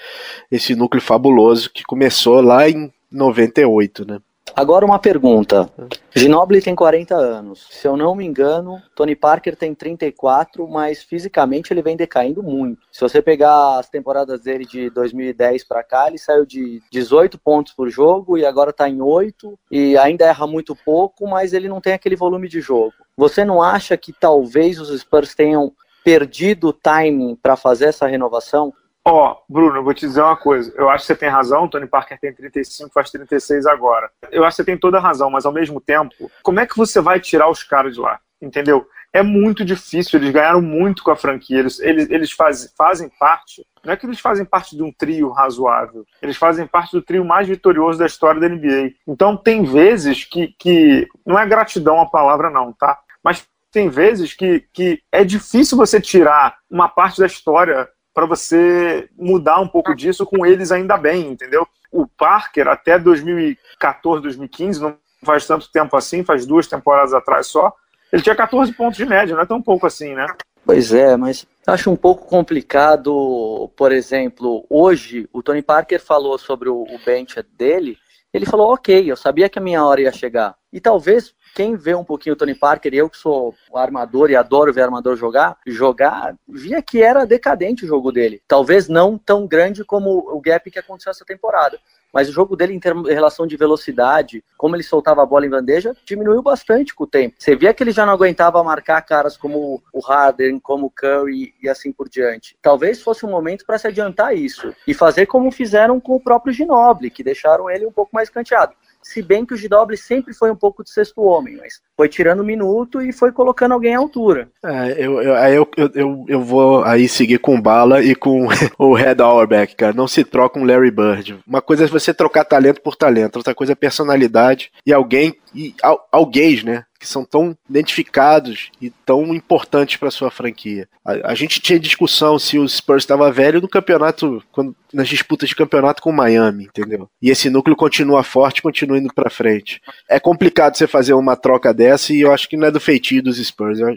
esse 0.51 0.75
núcleo 0.75 1.01
fabuloso 1.01 1.69
que 1.71 1.83
começou 1.83 2.41
lá 2.41 2.67
em 2.67 2.91
98, 3.11 4.05
né? 4.05 4.19
Agora 4.55 4.85
uma 4.85 4.97
pergunta. 4.97 5.69
Ginobili 6.15 6.61
tem 6.61 6.73
40 6.73 7.13
anos. 7.13 7.67
Se 7.69 7.85
eu 7.85 7.97
não 7.97 8.15
me 8.15 8.25
engano, 8.25 8.81
Tony 8.95 9.13
Parker 9.13 9.53
tem 9.53 9.75
34, 9.75 10.65
mas 10.65 11.03
fisicamente 11.03 11.73
ele 11.73 11.81
vem 11.81 11.97
decaindo 11.97 12.41
muito. 12.41 12.87
Se 12.89 13.01
você 13.01 13.21
pegar 13.21 13.79
as 13.79 13.89
temporadas 13.89 14.39
dele 14.39 14.65
de 14.65 14.89
2010 14.91 15.65
para 15.65 15.83
cá, 15.83 16.07
ele 16.07 16.17
saiu 16.17 16.45
de 16.45 16.81
18 16.89 17.37
pontos 17.37 17.73
por 17.73 17.89
jogo 17.89 18.37
e 18.37 18.45
agora 18.45 18.69
está 18.69 18.87
em 18.87 19.01
8 19.01 19.59
e 19.69 19.97
ainda 19.97 20.25
erra 20.25 20.47
muito 20.47 20.73
pouco, 20.73 21.27
mas 21.27 21.51
ele 21.51 21.67
não 21.67 21.81
tem 21.81 21.91
aquele 21.91 22.15
volume 22.15 22.47
de 22.47 22.61
jogo. 22.61 22.93
Você 23.17 23.43
não 23.43 23.61
acha 23.61 23.97
que 23.97 24.13
talvez 24.13 24.79
os 24.79 24.97
Spurs 24.97 25.35
tenham 25.35 25.73
perdido 26.01 26.69
o 26.69 26.73
timing 26.73 27.35
para 27.35 27.57
fazer 27.57 27.85
essa 27.87 28.07
renovação? 28.07 28.73
Ó, 29.07 29.33
oh, 29.33 29.53
Bruno, 29.53 29.77
eu 29.77 29.83
vou 29.83 29.93
te 29.93 30.07
dizer 30.07 30.21
uma 30.21 30.35
coisa. 30.35 30.73
Eu 30.75 30.89
acho 30.89 31.03
que 31.03 31.07
você 31.07 31.15
tem 31.15 31.29
razão. 31.29 31.67
Tony 31.67 31.85
Parker 31.85 32.19
tem 32.19 32.33
35, 32.33 32.91
faz 32.91 33.11
36 33.11 33.67
agora. 33.67 34.09
Eu 34.31 34.43
acho 34.43 34.55
que 34.55 34.63
você 34.63 34.65
tem 34.65 34.77
toda 34.77 34.97
a 34.97 35.01
razão, 35.01 35.29
mas 35.29 35.45
ao 35.45 35.53
mesmo 35.53 35.79
tempo, 35.79 36.31
como 36.41 36.59
é 36.59 36.65
que 36.65 36.75
você 36.75 36.99
vai 36.99 37.19
tirar 37.19 37.47
os 37.47 37.61
caras 37.61 37.93
de 37.93 37.99
lá? 37.99 38.19
Entendeu? 38.41 38.87
É 39.13 39.21
muito 39.21 39.63
difícil. 39.63 40.19
Eles 40.19 40.31
ganharam 40.31 40.59
muito 40.59 41.03
com 41.03 41.11
a 41.11 41.15
franquia. 41.15 41.59
Eles, 41.59 41.79
eles, 41.79 42.09
eles 42.09 42.31
faz, 42.31 42.73
fazem 42.75 43.07
parte. 43.19 43.63
Não 43.83 43.93
é 43.93 43.95
que 43.95 44.07
eles 44.07 44.19
fazem 44.19 44.43
parte 44.43 44.75
de 44.75 44.81
um 44.81 44.91
trio 44.91 45.29
razoável. 45.29 46.03
Eles 46.19 46.35
fazem 46.35 46.65
parte 46.65 46.91
do 46.91 47.01
trio 47.01 47.23
mais 47.23 47.47
vitorioso 47.47 47.99
da 47.99 48.07
história 48.07 48.41
da 48.41 48.49
NBA. 48.49 48.93
Então, 49.07 49.37
tem 49.37 49.63
vezes 49.63 50.23
que. 50.23 50.47
que 50.57 51.07
não 51.23 51.37
é 51.37 51.45
gratidão 51.45 52.01
a 52.01 52.09
palavra, 52.09 52.49
não, 52.49 52.73
tá? 52.73 52.97
Mas 53.23 53.47
tem 53.71 53.87
vezes 53.87 54.33
que, 54.33 54.65
que 54.73 55.01
é 55.11 55.23
difícil 55.23 55.77
você 55.77 56.01
tirar 56.01 56.57
uma 56.71 56.87
parte 56.87 57.19
da 57.19 57.25
história 57.27 57.87
para 58.15 58.25
você 58.25 59.09
mudar 59.17 59.59
um 59.59 59.67
pouco 59.67 59.93
disso 59.93 60.25
com 60.25 60.45
eles 60.45 60.71
ainda 60.71 60.97
bem, 60.97 61.27
entendeu? 61.27 61.67
O 61.91 62.07
Parker, 62.07 62.69
até 62.69 62.97
2014, 62.97 64.23
2015, 64.23 64.81
não 64.81 64.97
faz 65.21 65.45
tanto 65.45 65.69
tempo 65.69 65.97
assim, 65.97 66.23
faz 66.23 66.45
duas 66.45 66.65
temporadas 66.65 67.13
atrás 67.13 67.47
só, 67.47 67.73
ele 68.13 68.21
tinha 68.21 68.35
14 68.35 68.71
pontos 68.71 68.95
de 68.95 69.05
média, 69.05 69.35
não 69.35 69.43
é 69.43 69.45
tão 69.45 69.61
pouco 69.61 69.85
assim, 69.85 70.13
né? 70.13 70.25
Pois 70.65 70.93
é, 70.93 71.17
mas 71.17 71.45
acho 71.67 71.91
um 71.91 71.95
pouco 71.95 72.25
complicado, 72.25 73.69
por 73.75 73.91
exemplo, 73.91 74.65
hoje 74.69 75.27
o 75.33 75.43
Tony 75.43 75.61
Parker 75.61 76.01
falou 76.01 76.37
sobre 76.37 76.69
o, 76.69 76.87
bench 77.05 77.35
dele, 77.57 77.97
ele 78.33 78.45
falou, 78.45 78.73
ok, 78.73 79.11
eu 79.11 79.17
sabia 79.17 79.49
que 79.49 79.59
a 79.59 79.61
minha 79.61 79.83
hora 79.83 80.01
ia 80.01 80.11
chegar. 80.11 80.55
E 80.71 80.79
talvez 80.79 81.33
quem 81.55 81.77
vê 81.77 81.95
um 81.95 82.03
pouquinho 82.03 82.33
o 82.33 82.37
Tony 82.37 82.53
Parker, 82.53 82.93
eu 82.93 83.09
que 83.09 83.17
sou 83.17 83.55
armador 83.73 84.29
e 84.29 84.35
adoro 84.35 84.73
ver 84.73 84.81
armador 84.81 85.15
jogar, 85.15 85.57
jogar, 85.65 86.35
via 86.45 86.81
que 86.81 87.01
era 87.01 87.25
decadente 87.25 87.85
o 87.85 87.87
jogo 87.87 88.11
dele. 88.11 88.41
Talvez 88.45 88.89
não 88.89 89.17
tão 89.17 89.47
grande 89.47 89.85
como 89.85 90.17
o 90.17 90.41
gap 90.41 90.69
que 90.69 90.77
aconteceu 90.77 91.11
essa 91.11 91.23
temporada. 91.23 91.79
Mas 92.13 92.29
o 92.29 92.31
jogo 92.31 92.55
dele, 92.57 92.73
em, 92.73 92.79
em 92.79 93.13
relação 93.13 93.47
de 93.47 93.55
velocidade, 93.55 94.43
como 94.57 94.75
ele 94.75 94.83
soltava 94.83 95.23
a 95.23 95.25
bola 95.25 95.45
em 95.45 95.49
bandeja, 95.49 95.95
diminuiu 96.05 96.41
bastante 96.41 96.93
com 96.93 97.05
o 97.05 97.07
tempo. 97.07 97.35
Você 97.39 97.55
via 97.55 97.73
que 97.73 97.83
ele 97.83 97.91
já 97.91 98.05
não 98.05 98.13
aguentava 98.13 98.63
marcar 98.63 99.01
caras 99.01 99.37
como 99.37 99.81
o 99.93 99.99
Harden, 99.99 100.59
como 100.59 100.87
o 100.87 100.89
Curry 100.91 101.53
e 101.61 101.69
assim 101.69 101.91
por 101.91 102.09
diante. 102.09 102.57
Talvez 102.61 103.01
fosse 103.01 103.25
um 103.25 103.31
momento 103.31 103.65
para 103.65 103.77
se 103.77 103.87
adiantar 103.87 104.35
isso 104.35 104.73
e 104.85 104.93
fazer 104.93 105.25
como 105.25 105.51
fizeram 105.51 105.99
com 105.99 106.15
o 106.15 106.21
próprio 106.21 106.53
Ginobili, 106.53 107.09
que 107.09 107.23
deixaram 107.23 107.69
ele 107.69 107.85
um 107.85 107.91
pouco 107.91 108.11
mais 108.13 108.29
canteado 108.29 108.73
se 109.05 109.21
bem 109.21 109.45
que 109.45 109.53
o 109.53 109.57
Gidoble 109.57 109.95
sempre 109.95 110.33
foi 110.33 110.49
um 110.49 110.55
pouco 110.55 110.83
de 110.83 110.89
sexto 110.89 111.21
homem, 111.21 111.55
mas 111.57 111.79
foi 111.95 112.09
tirando 112.09 112.43
minuto 112.43 112.99
e 112.99 113.13
foi 113.13 113.31
colocando 113.31 113.73
alguém 113.73 113.93
à 113.93 113.99
altura. 113.99 114.49
É, 114.65 114.95
eu, 114.97 115.21
eu, 115.21 115.67
eu, 115.77 115.91
eu, 115.93 116.25
eu 116.27 116.41
vou 116.41 116.83
aí 116.83 117.07
seguir 117.07 117.37
com 117.37 117.61
bala 117.61 118.03
e 118.03 118.15
com 118.15 118.47
o 118.79 118.95
Red 118.95 119.21
Auerbach, 119.21 119.75
cara. 119.75 119.93
Não 119.93 120.07
se 120.07 120.23
troca 120.23 120.59
um 120.59 120.65
Larry 120.65 120.89
Bird. 120.89 121.37
Uma 121.47 121.61
coisa 121.61 121.85
é 121.85 121.87
você 121.87 122.15
trocar 122.15 122.45
talento 122.45 122.81
por 122.81 122.95
talento, 122.95 123.35
outra 123.35 123.53
coisa 123.53 123.73
é 123.73 123.75
personalidade 123.75 124.71
e 124.83 124.91
alguém, 124.91 125.35
e 125.53 125.75
alguém, 126.11 126.63
né? 126.63 126.83
Que 127.05 127.11
são 127.11 127.23
tão 127.23 127.55
identificados 127.69 128.71
e 128.81 128.89
tão 128.89 129.33
importantes 129.33 129.95
para 129.95 130.09
sua 130.09 130.31
franquia. 130.31 130.89
A, 131.05 131.31
a, 131.31 131.35
gente 131.35 131.61
tinha 131.61 131.79
discussão 131.79 132.39
se 132.39 132.57
o 132.57 132.67
Spurs 132.67 133.03
estava 133.03 133.31
velho 133.31 133.61
no 133.61 133.69
campeonato, 133.69 134.43
quando, 134.51 134.75
nas 134.91 135.07
disputas 135.07 135.47
de 135.47 135.55
campeonato 135.55 136.01
com 136.01 136.09
o 136.09 136.13
Miami, 136.13 136.65
entendeu? 136.65 137.07
E 137.21 137.29
esse 137.29 137.49
núcleo 137.49 137.75
continua 137.75 138.23
forte, 138.23 138.61
continua 138.61 138.97
indo 138.97 139.13
para 139.13 139.29
frente. 139.29 139.79
É 140.09 140.19
complicado 140.19 140.75
você 140.75 140.87
fazer 140.87 141.13
uma 141.13 141.35
troca 141.35 141.71
dessa 141.73 142.11
e 142.11 142.21
eu 142.21 142.33
acho 142.33 142.49
que 142.49 142.57
não 142.57 142.67
é 142.67 142.71
do 142.71 142.79
feitio 142.79 143.21
dos 143.21 143.37
Spurs. 143.37 143.79
Eu, 143.79 143.95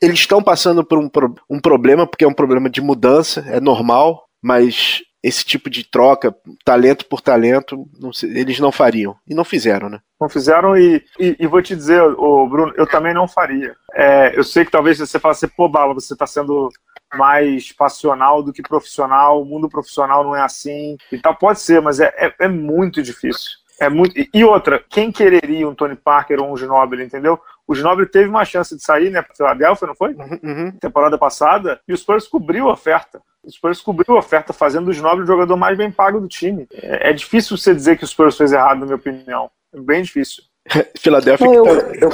eles 0.00 0.20
estão 0.20 0.42
passando 0.42 0.84
por 0.84 0.98
um, 0.98 1.10
um 1.50 1.60
problema, 1.60 2.06
porque 2.06 2.24
é 2.24 2.28
um 2.28 2.34
problema 2.34 2.70
de 2.70 2.80
mudança, 2.80 3.44
é 3.48 3.60
normal, 3.60 4.26
mas 4.40 5.02
esse 5.24 5.42
tipo 5.42 5.70
de 5.70 5.82
troca, 5.82 6.36
talento 6.62 7.06
por 7.06 7.22
talento, 7.22 7.88
não 7.98 8.10
eles 8.22 8.60
não 8.60 8.70
fariam. 8.70 9.16
E 9.26 9.34
não 9.34 9.42
fizeram, 9.42 9.88
né? 9.88 9.98
Não 10.20 10.28
fizeram 10.28 10.76
e, 10.76 11.02
e, 11.18 11.34
e 11.40 11.46
vou 11.46 11.62
te 11.62 11.74
dizer, 11.74 12.02
o 12.02 12.46
Bruno, 12.46 12.74
eu 12.76 12.86
também 12.86 13.14
não 13.14 13.26
faria. 13.26 13.74
É, 13.94 14.38
eu 14.38 14.44
sei 14.44 14.66
que 14.66 14.70
talvez 14.70 14.98
você 14.98 15.18
fale 15.18 15.32
assim, 15.32 15.48
pô, 15.48 15.66
Bala, 15.66 15.94
você 15.94 16.12
está 16.12 16.26
sendo 16.26 16.68
mais 17.14 17.72
passional 17.72 18.42
do 18.42 18.52
que 18.52 18.60
profissional, 18.60 19.40
o 19.40 19.46
mundo 19.46 19.66
profissional 19.66 20.22
não 20.22 20.36
é 20.36 20.42
assim 20.42 20.98
e 21.10 21.18
tal. 21.18 21.34
Pode 21.34 21.58
ser, 21.58 21.80
mas 21.80 22.00
é, 22.00 22.12
é, 22.18 22.34
é 22.40 22.48
muito 22.48 23.02
difícil. 23.02 23.50
É 23.80 23.88
muito... 23.88 24.14
E 24.32 24.44
outra, 24.44 24.84
quem 24.90 25.10
quereria 25.10 25.66
um 25.66 25.74
Tony 25.74 25.96
Parker 25.96 26.38
ou 26.38 26.52
um 26.52 26.56
Ginobili, 26.56 27.02
entendeu? 27.02 27.40
O 27.66 27.74
Ginobili 27.74 28.08
teve 28.10 28.28
uma 28.28 28.44
chance 28.44 28.76
de 28.76 28.84
sair, 28.84 29.08
né, 29.08 29.22
para 29.22 29.34
Philadelphia, 29.34 29.88
não 29.88 29.96
foi? 29.96 30.12
Uhum, 30.12 30.38
uhum. 30.42 30.72
Temporada 30.72 31.16
passada, 31.16 31.80
e 31.88 31.94
o 31.94 31.96
Spurs 31.96 32.28
cobriu 32.28 32.68
a 32.68 32.74
oferta. 32.74 33.22
O 33.44 33.50
Spurs 33.50 33.80
cobriu 33.80 34.16
a 34.16 34.18
oferta, 34.18 34.52
fazendo 34.52 34.88
o 34.88 34.92
Ginobili 34.92 35.24
o 35.24 35.26
jogador 35.26 35.56
mais 35.56 35.76
bem 35.76 35.90
pago 35.90 36.20
do 36.20 36.28
time. 36.28 36.66
É, 36.72 37.10
é, 37.10 37.12
difícil 37.12 37.56
você 37.56 37.74
dizer 37.74 37.98
que 37.98 38.04
o 38.04 38.06
Spurs 38.06 38.36
fez 38.36 38.52
errado, 38.52 38.78
na 38.78 38.86
minha 38.86 38.96
opinião. 38.96 39.50
É 39.72 39.80
bem 39.80 40.02
difícil. 40.02 40.42
Philadelphia, 40.98 41.46
que, 41.46 41.54
eu, 41.54 41.66
eu... 41.66 42.10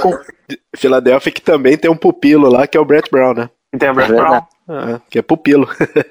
Philadelphia 0.75 1.31
que 1.31 1.41
também 1.41 1.77
tem 1.77 1.89
um 1.89 1.95
pupilo 1.95 2.49
lá, 2.49 2.67
que 2.67 2.77
é 2.77 2.81
o 2.81 2.85
Brett 2.85 3.09
Brown, 3.09 3.33
né? 3.33 3.49
Tem 3.77 3.89
o 3.89 3.93
Brett 3.93 4.11
é 4.11 4.15
Brown. 4.15 4.41
Ah, 4.67 5.01
que 5.09 5.19
é 5.19 5.21
pupilo. 5.21 5.67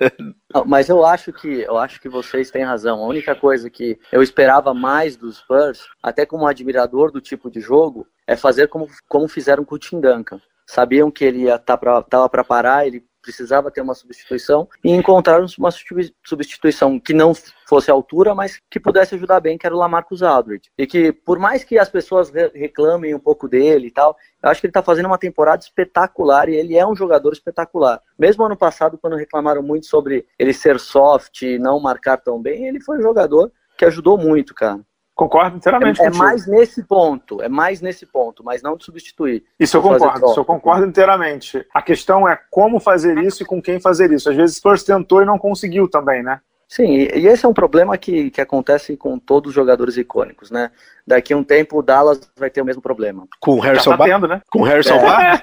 mas 0.66 0.88
eu 0.88 1.04
acho 1.04 1.33
que 1.33 1.62
eu 1.62 1.78
acho 1.78 2.00
que 2.00 2.09
vocês 2.09 2.50
têm 2.50 2.64
razão. 2.64 3.02
A 3.02 3.06
única 3.06 3.35
coisa 3.35 3.70
que 3.70 3.98
eu 4.11 4.22
esperava 4.22 4.74
mais 4.74 5.16
dos 5.16 5.38
Spurs, 5.38 5.87
até 6.02 6.26
como 6.26 6.46
admirador 6.46 7.11
do 7.11 7.20
tipo 7.20 7.50
de 7.50 7.61
jogo, 7.61 8.06
é 8.26 8.37
fazer 8.37 8.68
como, 8.68 8.88
como 9.09 9.28
fizeram 9.28 9.64
com 9.64 9.74
o 9.74 9.78
Tim 9.78 10.00
Duncan. 10.00 10.40
Sabiam 10.66 11.11
que 11.11 11.24
ele 11.24 11.48
estava 11.48 12.02
tá 12.02 12.28
para 12.28 12.44
parar, 12.44 12.87
ele 12.87 13.04
precisava 13.20 13.70
ter 13.70 13.80
uma 13.80 13.94
substituição 13.94 14.68
e 14.85 14.90
encontraram 14.90 15.46
uma 15.59 15.70
substituição 15.70 16.98
que 16.98 17.12
não 17.12 17.33
fosse 17.66 17.90
a 17.90 17.94
altura, 17.94 18.35
mas 18.35 18.59
que 18.68 18.80
pudesse 18.80 19.14
ajudar 19.14 19.40
bem, 19.40 19.56
que 19.56 19.66
era 19.66 19.74
o 19.74 19.78
Lamarcus 19.78 20.22
Aldridge. 20.22 20.70
E 20.76 20.87
que, 20.87 21.12
por 21.12 21.38
mais 21.38 21.62
que 21.62 21.78
as 21.78 21.88
pessoas 21.88 22.33
reclamem 22.54 23.14
um 23.14 23.20
pouco 23.20 23.48
dele 23.48 23.87
e 23.87 23.90
tal, 23.90 24.16
eu 24.42 24.50
acho 24.50 24.61
que 24.61 24.66
ele 24.66 24.70
está 24.70 24.83
fazendo 24.83 25.06
uma 25.06 25.18
temporada 25.18 25.62
espetacular 25.62 26.48
e 26.48 26.56
ele 26.56 26.76
é 26.76 26.87
um 26.87 26.96
jogador 26.96 27.33
espetacular. 27.33 28.00
Mesmo 28.18 28.44
ano 28.44 28.56
passado, 28.56 28.98
quando 28.98 29.16
reclamaram 29.16 29.62
muito 29.62 29.87
sobre 29.87 30.26
ele 30.38 30.52
ser 30.52 30.80
soft 30.80 31.42
e 31.42 31.59
não 31.59 31.78
marcar 31.78 32.16
tão 32.16 32.40
bem, 32.40 32.66
ele 32.66 32.80
foi 32.80 32.98
um 32.98 33.02
jogador 33.02 33.52
que 33.76 33.85
ajudou 33.85 34.18
muito, 34.18 34.54
cara. 34.54 34.80
Concordo 35.20 35.59
inteiramente. 35.59 36.00
É, 36.00 36.06
é, 36.06 36.11
mais 36.11 36.46
nesse 36.46 36.83
ponto, 36.83 37.42
é 37.42 37.48
mais 37.48 37.83
nesse 37.83 38.06
ponto, 38.06 38.42
mas 38.42 38.62
não 38.62 38.74
de 38.74 38.87
substituir. 38.87 39.44
Isso 39.59 39.76
eu 39.76 39.83
concordo, 39.83 40.30
isso 40.30 40.40
eu 40.40 40.44
concordo 40.46 40.87
inteiramente. 40.87 41.66
A 41.74 41.83
questão 41.83 42.26
é 42.26 42.38
como 42.50 42.80
fazer 42.80 43.18
isso 43.18 43.42
e 43.42 43.46
com 43.46 43.61
quem 43.61 43.78
fazer 43.78 44.11
isso. 44.12 44.30
Às 44.30 44.36
vezes 44.36 44.57
o 44.57 44.82
tentou 44.82 45.20
e 45.20 45.26
não 45.26 45.38
conseguiu 45.38 45.86
também, 45.90 46.22
né? 46.22 46.40
Sim, 46.70 46.86
e 46.98 47.26
esse 47.26 47.44
é 47.44 47.48
um 47.48 47.52
problema 47.52 47.98
que, 47.98 48.30
que 48.30 48.40
acontece 48.40 48.96
com 48.96 49.18
todos 49.18 49.48
os 49.48 49.54
jogadores 49.54 49.96
icônicos, 49.96 50.52
né? 50.52 50.70
Daqui 51.04 51.32
a 51.32 51.36
um 51.36 51.42
tempo 51.42 51.76
o 51.76 51.82
Dallas 51.82 52.20
vai 52.38 52.48
ter 52.48 52.62
o 52.62 52.64
mesmo 52.64 52.80
problema. 52.80 53.26
Com 53.40 53.56
o 53.56 53.58
Harrison 53.58 53.96
tá 53.96 54.04
tendo, 54.04 54.28
né? 54.28 54.40
Com 54.48 54.60
o 54.60 54.62
Harrison 54.62 54.94
É. 54.94 55.02
Bar? 55.02 55.40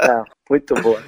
É, 0.00 0.22
muito 0.48 0.74
boa. 0.76 0.98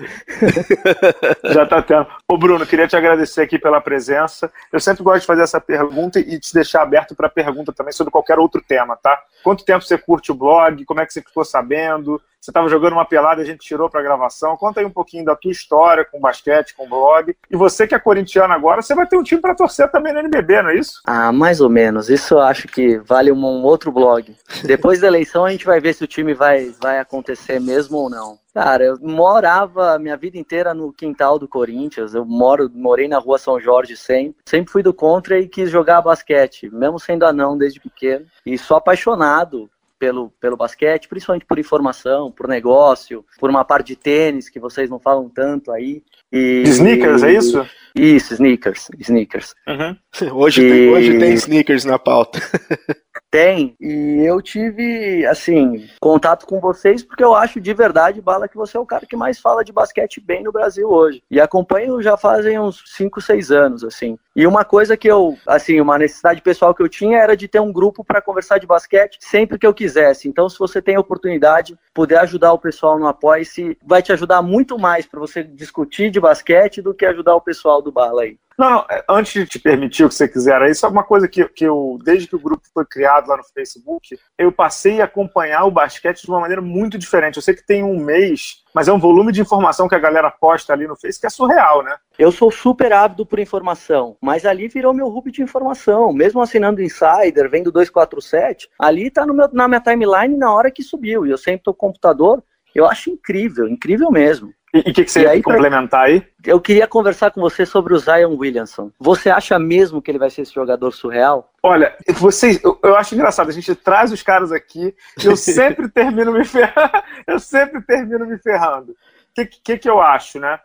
Já 1.50 1.64
tá 1.64 1.80
tendo. 1.80 2.06
Ô, 2.28 2.36
Bruno, 2.36 2.66
queria 2.66 2.86
te 2.86 2.94
agradecer 2.94 3.40
aqui 3.40 3.58
pela 3.58 3.80
presença. 3.80 4.52
Eu 4.70 4.80
sempre 4.80 5.02
gosto 5.02 5.22
de 5.22 5.26
fazer 5.26 5.42
essa 5.42 5.58
pergunta 5.58 6.20
e 6.20 6.38
te 6.38 6.52
deixar 6.52 6.82
aberto 6.82 7.16
para 7.16 7.30
pergunta 7.30 7.72
também 7.72 7.94
sobre 7.94 8.12
qualquer 8.12 8.38
outro 8.38 8.60
tema, 8.60 8.96
tá? 8.96 9.18
Quanto 9.42 9.64
tempo 9.64 9.82
você 9.82 9.96
curte 9.96 10.30
o 10.30 10.34
blog? 10.34 10.84
Como 10.84 11.00
é 11.00 11.06
que 11.06 11.12
você 11.14 11.22
ficou 11.22 11.42
sabendo? 11.42 12.20
Você 12.46 12.52
estava 12.52 12.68
jogando 12.68 12.92
uma 12.92 13.04
pelada 13.04 13.42
a 13.42 13.44
gente 13.44 13.58
tirou 13.58 13.90
para 13.90 14.00
gravação. 14.00 14.56
Conta 14.56 14.78
aí 14.78 14.86
um 14.86 14.90
pouquinho 14.90 15.24
da 15.24 15.34
tua 15.34 15.50
história 15.50 16.04
com 16.04 16.20
basquete, 16.20 16.76
com 16.76 16.88
blog. 16.88 17.36
E 17.50 17.56
você 17.56 17.88
que 17.88 17.94
é 17.94 17.98
corintiano 17.98 18.54
agora, 18.54 18.80
você 18.80 18.94
vai 18.94 19.04
ter 19.04 19.16
um 19.16 19.22
time 19.24 19.40
para 19.40 19.52
torcer 19.52 19.90
também 19.90 20.12
no 20.12 20.20
NBB, 20.20 20.62
não 20.62 20.70
é 20.70 20.76
isso? 20.76 21.00
Ah, 21.04 21.32
mais 21.32 21.60
ou 21.60 21.68
menos. 21.68 22.08
Isso 22.08 22.34
eu 22.34 22.40
acho 22.40 22.68
que 22.68 22.98
vale 22.98 23.32
um, 23.32 23.44
outro 23.64 23.90
blog. 23.90 24.32
Depois 24.62 25.00
da 25.00 25.08
eleição 25.08 25.44
a 25.44 25.50
gente 25.50 25.66
vai 25.66 25.80
ver 25.80 25.92
se 25.92 26.04
o 26.04 26.06
time 26.06 26.34
vai, 26.34 26.72
vai 26.80 27.00
acontecer 27.00 27.60
mesmo 27.60 27.98
ou 27.98 28.08
não. 28.08 28.38
Cara, 28.54 28.84
eu 28.84 28.96
morava 29.02 29.98
minha 29.98 30.16
vida 30.16 30.38
inteira 30.38 30.72
no 30.72 30.92
quintal 30.92 31.40
do 31.40 31.48
Corinthians. 31.48 32.14
Eu 32.14 32.24
moro, 32.24 32.70
morei 32.72 33.08
na 33.08 33.18
rua 33.18 33.38
São 33.38 33.58
Jorge 33.58 33.96
sempre. 33.96 34.36
Sempre 34.46 34.70
fui 34.70 34.84
do 34.84 34.94
contra 34.94 35.36
e 35.36 35.48
quis 35.48 35.68
jogar 35.68 36.00
basquete, 36.00 36.70
mesmo 36.72 37.00
sendo 37.00 37.26
anão 37.26 37.58
desde 37.58 37.80
pequeno. 37.80 38.24
E 38.46 38.56
sou 38.56 38.76
apaixonado 38.76 39.68
pelo, 39.98 40.30
pelo 40.40 40.56
basquete, 40.56 41.08
principalmente 41.08 41.46
por 41.46 41.58
informação, 41.58 42.30
por 42.30 42.48
negócio, 42.48 43.24
por 43.38 43.48
uma 43.50 43.64
parte 43.64 43.88
de 43.88 43.96
tênis 43.96 44.48
que 44.48 44.60
vocês 44.60 44.90
não 44.90 44.98
falam 44.98 45.28
tanto 45.28 45.72
aí. 45.72 46.02
E, 46.32 46.62
Sneakers, 46.66 47.22
é 47.22 47.32
isso? 47.32 47.66
Isso, 47.94 48.34
sneakers, 48.34 48.88
sneakers. 48.98 49.54
Uhum. 49.66 49.96
Hoje, 50.34 50.62
E- 50.62 50.68
tem, 50.70 50.88
hoje 50.90 51.18
tem 51.18 51.32
sneakers 51.34 51.84
na 51.84 51.98
pauta. 51.98 52.38
Tem, 53.36 53.76
e 53.78 54.24
eu 54.24 54.40
tive, 54.40 55.26
assim, 55.26 55.86
contato 56.00 56.46
com 56.46 56.58
vocês 56.58 57.02
porque 57.02 57.22
eu 57.22 57.34
acho 57.34 57.60
de 57.60 57.74
verdade, 57.74 58.22
Bala, 58.22 58.48
que 58.48 58.56
você 58.56 58.78
é 58.78 58.80
o 58.80 58.86
cara 58.86 59.04
que 59.04 59.14
mais 59.14 59.38
fala 59.38 59.62
de 59.62 59.74
basquete 59.74 60.22
bem 60.22 60.42
no 60.42 60.50
Brasil 60.50 60.88
hoje. 60.88 61.22
E 61.30 61.38
acompanho 61.38 62.00
já 62.00 62.16
fazem 62.16 62.58
uns 62.58 62.82
5, 62.86 63.20
6 63.20 63.50
anos, 63.50 63.84
assim. 63.84 64.18
E 64.34 64.46
uma 64.46 64.64
coisa 64.64 64.96
que 64.96 65.06
eu, 65.06 65.36
assim, 65.46 65.78
uma 65.82 65.98
necessidade 65.98 66.40
pessoal 66.40 66.74
que 66.74 66.82
eu 66.82 66.88
tinha 66.88 67.18
era 67.18 67.36
de 67.36 67.46
ter 67.46 67.60
um 67.60 67.70
grupo 67.70 68.02
para 68.02 68.22
conversar 68.22 68.56
de 68.56 68.66
basquete 68.66 69.18
sempre 69.20 69.58
que 69.58 69.66
eu 69.66 69.74
quisesse. 69.74 70.26
Então, 70.26 70.48
se 70.48 70.58
você 70.58 70.80
tem 70.80 70.96
a 70.96 71.00
oportunidade, 71.00 71.78
puder 71.92 72.20
ajudar 72.20 72.54
o 72.54 72.58
pessoal 72.58 72.98
no 72.98 73.06
Apoia-se, 73.06 73.76
vai 73.84 74.00
te 74.00 74.14
ajudar 74.14 74.40
muito 74.40 74.78
mais 74.78 75.04
para 75.04 75.20
você 75.20 75.44
discutir 75.44 76.10
de 76.10 76.18
basquete 76.18 76.80
do 76.80 76.94
que 76.94 77.04
ajudar 77.04 77.36
o 77.36 77.42
pessoal 77.42 77.82
do 77.82 77.92
Bala 77.92 78.22
aí. 78.22 78.38
Não, 78.58 78.86
é, 78.90 79.04
antes 79.08 79.32
de 79.34 79.46
te 79.46 79.58
permitir 79.58 80.04
o 80.04 80.08
que 80.08 80.14
você 80.14 80.26
quiser 80.26 80.62
aí, 80.62 80.74
só 80.74 80.88
uma 80.88 81.04
coisa 81.04 81.28
que, 81.28 81.46
que 81.48 81.64
eu, 81.64 81.98
desde 82.02 82.26
que 82.26 82.36
o 82.36 82.40
grupo 82.40 82.66
foi 82.72 82.86
criado 82.86 83.28
lá 83.28 83.36
no 83.36 83.44
Facebook, 83.44 84.18
eu 84.38 84.50
passei 84.50 85.02
a 85.02 85.04
acompanhar 85.04 85.64
o 85.64 85.70
basquete 85.70 86.22
de 86.22 86.30
uma 86.30 86.40
maneira 86.40 86.62
muito 86.62 86.96
diferente. 86.96 87.36
Eu 87.36 87.42
sei 87.42 87.54
que 87.54 87.66
tem 87.66 87.84
um 87.84 88.02
mês, 88.02 88.62
mas 88.74 88.88
é 88.88 88.92
um 88.92 88.98
volume 88.98 89.30
de 89.30 89.42
informação 89.42 89.88
que 89.88 89.94
a 89.94 89.98
galera 89.98 90.30
posta 90.30 90.72
ali 90.72 90.86
no 90.86 90.96
Face 90.96 91.20
que 91.20 91.26
é 91.26 91.30
surreal, 91.30 91.82
né? 91.82 91.94
Eu 92.18 92.32
sou 92.32 92.50
super 92.50 92.92
ávido 92.94 93.26
por 93.26 93.38
informação, 93.38 94.16
mas 94.22 94.46
ali 94.46 94.68
virou 94.68 94.94
meu 94.94 95.08
hub 95.08 95.30
de 95.30 95.42
informação. 95.42 96.12
Mesmo 96.12 96.40
assinando 96.40 96.82
Insider, 96.82 97.50
vendo 97.50 97.70
247, 97.70 98.70
ali 98.78 99.10
tá 99.10 99.26
no 99.26 99.34
meu, 99.34 99.48
na 99.52 99.68
minha 99.68 99.80
timeline 99.80 100.36
na 100.36 100.52
hora 100.52 100.70
que 100.70 100.82
subiu. 100.82 101.26
E 101.26 101.30
eu 101.30 101.38
sempre 101.38 101.62
tô 101.62 101.74
com 101.74 101.86
o 101.86 101.88
computador. 101.90 102.42
Eu 102.74 102.86
acho 102.86 103.10
incrível, 103.10 103.68
incrível 103.68 104.10
mesmo. 104.10 104.52
E 104.84 104.90
o 104.90 104.94
que, 104.94 105.04
que 105.04 105.10
você 105.10 105.20
E 105.20 105.22
ia 105.22 105.30
aí, 105.30 105.42
complementar 105.42 106.04
aí? 106.04 106.26
Eu 106.44 106.60
queria 106.60 106.86
conversar 106.86 107.30
com 107.30 107.40
você 107.40 107.64
sobre 107.64 107.94
o 107.94 107.98
Zion 107.98 108.36
Williamson. 108.36 108.90
Você 108.98 109.30
acha 109.30 109.58
mesmo 109.58 110.02
que 110.02 110.10
ele 110.10 110.18
vai 110.18 110.30
ser 110.30 110.42
esse 110.42 110.54
jogador 110.54 110.92
surreal? 110.92 111.52
Olha, 111.62 111.94
vocês, 112.14 112.62
eu, 112.62 112.78
eu 112.82 112.96
acho 112.96 113.14
engraçado, 113.14 113.48
a 113.48 113.52
gente 113.52 113.74
traz 113.74 114.12
os 114.12 114.22
caras 114.22 114.52
aqui 114.52 114.94
e 115.22 115.26
eu 115.26 115.36
sempre 115.36 115.88
termino 115.88 116.32
me 116.32 116.44
ferrando. 116.44 117.02
Eu 117.26 117.38
sempre 117.38 117.80
termino 117.82 118.26
me 118.26 118.38
ferrando. 118.38 118.92
O 118.92 118.96
que, 119.34 119.46
que, 119.46 119.78
que 119.78 119.90
eu 119.90 120.00
acho, 120.00 120.38
né? 120.38 120.58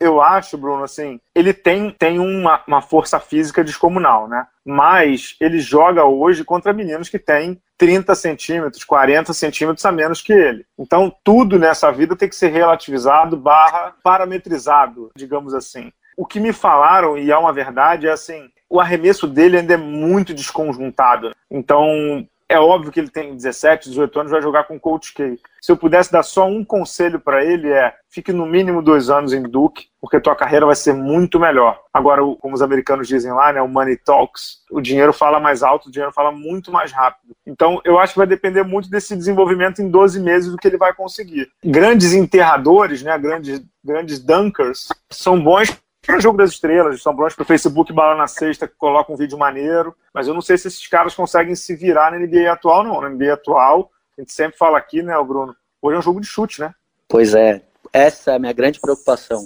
Eu 0.00 0.22
acho, 0.22 0.56
Bruno, 0.56 0.84
assim, 0.84 1.20
ele 1.34 1.52
tem, 1.52 1.90
tem 1.90 2.20
uma, 2.20 2.62
uma 2.68 2.80
força 2.80 3.18
física 3.18 3.64
descomunal, 3.64 4.28
né? 4.28 4.46
Mas 4.64 5.34
ele 5.40 5.58
joga 5.58 6.04
hoje 6.04 6.44
contra 6.44 6.72
meninos 6.72 7.08
que 7.08 7.18
têm 7.18 7.60
30 7.76 8.14
centímetros, 8.14 8.84
40 8.84 9.32
centímetros 9.32 9.84
a 9.84 9.90
menos 9.90 10.22
que 10.22 10.32
ele. 10.32 10.64
Então, 10.78 11.12
tudo 11.24 11.58
nessa 11.58 11.90
vida 11.90 12.14
tem 12.14 12.28
que 12.28 12.36
ser 12.36 12.48
relativizado 12.48 13.36
barra 13.36 13.94
parametrizado, 14.02 15.10
digamos 15.16 15.52
assim. 15.52 15.92
O 16.16 16.26
que 16.26 16.38
me 16.38 16.52
falaram, 16.52 17.18
e 17.18 17.30
é 17.30 17.36
uma 17.36 17.52
verdade, 17.52 18.06
é 18.06 18.12
assim, 18.12 18.48
o 18.68 18.80
arremesso 18.80 19.26
dele 19.26 19.58
ainda 19.58 19.74
é 19.74 19.76
muito 19.76 20.34
desconjuntado. 20.34 21.32
Então, 21.50 22.26
é 22.48 22.58
óbvio 22.58 22.90
que 22.90 22.98
ele 22.98 23.10
tem 23.10 23.36
17, 23.36 23.90
18 23.90 24.20
anos, 24.20 24.32
vai 24.32 24.40
jogar 24.40 24.64
com 24.64 24.76
o 24.76 24.80
Coach 24.80 25.12
K. 25.12 25.38
Se 25.60 25.70
eu 25.70 25.76
pudesse 25.76 26.10
dar 26.10 26.22
só 26.22 26.46
um 26.46 26.64
conselho 26.64 27.20
para 27.20 27.44
ele 27.44 27.70
é 27.70 27.94
fique 28.08 28.32
no 28.32 28.46
mínimo 28.46 28.80
dois 28.80 29.10
anos 29.10 29.34
em 29.34 29.42
Duke, 29.42 29.88
porque 30.00 30.18
tua 30.18 30.34
carreira 30.34 30.64
vai 30.64 30.74
ser 30.74 30.94
muito 30.94 31.38
melhor. 31.38 31.78
Agora, 31.92 32.22
como 32.40 32.54
os 32.54 32.62
americanos 32.62 33.06
dizem 33.06 33.32
lá, 33.32 33.52
né, 33.52 33.60
o 33.60 33.68
money 33.68 33.96
talks, 33.96 34.62
o 34.70 34.80
dinheiro 34.80 35.12
fala 35.12 35.38
mais 35.38 35.62
alto, 35.62 35.88
o 35.88 35.92
dinheiro 35.92 36.12
fala 36.12 36.32
muito 36.32 36.72
mais 36.72 36.90
rápido. 36.90 37.34
Então, 37.46 37.82
eu 37.84 37.98
acho 37.98 38.14
que 38.14 38.18
vai 38.18 38.26
depender 38.26 38.62
muito 38.62 38.88
desse 38.88 39.14
desenvolvimento 39.14 39.82
em 39.82 39.90
12 39.90 40.20
meses 40.20 40.50
do 40.50 40.56
que 40.56 40.66
ele 40.66 40.78
vai 40.78 40.94
conseguir. 40.94 41.50
Grandes 41.62 42.14
enterradores, 42.14 43.02
né, 43.02 43.18
grandes, 43.18 43.62
grandes 43.84 44.18
dunkers, 44.18 44.88
são 45.10 45.38
bons 45.42 45.76
para 46.08 46.16
o 46.16 46.20
jogo 46.22 46.38
das 46.38 46.52
estrelas, 46.52 47.02
são 47.02 47.14
bons 47.14 47.34
para 47.34 47.42
o 47.42 47.46
Facebook 47.46 47.92
Bala 47.92 48.16
na 48.16 48.26
Sexta, 48.26 48.66
coloca 48.66 49.12
um 49.12 49.16
vídeo 49.16 49.36
maneiro, 49.36 49.94
mas 50.12 50.26
eu 50.26 50.32
não 50.32 50.40
sei 50.40 50.56
se 50.56 50.66
esses 50.66 50.86
caras 50.86 51.14
conseguem 51.14 51.54
se 51.54 51.76
virar 51.76 52.10
na 52.10 52.18
NBA 52.18 52.50
atual, 52.50 52.82
não. 52.82 52.98
Na 53.02 53.10
NBA 53.10 53.34
atual, 53.34 53.90
a 54.16 54.22
gente 54.22 54.32
sempre 54.32 54.56
fala 54.56 54.78
aqui, 54.78 55.02
né, 55.02 55.18
o 55.18 55.24
Bruno? 55.24 55.54
Hoje 55.82 55.96
é 55.96 55.98
um 55.98 56.02
jogo 56.02 56.18
de 56.18 56.26
chute, 56.26 56.62
né? 56.62 56.72
Pois 57.06 57.34
é, 57.34 57.60
essa 57.92 58.32
é 58.32 58.36
a 58.36 58.38
minha 58.38 58.54
grande 58.54 58.80
preocupação. 58.80 59.44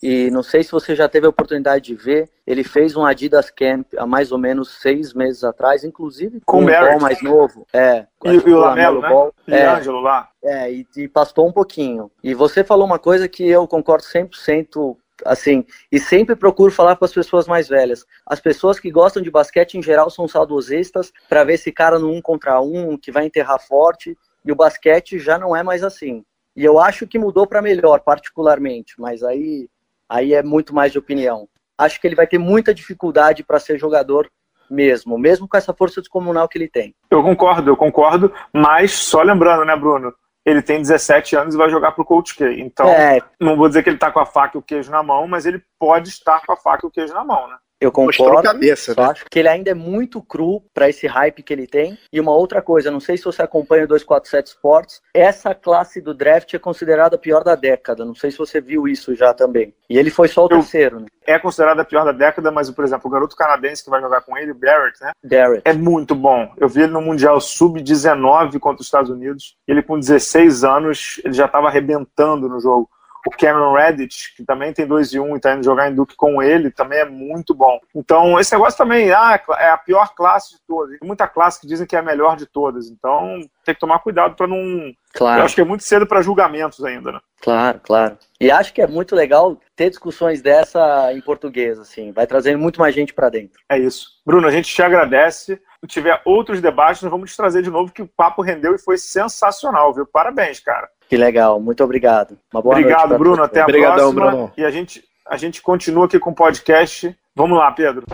E 0.00 0.30
não 0.30 0.42
sei 0.44 0.62
se 0.62 0.70
você 0.70 0.94
já 0.94 1.08
teve 1.08 1.26
a 1.26 1.30
oportunidade 1.30 1.86
de 1.86 1.94
ver, 1.96 2.30
ele 2.46 2.62
fez 2.62 2.94
um 2.94 3.04
Adidas 3.04 3.50
Camp 3.50 3.86
há 3.96 4.06
mais 4.06 4.30
ou 4.30 4.38
menos 4.38 4.80
seis 4.80 5.12
meses 5.14 5.42
atrás, 5.42 5.82
inclusive 5.82 6.42
Com 6.46 6.60
com 6.60 6.66
Barrett. 6.66 6.90
ball 6.90 7.00
mais 7.00 7.22
novo. 7.22 7.66
É, 7.72 8.06
E, 8.24 8.40
que 8.40 8.50
e 8.50 8.52
o 8.52 8.56
o 8.56 8.60
Lamelo, 8.60 9.00
né? 9.00 9.08
Ball. 9.08 9.34
E 9.48 9.54
É, 9.54 9.66
Ângelo 9.66 10.00
lá. 10.00 10.28
É, 10.44 10.70
e, 10.70 10.86
e 10.96 11.08
pastou 11.08 11.48
um 11.48 11.52
pouquinho. 11.52 12.08
E 12.22 12.34
você 12.34 12.62
falou 12.62 12.86
uma 12.86 12.98
coisa 13.00 13.26
que 13.26 13.48
eu 13.48 13.66
concordo 13.66 14.04
100%, 14.04 14.94
assim, 15.24 15.64
e 15.90 15.98
sempre 15.98 16.34
procuro 16.34 16.72
falar 16.72 16.96
para 16.96 17.06
as 17.06 17.12
pessoas 17.12 17.46
mais 17.46 17.68
velhas. 17.68 18.04
As 18.26 18.40
pessoas 18.40 18.80
que 18.80 18.90
gostam 18.90 19.22
de 19.22 19.30
basquete, 19.30 19.74
em 19.74 19.82
geral, 19.82 20.10
são 20.10 20.26
saudosistas 20.26 21.12
para 21.28 21.44
ver 21.44 21.54
esse 21.54 21.70
cara 21.70 21.98
no 21.98 22.10
um 22.10 22.20
contra 22.20 22.60
um, 22.60 22.96
que 22.96 23.12
vai 23.12 23.26
enterrar 23.26 23.60
forte, 23.60 24.16
e 24.44 24.52
o 24.52 24.56
basquete 24.56 25.18
já 25.18 25.38
não 25.38 25.54
é 25.54 25.62
mais 25.62 25.82
assim. 25.82 26.24
E 26.56 26.64
eu 26.64 26.78
acho 26.78 27.06
que 27.06 27.18
mudou 27.18 27.46
para 27.46 27.62
melhor, 27.62 28.00
particularmente, 28.00 28.94
mas 28.98 29.22
aí, 29.22 29.68
aí 30.08 30.34
é 30.34 30.42
muito 30.42 30.74
mais 30.74 30.92
de 30.92 30.98
opinião. 30.98 31.48
Acho 31.76 32.00
que 32.00 32.06
ele 32.06 32.14
vai 32.14 32.26
ter 32.26 32.38
muita 32.38 32.72
dificuldade 32.72 33.42
para 33.42 33.58
ser 33.58 33.78
jogador 33.78 34.30
mesmo, 34.70 35.18
mesmo 35.18 35.48
com 35.48 35.56
essa 35.56 35.74
força 35.74 36.00
descomunal 36.00 36.48
que 36.48 36.56
ele 36.56 36.68
tem. 36.68 36.94
Eu 37.10 37.22
concordo, 37.22 37.70
eu 37.70 37.76
concordo, 37.76 38.32
mas 38.52 38.92
só 38.92 39.22
lembrando, 39.22 39.64
né, 39.64 39.76
Bruno? 39.76 40.14
Ele 40.44 40.60
tem 40.60 40.80
17 40.80 41.36
anos 41.36 41.54
e 41.54 41.58
vai 41.58 41.70
jogar 41.70 41.92
pro 41.92 42.04
Coach 42.04 42.34
K. 42.34 42.60
Então, 42.60 42.86
É, 42.88 43.20
não 43.40 43.56
vou 43.56 43.68
dizer 43.68 43.82
que 43.82 43.88
ele 43.88 43.98
tá 43.98 44.10
com 44.10 44.20
a 44.20 44.26
faca 44.26 44.56
e 44.56 44.60
o 44.60 44.62
queijo 44.62 44.90
na 44.90 45.02
mão, 45.02 45.26
mas 45.26 45.46
ele 45.46 45.62
pode 45.78 46.10
estar 46.10 46.44
com 46.44 46.52
a 46.52 46.56
faca 46.56 46.86
e 46.86 46.88
o 46.88 46.90
queijo 46.90 47.14
na 47.14 47.24
mão, 47.24 47.48
né? 47.48 47.56
Eu 47.84 47.92
concordo. 47.92 48.42
cabeça, 48.42 48.94
né? 48.96 49.04
acho 49.04 49.24
que 49.30 49.38
ele 49.38 49.48
ainda 49.48 49.70
é 49.70 49.74
muito 49.74 50.22
cru 50.22 50.62
para 50.72 50.88
esse 50.88 51.06
hype 51.06 51.42
que 51.42 51.52
ele 51.52 51.66
tem. 51.66 51.98
E 52.12 52.20
uma 52.20 52.32
outra 52.32 52.60
coisa, 52.62 52.90
não 52.90 53.00
sei 53.00 53.16
se 53.16 53.24
você 53.24 53.42
acompanha 53.42 53.84
o 53.84 53.88
247 53.88 54.46
Sports, 54.48 55.02
essa 55.12 55.54
classe 55.54 56.00
do 56.00 56.14
draft 56.14 56.52
é 56.54 56.58
considerada 56.58 57.16
a 57.16 57.18
pior 57.18 57.42
da 57.44 57.54
década. 57.54 58.04
Não 58.04 58.14
sei 58.14 58.30
se 58.30 58.38
você 58.38 58.60
viu 58.60 58.88
isso 58.88 59.14
já 59.14 59.32
também. 59.34 59.74
E 59.88 59.98
ele 59.98 60.10
foi 60.10 60.28
só 60.28 60.42
o 60.42 60.44
Eu- 60.44 60.48
terceiro, 60.58 61.00
né? 61.00 61.06
É 61.26 61.38
considerada 61.38 61.80
a 61.80 61.84
pior 61.86 62.04
da 62.04 62.12
década, 62.12 62.50
mas, 62.50 62.70
por 62.70 62.84
exemplo, 62.84 63.08
o 63.08 63.10
garoto 63.10 63.34
canadense 63.34 63.82
que 63.82 63.88
vai 63.88 64.00
jogar 64.00 64.20
com 64.20 64.36
ele, 64.36 64.50
o 64.52 64.54
Barrett, 64.54 65.02
né? 65.02 65.12
Barrett. 65.24 65.62
É 65.64 65.72
muito 65.72 66.14
bom. 66.14 66.52
Eu 66.58 66.68
vi 66.68 66.82
ele 66.82 66.92
no 66.92 67.00
Mundial 67.00 67.40
Sub-19 67.40 68.58
contra 68.58 68.80
os 68.80 68.86
Estados 68.86 69.10
Unidos. 69.10 69.56
Ele, 69.66 69.82
com 69.82 69.98
16 69.98 70.64
anos, 70.64 71.20
ele 71.24 71.32
já 71.34 71.46
estava 71.46 71.68
arrebentando 71.68 72.48
no 72.48 72.60
jogo. 72.60 72.88
O 73.26 73.30
Cameron 73.30 73.72
Reddit, 73.72 74.34
que 74.36 74.44
também 74.44 74.72
tem 74.72 74.86
2 74.86 75.14
e 75.14 75.20
1 75.20 75.34
e 75.34 75.36
está 75.36 75.54
indo 75.54 75.64
jogar 75.64 75.90
em 75.90 75.94
Duke 75.94 76.14
com 76.14 76.42
ele, 76.42 76.70
também 76.70 76.98
é 76.98 77.04
muito 77.04 77.54
bom. 77.54 77.80
Então, 77.94 78.38
esse 78.38 78.52
negócio 78.52 78.76
também 78.76 79.10
ah, 79.12 79.40
é 79.58 79.70
a 79.70 79.78
pior 79.78 80.14
classe 80.14 80.54
de 80.54 80.60
todas. 80.66 80.98
Tem 80.98 81.06
muita 81.06 81.26
classe 81.26 81.60
que 81.60 81.66
dizem 81.66 81.86
que 81.86 81.96
é 81.96 82.00
a 82.00 82.02
melhor 82.02 82.36
de 82.36 82.46
todas. 82.46 82.90
Então, 82.90 83.40
tem 83.64 83.74
que 83.74 83.80
tomar 83.80 83.98
cuidado 84.00 84.34
para 84.34 84.46
não. 84.46 84.56
Eu 84.56 84.94
Claro, 85.14 85.44
acho 85.44 85.54
que 85.54 85.60
é 85.60 85.64
muito 85.64 85.84
cedo 85.84 86.06
para 86.06 86.22
julgamentos 86.22 86.84
ainda, 86.84 87.12
né? 87.12 87.20
claro, 87.40 87.80
claro. 87.84 88.18
E 88.40 88.50
acho 88.50 88.72
que 88.74 88.82
é 88.82 88.86
muito 88.86 89.14
legal 89.14 89.60
ter 89.76 89.88
discussões 89.88 90.42
dessa 90.42 91.12
em 91.12 91.20
português, 91.20 91.78
assim. 91.78 92.10
Vai 92.10 92.26
trazendo 92.26 92.58
muito 92.58 92.80
mais 92.80 92.94
gente 92.94 93.14
para 93.14 93.28
dentro. 93.28 93.60
É 93.68 93.78
isso. 93.78 94.08
Bruno, 94.26 94.48
a 94.48 94.50
gente 94.50 94.74
te 94.74 94.82
agradece. 94.82 95.60
Se 95.84 95.88
tiver 95.88 96.20
outros 96.24 96.62
debates, 96.62 97.02
nós 97.02 97.10
vamos 97.10 97.30
te 97.30 97.36
trazer 97.36 97.62
de 97.62 97.70
novo, 97.70 97.92
que 97.92 98.00
o 98.00 98.08
papo 98.08 98.40
rendeu 98.40 98.74
e 98.74 98.78
foi 98.78 98.96
sensacional, 98.96 99.92
viu? 99.92 100.06
Parabéns, 100.06 100.58
cara. 100.58 100.88
Que 101.08 101.16
legal, 101.16 101.60
muito 101.60 101.84
obrigado. 101.84 102.38
Uma 102.52 102.62
boa 102.62 102.74
noite 102.74 102.86
Obrigado, 102.86 103.08
pra 103.08 103.18
Bruno. 103.18 103.42
Até 103.42 103.60
a 103.60 103.64
Obrigadão, 103.64 104.14
próxima. 104.14 104.30
Bruno. 104.30 104.52
E 104.56 104.64
a 104.64 104.70
gente, 104.70 105.04
a 105.28 105.36
gente 105.36 105.60
continua 105.60 106.06
aqui 106.06 106.18
com 106.18 106.30
o 106.30 106.34
podcast 106.34 107.14
Vamos 107.36 107.58
lá, 107.58 107.72
Pedro. 107.72 108.06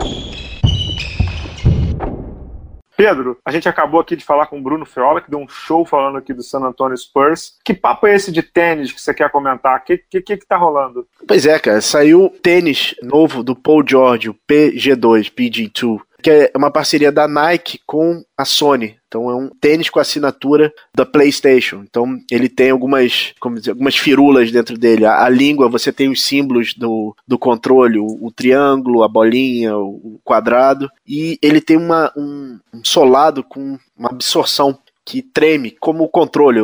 Pedro, 2.97 3.37
a 3.45 3.51
gente 3.51 3.69
acabou 3.69 3.99
aqui 3.99 4.15
de 4.15 4.25
falar 4.25 4.47
com 4.47 4.59
o 4.59 4.61
Bruno 4.61 4.85
Feola, 4.85 5.21
que 5.21 5.29
deu 5.29 5.39
um 5.39 5.47
show 5.47 5.85
falando 5.85 6.17
aqui 6.17 6.33
do 6.33 6.43
San 6.43 6.59
Antonio 6.59 6.97
Spurs. 6.97 7.57
Que 7.63 7.73
papo 7.73 8.07
é 8.07 8.15
esse 8.15 8.31
de 8.31 8.41
tênis 8.41 8.91
que 8.91 8.99
você 8.99 9.13
quer 9.13 9.29
comentar? 9.29 9.79
O 9.79 9.83
que, 9.83 9.97
que, 9.97 10.21
que, 10.21 10.37
que 10.37 10.45
tá 10.45 10.57
rolando? 10.57 11.07
Pois 11.27 11.45
é, 11.45 11.57
cara, 11.59 11.81
saiu 11.81 12.29
tênis 12.41 12.95
novo 13.01 13.43
do 13.43 13.55
Paul 13.55 13.83
George, 13.87 14.29
o 14.29 14.35
PG2, 14.49 15.31
PG2 15.33 15.99
que 16.21 16.29
é 16.29 16.51
uma 16.55 16.71
parceria 16.71 17.11
da 17.11 17.27
Nike 17.27 17.79
com 17.85 18.23
a 18.37 18.45
Sony. 18.45 18.97
Então 19.07 19.29
é 19.29 19.35
um 19.35 19.49
tênis 19.49 19.89
com 19.89 19.99
assinatura 19.99 20.71
da 20.95 21.05
PlayStation. 21.05 21.83
Então 21.83 22.17
ele 22.31 22.47
tem 22.47 22.69
algumas, 22.69 23.33
como 23.41 23.57
dizer, 23.57 23.71
algumas 23.71 23.97
firulas 23.97 24.51
dentro 24.51 24.77
dele. 24.77 25.05
A, 25.05 25.25
a 25.25 25.29
língua, 25.29 25.67
você 25.67 25.91
tem 25.91 26.09
os 26.09 26.23
símbolos 26.23 26.73
do, 26.73 27.13
do 27.27 27.37
controle, 27.37 27.99
o, 27.99 28.05
o 28.21 28.31
triângulo, 28.31 29.03
a 29.03 29.09
bolinha, 29.09 29.75
o, 29.77 29.89
o, 29.89 30.21
quadrado. 30.23 30.89
E 31.05 31.37
ele 31.41 31.59
tem 31.59 31.75
uma, 31.75 32.09
um, 32.15 32.57
um 32.73 32.85
solado 32.85 33.43
com 33.43 33.77
uma 33.97 34.09
absorção 34.09 34.79
que 35.05 35.21
treme 35.21 35.71
como 35.71 36.03
o 36.03 36.09
controle. 36.09 36.59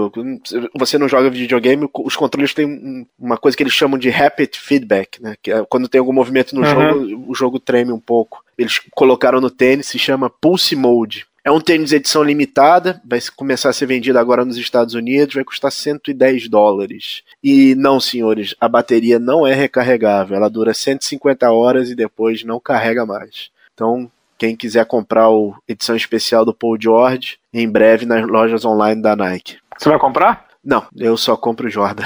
Você 0.77 0.97
não 0.97 1.07
joga 1.07 1.29
videogame, 1.29 1.89
os 1.93 2.15
controles 2.15 2.53
têm 2.53 3.07
uma 3.19 3.37
coisa 3.37 3.57
que 3.57 3.63
eles 3.63 3.73
chamam 3.73 3.97
de 3.97 4.09
rapid 4.09 4.55
feedback, 4.55 5.21
né? 5.21 5.35
Que 5.41 5.51
é 5.51 5.65
quando 5.65 5.87
tem 5.87 5.99
algum 5.99 6.13
movimento 6.13 6.55
no 6.55 6.61
uhum. 6.61 6.67
jogo, 6.67 7.31
o 7.31 7.35
jogo 7.35 7.59
treme 7.59 7.91
um 7.91 7.99
pouco. 7.99 8.43
Eles 8.57 8.79
colocaram 8.91 9.41
no 9.41 9.49
tênis, 9.49 9.87
se 9.87 9.99
chama 9.99 10.29
Pulse 10.29 10.75
Mode. 10.75 11.25
É 11.43 11.51
um 11.51 11.61
tênis 11.61 11.93
edição 11.93 12.23
limitada, 12.23 13.01
vai 13.05 13.19
começar 13.33 13.69
a 13.69 13.73
ser 13.73 13.85
vendido 13.85 14.19
agora 14.19 14.43
nos 14.43 14.57
Estados 14.57 14.93
Unidos, 14.93 15.35
vai 15.35 15.45
custar 15.45 15.71
110 15.71 16.49
dólares. 16.49 17.23
E 17.41 17.73
não, 17.75 18.01
senhores, 18.01 18.53
a 18.59 18.67
bateria 18.67 19.17
não 19.17 19.47
é 19.47 19.53
recarregável, 19.53 20.35
ela 20.35 20.49
dura 20.49 20.73
150 20.73 21.49
horas 21.49 21.89
e 21.89 21.95
depois 21.95 22.43
não 22.43 22.59
carrega 22.59 23.05
mais. 23.05 23.49
Então, 23.73 24.11
quem 24.37 24.55
quiser 24.55 24.85
comprar 24.85 25.29
o 25.29 25.55
edição 25.67 25.95
especial 25.95 26.43
do 26.43 26.53
Paul 26.53 26.77
George, 26.79 27.39
em 27.57 27.67
breve 27.67 28.05
nas 28.05 28.25
lojas 28.27 28.63
online 28.63 29.01
da 29.01 29.15
Nike. 29.15 29.57
Você 29.77 29.89
vai 29.89 29.97
comprar? 29.97 30.45
Não, 30.63 30.85
eu 30.95 31.17
só 31.17 31.35
compro 31.35 31.69
Jordan. 31.69 32.03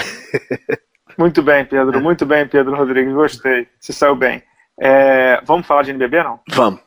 muito 1.17 1.43
bem, 1.43 1.65
Pedro. 1.65 2.01
Muito 2.01 2.25
bem, 2.25 2.47
Pedro 2.47 2.75
Rodrigues. 2.75 3.13
Gostei. 3.13 3.67
Você 3.79 3.91
saiu 3.91 4.15
bem. 4.15 4.41
É... 4.79 5.41
Vamos 5.43 5.67
falar 5.67 5.83
de 5.83 5.91
NBB, 5.91 6.23
não? 6.23 6.39
Vamos. 6.49 6.79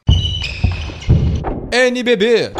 NBB. 1.70 2.52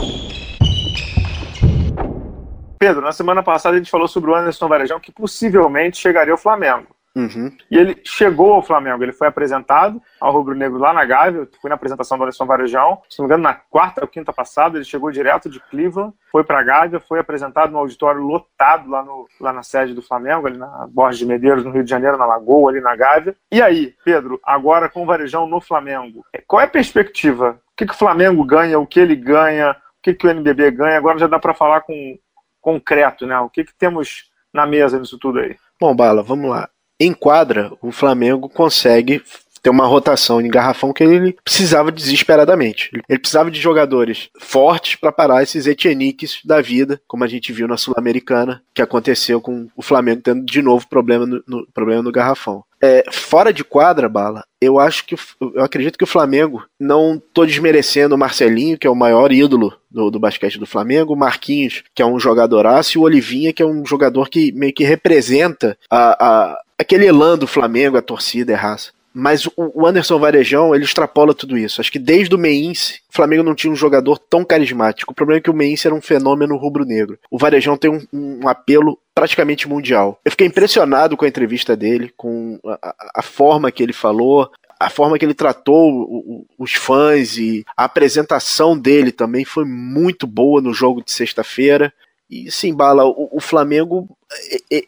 Pedro, 2.79 3.01
na 3.01 3.13
semana 3.13 3.43
passada 3.43 3.77
a 3.77 3.79
gente 3.79 3.91
falou 3.91 4.07
sobre 4.07 4.31
o 4.31 4.35
Anderson 4.35 4.69
Varejão, 4.69 5.01
que 5.01 5.11
possivelmente 5.11 5.97
chegaria 5.97 6.33
ao 6.33 6.39
Flamengo. 6.39 6.89
Uhum. 7.17 7.57
E 7.71 7.77
ele 7.77 8.01
chegou 8.05 8.53
ao 8.53 8.63
Flamengo, 8.63 9.03
ele 9.03 9.13
foi 9.13 9.29
apresentado 9.29 10.03
ao 10.21 10.33
Rubro 10.33 10.55
Negro 10.55 10.79
lá 10.79 10.93
na 10.93 11.05
Gávea, 11.05 11.49
fui 11.61 11.69
na 11.69 11.77
apresentação 11.77 12.19
do 12.19 12.25
Alisson 12.25 12.45
Varejão, 12.45 13.01
se 13.09 13.19
não 13.19 13.25
me 13.25 13.29
engano, 13.29 13.45
na 13.45 13.55
quarta 13.55 14.01
ou 14.01 14.09
quinta 14.09 14.33
passada, 14.33 14.77
ele 14.77 14.85
chegou 14.85 15.13
direto 15.13 15.49
de 15.49 15.61
Cleveland, 15.61 16.13
foi 16.33 16.43
para 16.43 16.59
a 16.59 16.63
Gávea, 16.65 16.99
foi 16.99 17.21
apresentado 17.21 17.71
no 17.71 17.79
auditório 17.79 18.21
lotado 18.21 18.91
lá, 18.91 19.05
no, 19.05 19.29
lá 19.41 19.53
na 19.53 19.63
sede 19.63 19.95
do 19.95 20.03
Flamengo, 20.03 20.49
ali 20.49 20.59
na 20.59 20.89
Borges 20.89 21.21
de 21.21 21.27
Medeiros, 21.27 21.65
no 21.65 21.71
Rio 21.71 21.85
de 21.85 21.91
Janeiro, 21.91 22.19
na 22.19 22.27
Lagoa, 22.27 22.73
ali 22.73 22.81
na 22.81 22.97
Gávea. 22.97 23.37
E 23.53 23.63
aí, 23.63 23.95
Pedro, 24.05 24.41
agora 24.43 24.89
com 24.89 25.05
o 25.05 25.07
Varejão 25.07 25.47
no 25.47 25.61
Flamengo, 25.61 26.25
qual 26.49 26.63
é 26.63 26.65
a 26.65 26.69
perspectiva? 26.69 27.61
O 27.73 27.77
que, 27.77 27.87
que 27.87 27.95
o 27.95 27.99
Flamengo 27.99 28.45
ganha, 28.45 28.79
o 28.79 28.87
que 28.87 28.99
ele 28.99 29.15
ganha, 29.15 29.71
o 29.71 30.03
que, 30.03 30.15
que 30.15 30.27
o 30.27 30.31
NBB 30.31 30.73
ganha? 30.73 30.99
Agora 30.99 31.19
já 31.19 31.29
dá 31.29 31.39
para 31.39 31.55
falar 31.55 31.83
com 31.83 32.19
concreto, 32.61 33.25
né? 33.25 33.39
O 33.39 33.49
que, 33.49 33.63
que 33.63 33.75
temos 33.75 34.31
na 34.53 34.67
mesa 34.67 34.99
nisso 34.99 35.19
tudo 35.19 35.39
aí? 35.39 35.57
Bom, 35.81 35.95
Bala, 35.95 36.23
vamos 36.23 36.51
lá 36.51 36.69
em 36.99 37.13
quadra, 37.13 37.73
o 37.83 37.91
Flamengo 37.91 38.49
consegue 38.49 39.23
ter 39.65 39.71
uma 39.71 39.87
rotação 39.87 40.43
em 40.43 40.49
garrafão 40.49 40.93
que 40.93 41.03
ele 41.03 41.35
precisava 41.43 41.91
desesperadamente. 41.91 42.91
Ele 43.09 43.19
precisava 43.19 43.51
de 43.51 43.59
jogadores 43.59 44.29
fortes 44.39 44.95
para 44.95 45.11
parar 45.11 45.43
esses 45.43 45.67
Etieniques 45.67 46.41
da 46.45 46.61
vida, 46.61 47.01
como 47.09 47.25
a 47.25 47.27
gente 47.27 47.51
viu 47.51 47.67
na 47.67 47.79
Sul-Americana, 47.79 48.63
que 48.75 48.83
aconteceu 48.83 49.41
com 49.41 49.67
o 49.75 49.81
Flamengo 49.81 50.21
tendo 50.23 50.45
de 50.45 50.61
novo 50.61 50.87
problema 50.87 51.25
no, 51.25 51.43
no 51.47 51.67
problema 51.73 52.03
no 52.03 52.13
garrafão. 52.13 52.63
É, 52.79 53.03
fora 53.11 53.51
de 53.51 53.65
quadra, 53.65 54.07
Bala, 54.11 54.45
eu 54.61 54.79
acho 54.79 55.07
que 55.07 55.17
eu 55.41 55.65
acredito 55.65 55.97
que 55.97 56.05
o 56.05 56.07
Flamengo, 56.07 56.63
não 56.79 57.19
tô 57.33 57.47
desmerecendo 57.47 58.15
o 58.15 58.19
Marcelinho, 58.19 58.77
que 58.77 58.87
é 58.87 58.91
o 58.91 58.95
maior 58.95 59.33
ídolo 59.33 59.73
do, 59.91 60.11
do 60.11 60.21
basquete 60.21 60.59
do 60.59 60.67
Flamengo, 60.67 61.15
o 61.15 61.17
Marquinhos, 61.17 61.83
que 61.95 62.03
é 62.03 62.07
um 62.07 62.21
jogadoraço, 62.21 62.99
e 62.99 63.01
o 63.01 63.05
Olivinha, 63.05 63.55
que 63.55 63.63
é 63.63 63.67
um 63.67 63.87
jogador 63.87 64.29
que 64.29 64.53
meio 64.53 64.75
que 64.75 64.85
representa 64.85 65.79
a, 65.91 66.27
a 66.27 66.64
aquele 66.79 67.07
elan 67.07 67.39
do 67.39 67.47
Flamengo, 67.47 67.97
a 67.97 68.03
torcida 68.03 68.53
é 68.53 68.57
raça. 68.57 68.93
Mas 69.17 69.49
o 69.57 69.87
Anderson 69.87 70.19
Varejão, 70.19 70.75
ele 70.75 70.83
extrapola 70.83 71.33
tudo 71.33 71.57
isso. 71.57 71.81
Acho 71.81 71.93
que 71.93 72.01
desde 72.01 72.35
o 72.35 72.39
Meinse, 72.39 72.95
o 73.09 73.15
Flamengo 73.15 73.45
não 73.45 73.55
tinha 73.55 73.73
um 73.73 73.77
jogador 73.77 74.19
tão 74.19 74.45
carismático. 74.45 75.13
O 75.13 75.15
problema 75.15 75.39
é 75.39 75.41
que 75.41 75.51
o 75.51 75.55
Meinse 75.55 75.87
era 75.87 75.95
um 75.95 76.01
fenômeno 76.01 76.57
rubro-negro. 76.57 77.17
O 77.31 77.39
Varejão 77.39 77.77
tem 77.77 77.89
um, 77.89 78.05
um, 78.13 78.49
apelo 78.49 78.99
praticamente 79.15 79.69
mundial. 79.69 80.19
Eu 80.25 80.33
fiquei 80.33 80.49
impressionado 80.49 81.17
com 81.17 81.25
a 81.25 81.29
entrevista 81.29 81.77
dele, 81.77 82.13
com 82.17 82.59
a, 82.67 82.95
a 83.15 83.23
forma 83.23 83.71
que 83.71 83.85
ele 83.85 83.93
falou, 83.93 84.51
a 84.81 84.91
forma 84.91 85.17
que 85.17 85.25
ele 85.25 85.33
tratou 85.33 86.45
os 86.59 86.75
fãs 86.75 87.37
e 87.37 87.65
a 87.77 87.85
apresentação 87.85 88.77
dele 88.77 89.13
também 89.13 89.45
foi 89.45 89.65
muito 89.65 90.27
boa 90.27 90.61
no 90.61 90.75
jogo 90.75 91.05
de 91.05 91.13
sexta-feira. 91.13 91.93
E 92.31 92.51
sim, 92.51 92.75
Bala, 92.75 93.05
o, 93.05 93.29
o 93.33 93.41
Flamengo, 93.41 94.09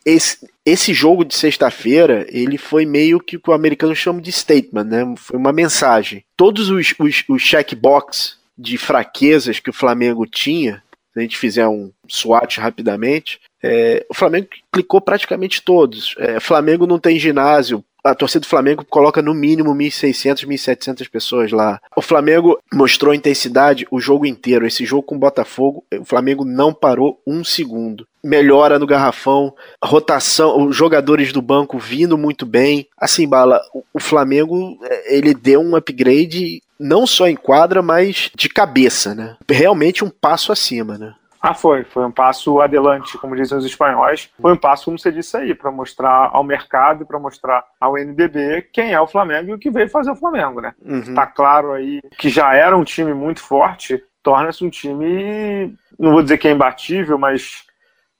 esse, 0.04 0.48
esse 0.64 0.94
jogo 0.94 1.24
de 1.24 1.34
sexta-feira, 1.34 2.26
ele 2.28 2.58
foi 2.58 2.86
meio 2.86 3.20
que 3.20 3.36
o 3.36 3.40
que 3.40 3.50
o 3.50 3.54
americano 3.54 3.94
chama 3.94 4.20
de 4.20 4.32
statement, 4.32 4.84
né? 4.84 5.14
Foi 5.16 5.38
uma 5.38 5.52
mensagem. 5.52 6.24
Todos 6.36 6.70
os, 6.70 6.94
os, 6.98 7.24
os 7.28 7.42
checkbox 7.42 8.38
de 8.56 8.78
fraquezas 8.78 9.60
que 9.60 9.70
o 9.70 9.74
Flamengo 9.74 10.26
tinha, 10.26 10.82
se 11.12 11.18
a 11.18 11.22
gente 11.22 11.36
fizer 11.36 11.68
um 11.68 11.92
SWAT 12.08 12.58
rapidamente, 12.58 13.40
é, 13.62 14.04
o 14.08 14.14
Flamengo 14.14 14.48
clicou 14.72 15.00
praticamente 15.00 15.62
todos. 15.62 16.14
É, 16.18 16.40
Flamengo 16.40 16.86
não 16.86 16.98
tem 16.98 17.18
ginásio 17.18 17.84
a 18.10 18.14
torcida 18.14 18.40
do 18.40 18.48
Flamengo 18.48 18.84
coloca 18.84 19.20
no 19.20 19.34
mínimo 19.34 19.74
1.600, 19.74 20.46
1.700 20.46 21.10
pessoas 21.10 21.52
lá. 21.52 21.80
O 21.96 22.02
Flamengo 22.02 22.58
mostrou 22.72 23.12
intensidade 23.12 23.86
o 23.90 24.00
jogo 24.00 24.26
inteiro. 24.26 24.66
Esse 24.66 24.84
jogo 24.84 25.02
com 25.02 25.16
o 25.16 25.18
Botafogo, 25.18 25.84
o 25.92 26.04
Flamengo 26.04 26.44
não 26.44 26.72
parou 26.72 27.20
um 27.26 27.42
segundo. 27.42 28.06
Melhora 28.22 28.78
no 28.78 28.86
garrafão, 28.86 29.54
rotação, 29.82 30.66
os 30.66 30.76
jogadores 30.76 31.32
do 31.32 31.42
banco 31.42 31.78
vindo 31.78 32.16
muito 32.16 32.44
bem. 32.46 32.86
Assim, 32.98 33.28
Bala, 33.28 33.60
o 33.92 34.00
Flamengo 34.00 34.78
é, 34.82 35.16
ele 35.16 35.34
deu 35.34 35.60
um 35.60 35.76
upgrade 35.76 36.60
não 36.78 37.06
só 37.06 37.26
em 37.28 37.36
quadra, 37.36 37.82
mas 37.82 38.30
de 38.34 38.48
cabeça, 38.48 39.14
né? 39.14 39.36
Realmente 39.48 40.04
um 40.04 40.10
passo 40.10 40.52
acima, 40.52 40.98
né? 40.98 41.14
Ah, 41.46 41.54
foi. 41.54 41.84
Foi 41.84 42.04
um 42.04 42.10
passo 42.10 42.60
adelante, 42.60 43.16
como 43.18 43.36
dizem 43.36 43.56
os 43.56 43.64
espanhóis. 43.64 44.28
Foi 44.40 44.52
um 44.52 44.56
passo, 44.56 44.86
como 44.86 44.98
você 44.98 45.12
disse 45.12 45.36
aí, 45.36 45.54
para 45.54 45.70
mostrar 45.70 46.30
ao 46.32 46.42
mercado 46.42 47.04
e 47.04 47.06
para 47.06 47.20
mostrar 47.20 47.64
ao 47.80 47.96
NBB 47.96 48.62
quem 48.72 48.92
é 48.92 49.00
o 49.00 49.06
Flamengo 49.06 49.50
e 49.50 49.52
o 49.54 49.58
que 49.58 49.70
veio 49.70 49.88
fazer 49.88 50.10
o 50.10 50.16
Flamengo, 50.16 50.60
né? 50.60 50.74
Uhum. 50.84 51.14
Tá 51.14 51.24
claro 51.24 51.72
aí 51.72 52.00
que 52.18 52.28
já 52.28 52.52
era 52.52 52.76
um 52.76 52.82
time 52.82 53.14
muito 53.14 53.40
forte, 53.40 54.02
torna-se 54.24 54.64
um 54.64 54.70
time, 54.70 55.72
não 55.96 56.10
vou 56.10 56.22
dizer 56.22 56.36
que 56.36 56.48
é 56.48 56.50
imbatível, 56.50 57.16
mas 57.16 57.64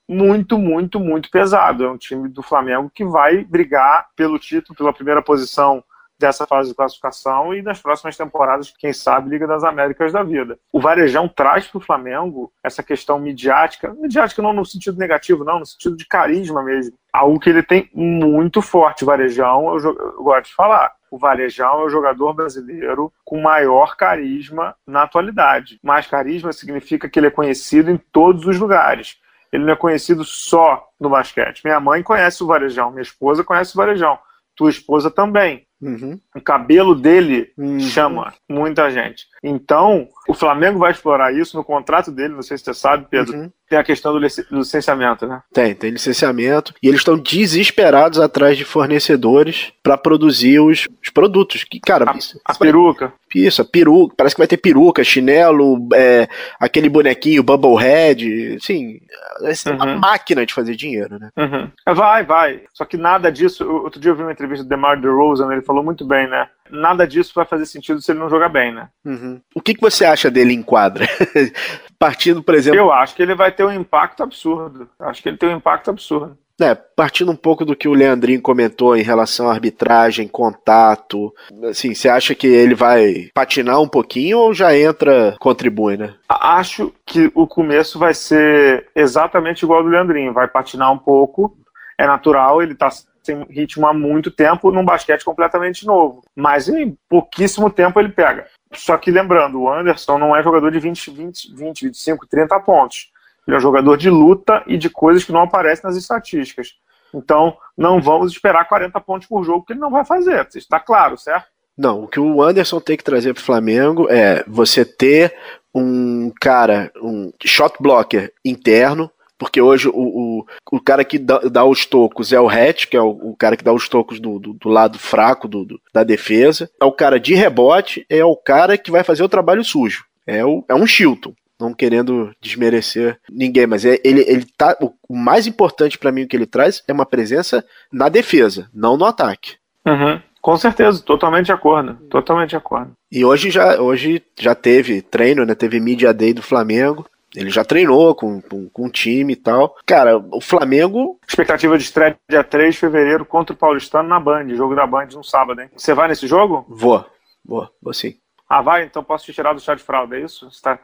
muito, 0.08 0.56
muito, 0.56 1.00
muito 1.00 1.28
pesado. 1.28 1.84
É 1.84 1.90
um 1.90 1.98
time 1.98 2.28
do 2.28 2.44
Flamengo 2.44 2.88
que 2.94 3.04
vai 3.04 3.44
brigar 3.44 4.06
pelo 4.14 4.38
título, 4.38 4.76
pela 4.76 4.92
primeira 4.92 5.20
posição 5.20 5.82
dessa 6.18 6.46
fase 6.46 6.70
de 6.70 6.74
classificação 6.74 7.54
e 7.54 7.62
nas 7.62 7.80
próximas 7.80 8.16
temporadas, 8.16 8.72
quem 8.78 8.92
sabe, 8.92 9.30
Liga 9.30 9.46
das 9.46 9.64
Américas 9.64 10.12
da 10.12 10.22
vida. 10.22 10.58
O 10.72 10.80
Varejão 10.80 11.28
traz 11.28 11.66
para 11.66 11.78
o 11.78 11.82
Flamengo 11.82 12.52
essa 12.62 12.82
questão 12.82 13.18
midiática, 13.18 13.94
midiática 13.94 14.42
não 14.42 14.52
no 14.52 14.64
sentido 14.64 14.98
negativo, 14.98 15.44
não, 15.44 15.60
no 15.60 15.66
sentido 15.66 15.96
de 15.96 16.06
carisma 16.06 16.62
mesmo. 16.62 16.96
Algo 17.12 17.40
que 17.40 17.50
ele 17.50 17.62
tem 17.62 17.90
muito 17.94 18.60
forte. 18.60 19.04
O 19.04 19.06
Varejão, 19.06 19.76
eu, 19.76 19.96
eu 19.96 20.22
gosto 20.22 20.46
de 20.46 20.54
falar, 20.54 20.94
o 21.10 21.18
Varejão 21.18 21.80
é 21.80 21.84
o 21.84 21.88
jogador 21.88 22.34
brasileiro 22.34 23.12
com 23.24 23.40
maior 23.40 23.96
carisma 23.96 24.74
na 24.86 25.02
atualidade. 25.02 25.78
Mais 25.82 26.06
carisma 26.06 26.52
significa 26.52 27.08
que 27.08 27.18
ele 27.18 27.28
é 27.28 27.30
conhecido 27.30 27.90
em 27.90 27.96
todos 27.96 28.46
os 28.46 28.58
lugares. 28.58 29.18
Ele 29.52 29.64
não 29.64 29.72
é 29.72 29.76
conhecido 29.76 30.24
só 30.24 30.88
no 30.98 31.08
basquete. 31.08 31.62
Minha 31.64 31.80
mãe 31.80 32.02
conhece 32.02 32.42
o 32.42 32.46
Varejão, 32.46 32.90
minha 32.90 33.02
esposa 33.02 33.44
conhece 33.44 33.74
o 33.74 33.76
Varejão, 33.76 34.18
tua 34.54 34.70
esposa 34.70 35.10
também. 35.10 35.65
Uhum. 35.80 36.18
O 36.34 36.40
cabelo 36.40 36.94
dele 36.94 37.52
uhum. 37.56 37.78
chama 37.80 38.32
muita 38.48 38.90
gente. 38.90 39.26
Então, 39.42 40.08
o 40.28 40.34
Flamengo 40.34 40.78
vai 40.78 40.90
explorar 40.90 41.34
isso 41.34 41.56
no 41.56 41.64
contrato 41.64 42.10
dele, 42.10 42.34
não 42.34 42.42
sei 42.42 42.56
se 42.56 42.64
você 42.64 42.74
sabe, 42.74 43.06
Pedro. 43.10 43.36
Uhum. 43.36 43.52
Tem 43.68 43.78
a 43.78 43.84
questão 43.84 44.12
do, 44.12 44.18
licenciamento, 44.18 45.26
né? 45.26 45.40
Tem, 45.52 45.74
tem 45.74 45.90
licenciamento. 45.90 46.74
E 46.82 46.88
eles 46.88 47.00
estão 47.00 47.16
desesperados 47.16 48.18
atrás 48.18 48.56
de 48.56 48.64
fornecedores 48.64 49.72
para 49.82 49.96
produzir 49.96 50.60
os, 50.60 50.86
os, 51.02 51.10
produtos. 51.10 51.64
Que, 51.64 51.80
cara, 51.80 52.10
a, 52.10 52.16
isso, 52.16 52.40
a 52.44 52.54
peruca. 52.54 53.12
Isso, 53.34 53.62
a 53.62 53.64
peruca. 53.64 54.14
Parece 54.16 54.34
que 54.34 54.40
vai 54.40 54.48
ter 54.48 54.56
peruca, 54.56 55.04
chinelo, 55.04 55.88
é, 55.94 56.28
aquele 56.58 56.88
bonequinho, 56.88 57.42
Bubblehead. 57.42 58.58
Sim, 58.60 59.00
é 59.42 59.70
uma 59.70 59.86
uhum. 59.86 59.98
máquina 59.98 60.44
de 60.44 60.54
fazer 60.54 60.74
dinheiro, 60.74 61.18
né? 61.18 61.30
Uhum. 61.36 61.94
Vai, 61.94 62.24
vai. 62.24 62.62
Só 62.72 62.84
que 62.84 62.96
nada 62.96 63.30
disso. 63.30 63.68
Outro 63.68 64.00
dia 64.00 64.10
eu 64.10 64.16
vi 64.16 64.22
uma 64.22 64.32
entrevista 64.32 64.64
do 64.64 64.68
DeMar 64.68 65.00
DeRozan, 65.00 65.52
ele 65.52 65.62
falou 65.62 65.82
muito 65.84 66.04
bem, 66.04 66.16
bem, 66.16 66.28
né? 66.28 66.48
Nada 66.70 67.06
disso 67.06 67.32
vai 67.34 67.44
fazer 67.44 67.66
sentido 67.66 68.00
se 68.00 68.10
ele 68.10 68.18
não 68.18 68.30
jogar 68.30 68.48
bem, 68.48 68.74
né? 68.74 68.88
Uhum. 69.04 69.40
O 69.54 69.60
que, 69.60 69.74
que 69.74 69.80
você 69.80 70.04
acha 70.04 70.30
dele 70.30 70.52
em 70.52 70.62
quadra? 70.62 71.06
Partindo, 71.98 72.42
por 72.42 72.54
exemplo. 72.54 72.78
Eu 72.78 72.92
acho 72.92 73.14
que 73.14 73.22
ele 73.22 73.34
vai 73.34 73.50
ter 73.50 73.64
um 73.64 73.72
impacto 73.72 74.22
absurdo. 74.22 74.88
Acho 74.98 75.22
que 75.22 75.28
ele 75.28 75.36
tem 75.36 75.48
um 75.48 75.56
impacto 75.56 75.90
absurdo. 75.90 76.36
É, 76.58 76.74
partindo 76.74 77.30
um 77.30 77.36
pouco 77.36 77.66
do 77.66 77.76
que 77.76 77.86
o 77.86 77.92
Leandrinho 77.92 78.40
comentou 78.40 78.96
em 78.96 79.02
relação 79.02 79.48
à 79.48 79.52
arbitragem, 79.52 80.26
contato, 80.26 81.32
assim, 81.68 81.94
você 81.94 82.08
acha 82.08 82.34
que 82.34 82.46
ele 82.46 82.74
vai 82.74 83.28
patinar 83.34 83.78
um 83.78 83.88
pouquinho 83.88 84.38
ou 84.38 84.54
já 84.54 84.74
entra, 84.74 85.36
contribui, 85.38 85.98
né? 85.98 86.14
Acho 86.26 86.94
que 87.04 87.30
o 87.34 87.46
começo 87.46 87.98
vai 87.98 88.14
ser 88.14 88.88
exatamente 88.94 89.64
igual 89.64 89.80
ao 89.80 89.84
do 89.84 89.90
Leandrinho, 89.90 90.32
vai 90.32 90.48
patinar 90.48 90.90
um 90.90 90.98
pouco, 90.98 91.54
é 91.98 92.06
natural, 92.06 92.62
ele 92.62 92.74
tá 92.74 92.88
sem 93.22 93.44
ritmo 93.50 93.86
há 93.86 93.92
muito 93.92 94.30
tempo 94.30 94.70
num 94.70 94.84
basquete 94.84 95.24
completamente 95.24 95.84
novo, 95.84 96.22
mas 96.34 96.68
em 96.68 96.96
pouquíssimo 97.06 97.68
tempo 97.68 98.00
ele 98.00 98.08
pega. 98.08 98.46
Só 98.76 98.96
que 98.96 99.10
lembrando, 99.10 99.60
o 99.60 99.72
Anderson 99.72 100.18
não 100.18 100.36
é 100.36 100.42
jogador 100.42 100.70
de 100.70 100.78
20, 100.78 101.10
20, 101.10 101.54
20 101.54 101.82
25, 101.86 102.26
30 102.26 102.60
pontos 102.60 103.10
ele 103.46 103.54
é 103.54 103.58
um 103.58 103.62
jogador 103.62 103.96
de 103.96 104.10
luta 104.10 104.62
e 104.66 104.76
de 104.76 104.90
coisas 104.90 105.22
que 105.22 105.32
não 105.32 105.42
aparecem 105.42 105.84
nas 105.84 105.96
estatísticas. 105.96 106.74
Então, 107.14 107.56
não 107.76 108.00
vamos 108.00 108.32
esperar 108.32 108.66
40 108.68 109.00
pontos 109.00 109.28
por 109.28 109.44
jogo, 109.44 109.64
que 109.64 109.72
ele 109.72 109.80
não 109.80 109.90
vai 109.90 110.04
fazer. 110.04 110.48
Está 110.54 110.80
claro, 110.80 111.16
certo? 111.16 111.46
Não, 111.78 112.02
o 112.02 112.08
que 112.08 112.18
o 112.18 112.42
Anderson 112.42 112.80
tem 112.80 112.96
que 112.96 113.04
trazer 113.04 113.32
para 113.32 113.40
o 113.40 113.44
Flamengo 113.44 114.08
é 114.10 114.42
você 114.46 114.84
ter 114.84 115.34
um 115.72 116.32
cara, 116.40 116.90
um 117.00 117.32
shot 117.44 117.76
blocker 117.78 118.32
interno, 118.44 119.10
porque 119.38 119.60
hoje 119.60 119.88
o, 119.88 119.92
o, 119.94 120.46
o 120.72 120.80
cara 120.80 121.04
que 121.04 121.18
dá, 121.18 121.38
dá, 121.38 121.64
os 121.64 121.84
tocos 121.86 122.32
é 122.32 122.40
o 122.40 122.48
Hatch, 122.48 122.86
que 122.86 122.96
é 122.96 123.00
o, 123.00 123.10
o 123.10 123.36
cara 123.36 123.56
que 123.56 123.64
dá 123.64 123.72
os 123.72 123.88
tocos 123.88 124.18
do, 124.18 124.38
do, 124.38 124.54
do 124.54 124.68
lado 124.68 124.98
fraco 124.98 125.46
do, 125.46 125.64
do, 125.64 125.80
da 125.92 126.02
defesa. 126.02 126.70
É 126.80 126.84
o 126.84 126.92
cara 126.92 127.20
de 127.20 127.34
rebote, 127.34 128.06
é 128.08 128.24
o 128.24 128.36
cara 128.36 128.78
que 128.78 128.90
vai 128.90 129.04
fazer 129.04 129.22
o 129.22 129.28
trabalho 129.28 129.64
sujo. 129.64 130.04
É, 130.26 130.44
o, 130.44 130.64
é 130.68 130.74
um 130.74 130.86
Chilton 130.86 131.34
não 131.58 131.72
querendo 131.72 132.34
desmerecer 132.40 133.18
ninguém, 133.30 133.66
mas 133.66 133.84
é, 133.84 133.98
ele, 134.04 134.20
ele 134.26 134.46
tá. 134.56 134.76
O 135.08 135.16
mais 135.16 135.46
importante 135.46 135.98
para 135.98 136.12
mim 136.12 136.26
que 136.26 136.36
ele 136.36 136.46
traz 136.46 136.82
é 136.86 136.92
uma 136.92 137.06
presença 137.06 137.64
na 137.90 138.08
defesa, 138.08 138.68
não 138.74 138.96
no 138.96 139.04
ataque. 139.04 139.54
Uhum. 139.86 140.20
Com 140.46 140.56
certeza, 140.56 141.02
totalmente 141.02 141.46
de 141.46 141.52
acordo. 141.52 141.94
Totalmente 142.08 142.50
de 142.50 142.56
acordo. 142.56 142.92
E 143.10 143.24
hoje 143.24 143.50
já, 143.50 143.80
hoje 143.80 144.22
já 144.38 144.54
teve 144.54 145.02
treino, 145.02 145.44
né? 145.44 145.56
Teve 145.56 145.80
Media 145.80 146.14
Day 146.14 146.32
do 146.32 146.42
Flamengo. 146.42 147.04
Ele 147.36 147.50
já 147.50 147.64
treinou 147.64 148.14
com, 148.14 148.40
com, 148.40 148.68
com 148.68 148.86
o 148.86 148.90
time 148.90 149.34
e 149.34 149.36
tal. 149.36 149.76
Cara, 149.84 150.18
o 150.18 150.40
Flamengo. 150.40 151.18
Expectativa 151.28 151.76
de 151.76 151.84
estreia 151.84 152.18
dia 152.28 152.42
3 152.42 152.74
de 152.74 152.80
fevereiro 152.80 153.24
contra 153.24 153.54
o 153.54 153.56
Paulistano 153.56 154.08
na 154.08 154.18
Band. 154.18 154.48
Jogo 154.54 154.74
da 154.74 154.86
Band 154.86 155.08
no 155.14 155.22
sábado, 155.22 155.60
hein? 155.60 155.70
Você 155.76 155.94
vai 155.94 156.08
nesse 156.08 156.26
jogo? 156.26 156.64
Vou. 156.68 157.04
Vou, 157.44 157.68
vou 157.80 157.92
sim. 157.92 158.14
Ah, 158.48 158.62
vai? 158.62 158.84
Então 158.84 159.04
posso 159.04 159.24
te 159.24 159.32
tirar 159.32 159.52
do 159.52 159.60
chá 159.60 159.74
de 159.74 159.82
fralda, 159.82 160.16
é 160.16 160.20
isso? 160.20 160.50
Você 160.50 160.62
tá. 160.62 160.78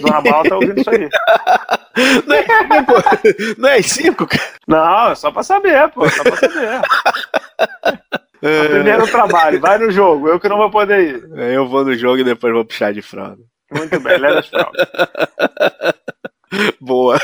Dona 0.00 0.20
Bala 0.20 0.48
tá 0.48 0.56
ouvindo 0.56 0.80
isso 0.80 0.90
aí. 0.90 1.08
Não 2.26 2.34
é, 2.34 2.44
não 3.56 3.68
é 3.68 3.80
cinco, 3.80 4.26
cara? 4.26 4.42
Não, 4.66 5.10
é 5.12 5.14
só 5.14 5.30
pra 5.30 5.44
saber, 5.44 5.88
pô. 5.90 6.08
Só 6.10 6.24
pra 6.24 6.36
saber. 6.36 6.80
É... 8.42 8.68
Primeiro 8.68 9.06
trabalho, 9.06 9.58
vai 9.58 9.78
no 9.78 9.90
jogo, 9.90 10.28
eu 10.28 10.38
que 10.38 10.50
não 10.50 10.58
vou 10.58 10.70
poder 10.70 11.00
ir. 11.00 11.30
É, 11.34 11.56
eu 11.56 11.66
vou 11.66 11.82
no 11.82 11.94
jogo 11.94 12.18
e 12.18 12.24
depois 12.24 12.52
vou 12.52 12.62
puxar 12.62 12.92
de 12.92 13.00
fralda. 13.00 13.42
Muito 13.74 14.00
bem, 14.00 14.18
leva 14.18 14.38
as 14.40 14.48
fraldas. 14.48 14.88
Boa. 16.80 17.18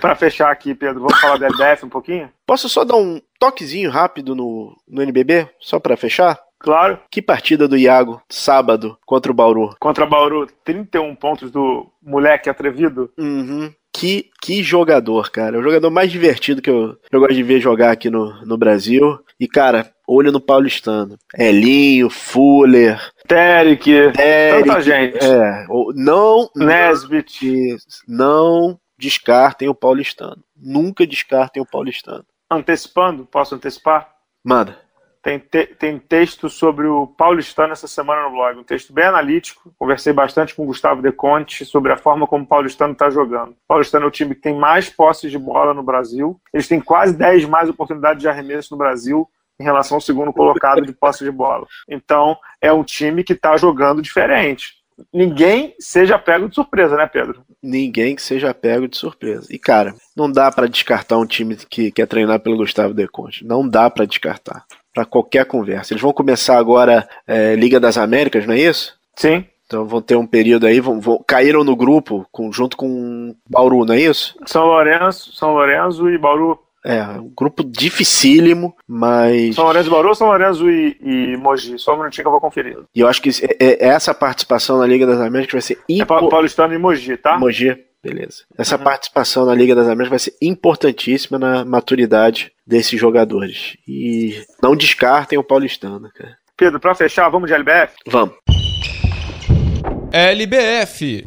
Para 0.00 0.16
fechar 0.16 0.50
aqui, 0.50 0.74
Pedro, 0.74 1.00
vamos 1.00 1.20
falar 1.20 1.38
da 1.38 1.46
LBF 1.46 1.86
um 1.86 1.88
pouquinho? 1.88 2.30
Posso 2.46 2.68
só 2.68 2.84
dar 2.84 2.96
um 2.96 3.20
toquezinho 3.38 3.90
rápido 3.90 4.34
no, 4.34 4.76
no 4.88 5.02
NBB, 5.02 5.48
só 5.60 5.78
para 5.78 5.96
fechar? 5.96 6.38
Claro. 6.58 6.98
Que 7.10 7.20
partida 7.20 7.68
do 7.68 7.76
Iago, 7.76 8.22
sábado, 8.28 8.98
contra 9.04 9.30
o 9.30 9.34
Bauru. 9.34 9.76
Contra 9.78 10.04
o 10.04 10.08
Bauru, 10.08 10.46
31 10.64 11.14
pontos 11.14 11.50
do 11.50 11.86
moleque 12.02 12.48
atrevido. 12.48 13.12
Uhum. 13.18 13.72
Que, 13.96 14.30
que 14.42 14.62
jogador, 14.62 15.30
cara. 15.30 15.58
O 15.58 15.62
jogador 15.62 15.88
mais 15.88 16.10
divertido 16.10 16.60
que 16.60 16.68
eu, 16.68 16.98
eu 17.12 17.20
gosto 17.20 17.34
de 17.34 17.42
ver 17.44 17.60
jogar 17.60 17.92
aqui 17.92 18.10
no, 18.10 18.44
no 18.44 18.58
Brasil. 18.58 19.20
E, 19.38 19.46
cara, 19.46 19.88
olho 20.06 20.32
no 20.32 20.40
paulistano. 20.40 21.16
Elinho, 21.38 22.10
Fuller. 22.10 23.00
Derek, 23.28 23.90
tanta 24.12 24.80
gente. 24.80 25.24
É, 25.24 25.64
não. 25.94 26.50
Nesbit. 26.56 27.76
Não 28.08 28.78
descartem 28.98 29.68
o 29.68 29.74
paulistano. 29.74 30.42
Nunca 30.56 31.06
descartem 31.06 31.62
o 31.62 31.66
paulistano. 31.66 32.24
Antecipando, 32.50 33.24
posso 33.24 33.54
antecipar? 33.54 34.10
Manda. 34.42 34.83
Tem, 35.24 35.38
te, 35.38 35.64
tem 35.78 35.98
texto 35.98 36.50
sobre 36.50 36.86
o 36.86 37.06
Paulistano 37.06 37.72
essa 37.72 37.88
semana 37.88 38.24
no 38.24 38.32
blog, 38.32 38.58
um 38.58 38.62
texto 38.62 38.92
bem 38.92 39.06
analítico. 39.06 39.72
Conversei 39.78 40.12
bastante 40.12 40.54
com 40.54 40.64
o 40.64 40.66
Gustavo 40.66 41.00
De 41.00 41.10
Conte 41.10 41.64
sobre 41.64 41.90
a 41.90 41.96
forma 41.96 42.26
como 42.26 42.44
o 42.44 42.46
Paulistano 42.46 42.92
está 42.92 43.08
jogando. 43.08 43.52
O 43.52 43.56
Paulistano 43.66 44.04
é 44.04 44.08
o 44.08 44.10
time 44.10 44.34
que 44.34 44.42
tem 44.42 44.54
mais 44.54 44.90
posses 44.90 45.30
de 45.30 45.38
bola 45.38 45.72
no 45.72 45.82
Brasil. 45.82 46.38
Eles 46.52 46.68
têm 46.68 46.78
quase 46.78 47.16
10 47.16 47.46
mais 47.46 47.70
oportunidades 47.70 48.20
de 48.20 48.28
arremesso 48.28 48.74
no 48.74 48.76
Brasil 48.76 49.26
em 49.58 49.64
relação 49.64 49.96
ao 49.96 50.00
segundo 50.02 50.30
colocado 50.30 50.82
de 50.82 50.92
posse 50.92 51.24
de 51.24 51.30
bola. 51.30 51.66
Então, 51.88 52.36
é 52.60 52.70
um 52.70 52.84
time 52.84 53.24
que 53.24 53.32
está 53.32 53.56
jogando 53.56 54.02
diferente. 54.02 54.74
Ninguém 55.10 55.74
seja 55.80 56.18
pego 56.18 56.50
de 56.50 56.54
surpresa, 56.54 56.96
né, 56.96 57.06
Pedro? 57.06 57.42
Ninguém 57.62 58.14
que 58.14 58.20
seja 58.20 58.52
pego 58.52 58.86
de 58.86 58.98
surpresa. 58.98 59.46
E, 59.48 59.58
cara, 59.58 59.94
não 60.14 60.30
dá 60.30 60.52
para 60.52 60.68
descartar 60.68 61.16
um 61.16 61.24
time 61.24 61.56
que, 61.56 61.90
que 61.90 62.02
é 62.02 62.06
treinado 62.06 62.42
pelo 62.42 62.58
Gustavo 62.58 62.92
De 62.92 63.08
Conte. 63.08 63.42
Não 63.42 63.66
dá 63.66 63.88
para 63.88 64.04
descartar 64.04 64.66
para 64.94 65.04
qualquer 65.04 65.44
conversa. 65.44 65.92
Eles 65.92 66.02
vão 66.02 66.12
começar 66.12 66.56
agora 66.56 67.06
é, 67.26 67.56
Liga 67.56 67.80
das 67.80 67.98
Américas, 67.98 68.46
não 68.46 68.54
é 68.54 68.60
isso? 68.60 68.94
Sim. 69.16 69.44
Então 69.66 69.86
vão 69.86 70.00
ter 70.00 70.16
um 70.16 70.26
período 70.26 70.66
aí, 70.66 70.78
vão, 70.78 71.00
vão, 71.00 71.22
caíram 71.26 71.64
no 71.64 71.74
grupo 71.74 72.26
com, 72.30 72.52
junto 72.52 72.76
com 72.76 73.34
Bauru, 73.48 73.84
não 73.84 73.94
é 73.94 74.00
isso? 74.00 74.36
São 74.46 74.64
Lourenço, 74.66 75.34
São 75.34 75.52
Lourenço 75.52 76.08
e 76.08 76.16
Bauru. 76.16 76.58
É, 76.86 77.02
um 77.02 77.32
grupo 77.34 77.64
dificílimo, 77.64 78.76
mas. 78.86 79.54
São 79.54 79.64
Lourenço, 79.64 79.90
Bauru, 79.90 80.14
São 80.14 80.26
Lourenço 80.28 80.70
e, 80.70 80.96
e 81.00 81.36
Mogi. 81.38 81.78
Só 81.78 81.94
um 81.94 81.98
minutinho 81.98 82.24
que 82.24 82.28
eu 82.28 82.32
vou 82.32 82.40
conferir. 82.42 82.78
E 82.94 83.00
eu 83.00 83.08
acho 83.08 83.22
que 83.22 83.30
é, 83.30 83.56
é, 83.58 83.88
essa 83.88 84.12
participação 84.12 84.78
na 84.78 84.86
Liga 84.86 85.06
das 85.06 85.18
Américas 85.18 85.52
vai 85.52 85.62
ser 85.62 85.78
importante. 85.88 86.26
É 86.26 86.30
Paulistano 86.30 86.74
e 86.74 86.78
Mogi, 86.78 87.16
tá? 87.16 87.38
Mogi, 87.38 87.74
beleza. 88.04 88.44
Essa 88.56 88.76
uhum. 88.76 88.84
participação 88.84 89.46
na 89.46 89.54
Liga 89.54 89.74
das 89.74 89.86
Américas 89.86 90.10
vai 90.10 90.18
ser 90.18 90.34
importantíssima 90.40 91.38
na 91.38 91.64
maturidade 91.64 92.52
desses 92.66 93.00
jogadores. 93.00 93.76
E 93.88 94.42
não 94.62 94.76
descartem 94.76 95.38
o 95.38 95.44
paulistano, 95.44 96.10
cara. 96.14 96.36
Pedro, 96.56 96.78
para 96.78 96.94
fechar, 96.94 97.28
vamos 97.30 97.48
de 97.48 97.54
LBF? 97.54 97.94
Vamos. 98.06 98.36
LBF. 100.12 101.24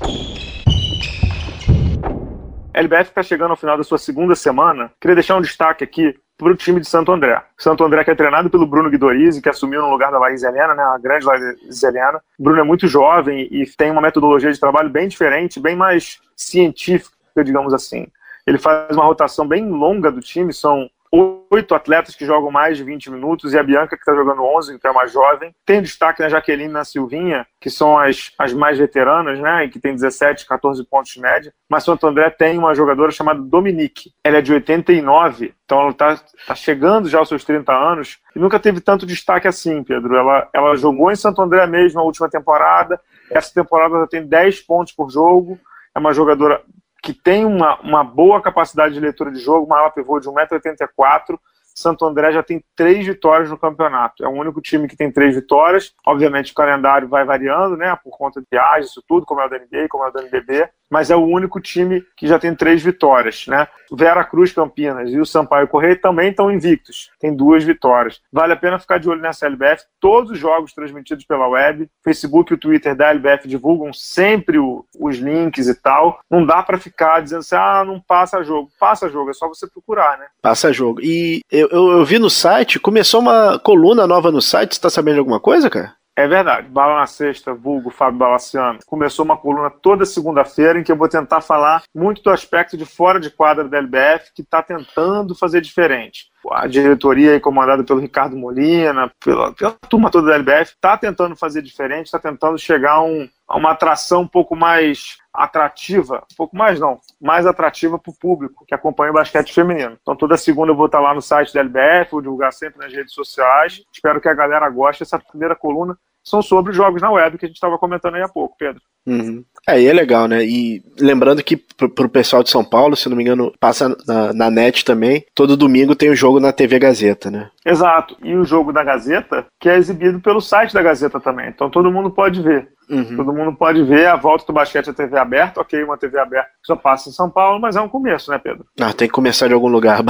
LBF 2.74 3.10
está 3.10 3.24
chegando 3.24 3.52
ao 3.52 3.58
final 3.58 3.76
da 3.76 3.84
sua 3.84 3.98
segunda 3.98 4.36
semana. 4.36 4.92
Queria 5.02 5.16
deixar 5.16 5.36
um 5.36 5.42
destaque 5.42 5.84
aqui 5.84 6.16
para 6.38 6.52
o 6.52 6.56
time 6.56 6.80
de 6.80 6.88
Santo 6.88 7.12
André. 7.12 7.42
Santo 7.58 7.84
André 7.84 8.04
que 8.04 8.12
é 8.12 8.16
treinado 8.16 8.50
pelo 8.50 8.68
Bruno 8.68 8.90
Guidorizi, 8.90 9.42
que 9.42 9.50
assumiu 9.50 9.82
no 9.82 9.90
lugar 9.90 10.12
da 10.12 10.20
Laís 10.20 10.44
Helena, 10.44 10.76
né, 10.76 10.84
a 10.84 10.98
grande 10.98 11.26
Laís 11.26 11.84
Helena. 11.84 12.22
O 12.38 12.44
Bruno 12.44 12.60
é 12.60 12.64
muito 12.64 12.88
jovem 12.88 13.48
e 13.52 13.66
tem 13.66 13.90
uma 13.90 14.02
metodologia 14.02 14.52
de 14.52 14.60
trabalho 14.60 14.90
bem 14.90 15.08
diferente, 15.08 15.60
bem 15.60 15.76
mais 15.76 16.22
científica, 16.36 17.44
digamos 17.44 17.74
assim. 17.74 18.08
Ele 18.46 18.58
faz 18.58 18.96
uma 18.96 19.06
rotação 19.06 19.48
bem 19.48 19.68
longa 19.70 20.12
do 20.12 20.22
time, 20.22 20.54
são 20.54 20.90
oito 21.12 21.74
atletas 21.74 22.16
que 22.16 22.26
jogam 22.26 22.52
mais 22.52 22.78
de 22.78 22.84
20 22.84 23.12
minutos 23.12 23.54
e 23.54 23.58
a 23.58 23.64
Bianca 23.64 23.96
que 23.96 24.02
está 24.02 24.14
jogando 24.14 24.44
11, 24.44 24.78
que 24.78 24.88
é 24.88 24.92
mais 24.92 25.12
jovem. 25.12 25.54
Tem 25.66 25.82
destaque 25.82 26.22
na 26.22 26.30
Jaqueline 26.30 26.70
e 26.70 26.74
na 26.74 26.84
Silvinha, 26.84 27.48
que 27.60 27.70
são 27.70 27.98
as, 27.98 28.32
as 28.38 28.54
mais 28.54 28.78
veteranas, 28.78 29.40
né, 29.40 29.66
e 29.66 29.70
que 29.70 29.80
tem 29.80 29.94
17, 29.94 30.46
14 30.46 30.84
pontos 30.86 31.14
de 31.14 31.22
média. 31.22 31.54
Mas 31.70 31.84
Santo 31.84 32.06
André 32.08 32.30
tem 32.30 32.58
uma 32.58 32.76
jogadora 32.76 33.12
chamada 33.12 33.40
Dominique. 33.42 34.12
Ela 34.24 34.38
é 34.38 34.42
de 34.42 34.54
89, 34.54 35.54
então 35.66 35.82
ela 35.82 35.92
está 35.92 36.20
tá 36.46 36.56
chegando 36.56 37.10
já 37.10 37.20
aos 37.20 37.30
seus 37.30 37.44
30 37.44 37.74
anos 37.74 38.20
e 38.36 38.40
nunca 38.40 38.60
teve 38.60 38.82
tanto 38.82 39.06
destaque 39.06 39.48
assim, 39.48 39.84
Pedro. 39.84 40.16
Ela, 40.16 40.50
ela 40.54 40.76
jogou 40.76 41.12
em 41.12 41.16
Santo 41.16 41.42
André 41.42 41.66
mesmo 41.68 42.00
na 42.00 42.06
última 42.06 42.30
temporada. 42.30 43.00
Essa 43.32 43.54
temporada 43.54 43.96
ela 43.96 44.08
tem 44.08 44.26
10 44.26 44.62
pontos 44.62 44.94
por 44.94 45.10
jogo. 45.10 45.60
É 45.96 46.00
uma 46.00 46.14
jogadora 46.14 46.62
que 47.08 47.14
tem 47.14 47.46
uma, 47.46 47.80
uma 47.80 48.04
boa 48.04 48.42
capacidade 48.42 48.94
de 48.94 49.00
leitura 49.00 49.32
de 49.32 49.40
jogo, 49.40 49.66
uma 49.66 49.80
ala 49.80 49.90
pivô 49.90 50.20
de 50.20 50.28
1,84m. 50.28 51.40
Santo 51.74 52.06
André 52.06 52.34
já 52.34 52.44
tem 52.44 52.62
três 52.76 53.06
vitórias 53.06 53.50
no 53.50 53.58
campeonato. 53.58 54.26
É 54.26 54.28
o 54.28 54.32
único 54.32 54.60
time 54.60 54.90
que 54.90 54.98
tem 54.98 55.10
três 55.10 55.34
vitórias. 55.34 55.94
Obviamente 56.06 56.52
o 56.52 56.56
calendário 56.56 57.08
vai 57.08 57.24
variando, 57.24 57.78
né? 57.78 57.98
Por 58.04 58.12
conta 58.18 58.42
de 58.42 58.48
viagens, 58.52 58.90
isso 58.90 59.02
tudo, 59.08 59.26
como 59.26 59.40
é 59.40 59.46
o 59.46 59.50
da 59.50 59.58
NBA, 59.58 59.88
como 59.90 60.04
é 60.04 60.10
o 60.10 60.12
da 60.12 60.22
NBB. 60.22 60.70
Mas 60.90 61.10
é 61.10 61.16
o 61.16 61.26
único 61.26 61.60
time 61.60 62.04
que 62.16 62.28
já 62.28 62.40
tem 62.40 62.56
três 62.56 62.82
vitórias, 62.82 63.46
né? 63.48 63.68
Vera 63.92 64.24
Cruz 64.24 64.52
Campinas 64.52 65.10
e 65.10 65.20
o 65.20 65.26
Sampaio 65.26 65.68
Correia 65.68 65.96
também 65.96 66.30
estão 66.30 66.52
invictos, 66.52 67.10
tem 67.20 67.34
duas 67.34 67.64
vitórias. 67.64 68.22
Vale 68.32 68.54
a 68.54 68.58
pena 68.58 68.80
ficar 68.80 68.98
de 68.98 69.10
olho 69.10 69.22
nessa 69.22 69.46
LBF, 69.46 69.84
todos 70.00 70.32
os 70.32 70.40
jogos 70.40 70.74
transmitidos 70.74 71.26
pela 71.26 71.48
web, 71.48 71.90
Facebook 72.04 72.52
e 72.52 72.56
o 72.56 72.58
Twitter 72.58 72.96
da 72.96 73.10
LBF 73.10 73.48
divulgam 73.48 73.94
sempre 73.94 74.58
o, 74.58 74.86
os 75.00 75.18
links 75.18 75.68
e 75.68 75.76
tal. 75.76 76.20
Não 76.30 76.46
dá 76.46 76.62
para 76.64 76.78
ficar 76.78 77.22
dizendo 77.22 77.40
assim, 77.40 77.56
ah, 77.56 77.84
não 77.86 78.00
passa 78.00 78.44
jogo. 78.44 78.70
Passa 78.80 79.10
jogo, 79.10 79.30
é 79.30 79.34
só 79.34 79.48
você 79.48 79.68
procurar, 79.68 80.18
né? 80.18 80.26
Passa 80.42 80.74
jogo. 80.74 81.00
E 81.02 81.42
eu, 81.52 81.68
eu, 81.70 81.92
eu 81.92 82.06
vi 82.06 82.20
no 82.20 82.30
site, 82.30 82.80
começou 82.80 83.22
uma 83.22 83.60
coluna 83.60 84.06
nova 84.08 84.32
no 84.32 84.42
site, 84.42 84.76
você 84.76 84.82
tá 84.82 84.90
sabendo 84.90 85.16
de 85.16 85.20
alguma 85.20 85.40
coisa, 85.40 85.70
cara? 85.70 85.96
É 86.18 86.28
verdade. 86.28 86.68
Bala 86.68 86.96
na 86.96 87.06
Sexta, 87.06 87.54
vulgo 87.54 87.92
Fábio 87.92 88.18
Balaciano, 88.18 88.80
começou 88.88 89.24
uma 89.24 89.38
coluna 89.38 89.70
toda 89.70 90.04
segunda-feira 90.04 90.80
em 90.80 90.84
que 90.84 90.92
eu 90.92 90.96
vou 90.96 91.08
tentar 91.08 91.42
falar 91.42 91.84
muito 91.94 92.24
do 92.24 92.32
aspecto 92.32 92.76
de 92.76 92.86
fora 92.86 93.20
de 93.20 93.30
quadra 93.30 93.70
da 93.70 93.78
LBF, 93.78 94.34
que 94.34 94.42
está 94.42 94.64
tentando 94.64 95.36
fazer 95.36 95.62
diferente. 95.62 96.32
A 96.52 96.68
diretoria 96.68 97.40
comandada 97.40 97.84
pelo 97.84 98.00
Ricardo 98.00 98.36
Molina, 98.36 99.12
pela, 99.24 99.54
pela 99.54 99.72
turma 99.90 100.10
toda 100.10 100.28
da 100.28 100.36
LBF, 100.36 100.74
está 100.74 100.98
tentando 100.98 101.36
fazer 101.36 101.62
diferente, 101.62 102.06
está 102.06 102.20
tentando 102.20 102.58
chegar 102.58 102.94
a, 102.94 103.04
um, 103.04 103.28
a 103.48 103.58
uma 103.58 103.72
atração 103.72 104.22
um 104.22 104.28
pouco 104.28 104.56
mais 104.56 105.18
atrativa, 105.34 106.24
um 106.32 106.36
pouco 106.36 106.56
mais 106.56 106.80
não, 106.80 107.00
mais 107.22 107.46
atrativa 107.46 108.00
para 108.00 108.12
o 108.12 108.18
público 108.18 108.66
que 108.66 108.74
acompanha 108.74 109.12
o 109.12 109.16
basquete 109.16 109.54
feminino. 109.54 109.98
Então 110.02 110.16
toda 110.16 110.38
segunda 110.38 110.72
eu 110.72 110.76
vou 110.76 110.88
estar 110.88 111.00
lá 111.00 111.14
no 111.14 111.22
site 111.22 111.54
da 111.54 111.60
LBF, 111.60 112.12
vou 112.12 112.22
divulgar 112.22 112.52
sempre 112.52 112.80
nas 112.80 112.94
redes 112.94 113.14
sociais. 113.14 113.84
Espero 113.94 114.20
que 114.20 114.30
a 114.30 114.34
galera 114.34 114.70
goste. 114.70 115.04
Essa 115.04 115.20
primeira 115.20 115.56
coluna 115.56 115.98
são 116.28 116.42
sobre 116.42 116.72
os 116.72 116.78
jogos 116.78 117.02
na 117.02 117.10
web 117.10 117.38
que 117.38 117.46
a 117.46 117.48
gente 117.48 117.56
estava 117.56 117.78
comentando 117.78 118.16
aí 118.16 118.22
há 118.22 118.28
pouco, 118.28 118.58
Pedro. 118.58 118.82
Uhum. 119.06 119.46
É, 119.66 119.82
e 119.82 119.88
é 119.88 119.94
legal, 119.94 120.28
né? 120.28 120.44
E 120.44 120.84
lembrando 121.00 121.42
que 121.42 121.56
pro, 121.56 121.90
pro 121.90 122.10
pessoal 122.10 122.44
de 122.44 122.50
São 122.50 122.66
Paulo, 122.66 122.98
se 122.98 123.08
não 123.08 123.16
me 123.16 123.24
engano, 123.24 123.54
passa 123.62 123.96
na, 124.06 124.34
na, 124.34 124.52
net 124.52 124.84
também. 124.84 125.26
Todo 125.34 125.56
domingo 125.56 125.96
tem 125.96 126.10
o 126.10 126.16
jogo 126.16 126.42
na 126.42 126.52
TV 126.52 126.78
Gazeta, 126.80 127.32
né? 127.32 127.50
Exato. 127.66 128.18
E 128.22 128.36
o 128.36 128.44
jogo 128.44 128.74
da 128.74 128.84
Gazeta, 128.84 129.46
que 129.58 129.70
é 129.70 129.78
exibido 129.78 130.20
pelo 130.20 130.42
site 130.42 130.74
da 130.74 130.82
Gazeta 130.82 131.18
também. 131.18 131.48
Então 131.48 131.70
todo 131.70 131.92
mundo 131.92 132.12
pode 132.12 132.42
ver. 132.42 132.68
Uhum. 132.90 133.18
Todo 133.18 133.34
mundo 133.34 133.56
pode 133.56 133.84
ver 133.84 134.08
a 134.08 134.16
volta 134.16 134.46
do 134.46 134.54
basquete 134.54 134.90
à 134.90 134.94
TV 134.94 135.18
aberta. 135.18 135.62
Ok, 135.62 135.84
uma 135.84 135.98
TV 135.98 136.20
aberta 136.20 136.50
que 136.62 136.68
só 136.68 136.76
passa 136.76 137.10
em 137.10 137.12
São 137.12 137.30
Paulo, 137.30 137.60
mas 137.60 137.76
é 137.76 137.82
um 137.82 137.90
começo, 137.90 138.32
né, 138.32 138.38
Pedro? 138.38 138.66
Ah, 138.80 138.94
tem 138.94 139.08
que 139.08 139.14
começar 139.14 139.48
de 139.48 139.54
algum 139.54 139.68
lugar. 139.68 140.02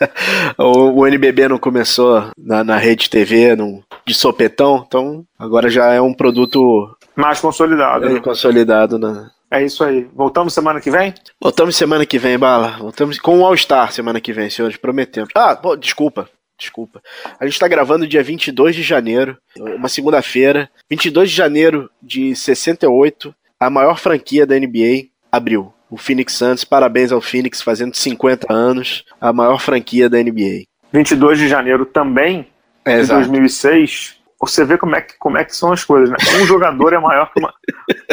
o, 0.58 1.00
o 1.00 1.06
NBB 1.06 1.48
não 1.48 1.58
começou 1.58 2.30
na, 2.36 2.62
na 2.62 2.76
rede 2.76 3.08
TV 3.08 3.56
não, 3.56 3.82
de 4.06 4.14
sopetão, 4.14 4.84
então 4.86 5.24
agora 5.38 5.70
já 5.70 5.92
é 5.92 6.00
um 6.00 6.14
produto 6.14 6.88
mais 7.16 7.40
consolidado. 7.40 8.06
É, 8.06 8.12
né? 8.14 8.20
consolidado, 8.20 8.98
né? 8.98 9.28
É 9.50 9.64
isso 9.64 9.82
aí. 9.82 10.06
Voltamos 10.14 10.52
semana 10.52 10.80
que 10.80 10.90
vem? 10.90 11.14
Voltamos 11.40 11.74
semana 11.74 12.04
que 12.04 12.18
vem, 12.18 12.38
Bala. 12.38 12.76
Voltamos 12.78 13.18
com 13.18 13.40
o 13.40 13.46
All-Star 13.46 13.90
semana 13.92 14.20
que 14.20 14.32
vem, 14.32 14.50
senhores, 14.50 14.76
prometemos. 14.76 15.30
Ah, 15.34 15.58
desculpa. 15.78 16.28
Desculpa. 16.58 17.00
A 17.38 17.44
gente 17.44 17.54
está 17.54 17.68
gravando 17.68 18.06
dia 18.06 18.22
22 18.22 18.74
de 18.74 18.82
janeiro, 18.82 19.38
uma 19.56 19.88
segunda-feira. 19.88 20.68
22 20.90 21.30
de 21.30 21.36
janeiro 21.36 21.90
de 22.02 22.34
68, 22.34 23.34
a 23.60 23.70
maior 23.70 23.98
franquia 23.98 24.44
da 24.44 24.58
NBA 24.58 25.08
abriu. 25.30 25.72
O 25.90 25.96
Phoenix 25.96 26.34
Suns, 26.34 26.64
parabéns 26.64 27.12
ao 27.12 27.20
Phoenix, 27.20 27.62
fazendo 27.62 27.94
50 27.94 28.52
anos, 28.52 29.04
a 29.20 29.32
maior 29.32 29.60
franquia 29.60 30.10
da 30.10 30.18
NBA. 30.18 30.64
22 30.92 31.38
de 31.38 31.48
janeiro 31.48 31.86
também, 31.86 32.46
é, 32.84 33.00
de 33.02 33.06
2006, 33.06 34.18
você 34.40 34.64
vê 34.64 34.78
como 34.78 34.94
é, 34.94 35.00
que, 35.00 35.16
como 35.18 35.38
é 35.38 35.44
que 35.44 35.54
são 35.54 35.72
as 35.72 35.84
coisas, 35.84 36.10
né? 36.10 36.16
Um 36.40 36.46
jogador 36.46 36.92
é 36.92 36.98
maior 36.98 37.32
que 37.32 37.40
uma. 37.40 37.54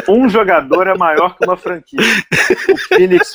Um 0.07 0.29
jogador 0.29 0.87
é 0.87 0.97
maior 0.97 1.37
que 1.37 1.45
uma 1.45 1.57
franquia. 1.57 1.99
O 2.69 2.77
Phoenix. 2.77 3.33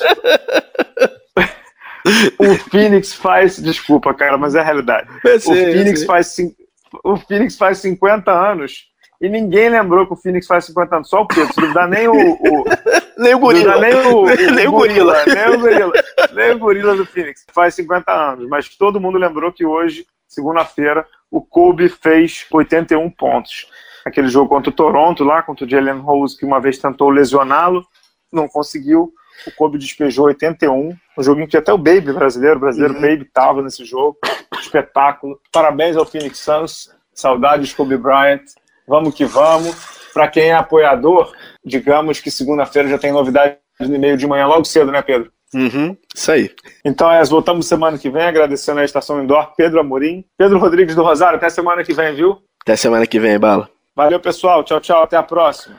O 2.37 2.55
Phoenix 2.69 3.13
faz. 3.13 3.57
Desculpa, 3.57 4.13
cara, 4.13 4.37
mas 4.37 4.55
é 4.55 4.59
a 4.59 4.63
realidade. 4.63 5.07
Sei, 5.39 5.69
o, 5.69 5.73
Phoenix 5.73 6.03
faz, 6.03 6.35
o 7.03 7.17
Phoenix 7.17 7.57
faz 7.57 7.79
50 7.79 8.31
anos 8.31 8.91
e 9.21 9.29
ninguém 9.29 9.69
lembrou 9.69 10.07
que 10.07 10.13
o 10.13 10.15
Phoenix 10.15 10.47
faz 10.47 10.65
50 10.65 10.95
anos. 10.95 11.09
Só 11.09 11.21
o 11.21 11.27
Pedro. 11.27 11.53
Não 11.57 11.73
dá 11.73 11.87
nem 11.87 12.07
o. 12.07 12.13
o 12.13 12.65
nem 13.21 13.35
o 13.35 13.39
gorila. 13.39 13.79
Nem 13.79 13.93
o, 13.93 14.23
o, 14.23 14.25
nem 14.55 14.67
o 14.67 14.71
gorila. 14.71 15.25
Nem 15.25 15.55
o 15.55 15.59
gorila. 15.59 15.93
Nem 16.33 16.51
o 16.51 16.59
gorila 16.59 16.95
do 16.95 17.05
Phoenix. 17.05 17.45
Faz 17.53 17.75
50 17.75 18.11
anos. 18.11 18.49
Mas 18.49 18.67
todo 18.75 18.99
mundo 18.99 19.19
lembrou 19.19 19.53
que 19.53 19.63
hoje, 19.63 20.07
segunda-feira, 20.27 21.05
o 21.29 21.39
Kobe 21.39 21.87
fez 21.87 22.47
81 22.51 23.11
pontos. 23.11 23.67
Aquele 24.03 24.27
jogo 24.27 24.49
contra 24.49 24.71
o 24.71 24.73
Toronto, 24.73 25.23
lá, 25.23 25.43
contra 25.43 25.67
o 25.67 25.69
Jalen 25.69 25.99
Rose, 25.99 26.35
que 26.35 26.43
uma 26.43 26.59
vez 26.59 26.79
tentou 26.79 27.11
lesioná-lo, 27.11 27.85
não 28.33 28.47
conseguiu. 28.47 29.13
O 29.47 29.51
Kobe 29.51 29.77
despejou 29.77 30.25
81. 30.25 30.95
Um 31.17 31.23
joguinho 31.23 31.47
que 31.47 31.57
até 31.57 31.73
o 31.73 31.77
Baby 31.77 32.13
brasileiro, 32.13 32.57
o 32.57 32.59
brasileiro 32.59 32.95
uhum. 32.95 33.01
Baby 33.01 33.23
estava 33.23 33.61
nesse 33.61 33.83
jogo. 33.85 34.17
Espetáculo. 34.59 35.39
Parabéns 35.51 35.97
ao 35.97 36.05
Phoenix 36.05 36.39
Suns. 36.39 36.89
Saudades, 37.13 37.73
Kobe 37.73 37.97
Bryant. 37.97 38.43
Vamos 38.87 39.13
que 39.15 39.25
vamos. 39.25 39.75
Para 40.13 40.27
quem 40.27 40.49
é 40.49 40.53
apoiador, 40.53 41.31
digamos 41.63 42.19
que 42.19 42.29
segunda-feira 42.29 42.89
já 42.89 42.97
tem 42.97 43.13
novidade 43.13 43.57
no 43.79 43.95
e-mail 43.95 44.17
de 44.17 44.27
manhã 44.27 44.45
logo 44.45 44.65
cedo, 44.65 44.91
né, 44.91 45.01
Pedro? 45.01 45.31
Uhum, 45.53 45.97
isso 46.13 46.31
aí. 46.31 46.49
Então, 46.83 47.11
é, 47.11 47.23
voltamos 47.23 47.67
semana 47.67 47.97
que 47.97 48.09
vem, 48.09 48.23
agradecendo 48.23 48.79
a 48.79 48.85
Estação 48.85 49.21
Indoor, 49.21 49.53
Pedro 49.55 49.79
Amorim, 49.79 50.25
Pedro 50.37 50.59
Rodrigues 50.59 50.95
do 50.95 51.03
Rosário. 51.03 51.37
Até 51.37 51.49
semana 51.49 51.83
que 51.83 51.93
vem, 51.93 52.13
viu? 52.13 52.37
Até 52.61 52.75
semana 52.75 53.05
que 53.05 53.19
vem, 53.19 53.39
Bala. 53.39 53.69
Valeu, 53.95 54.19
pessoal. 54.19 54.63
Tchau, 54.63 54.79
tchau. 54.79 55.03
Até 55.03 55.17
a 55.17 55.23
próxima. 55.23 55.77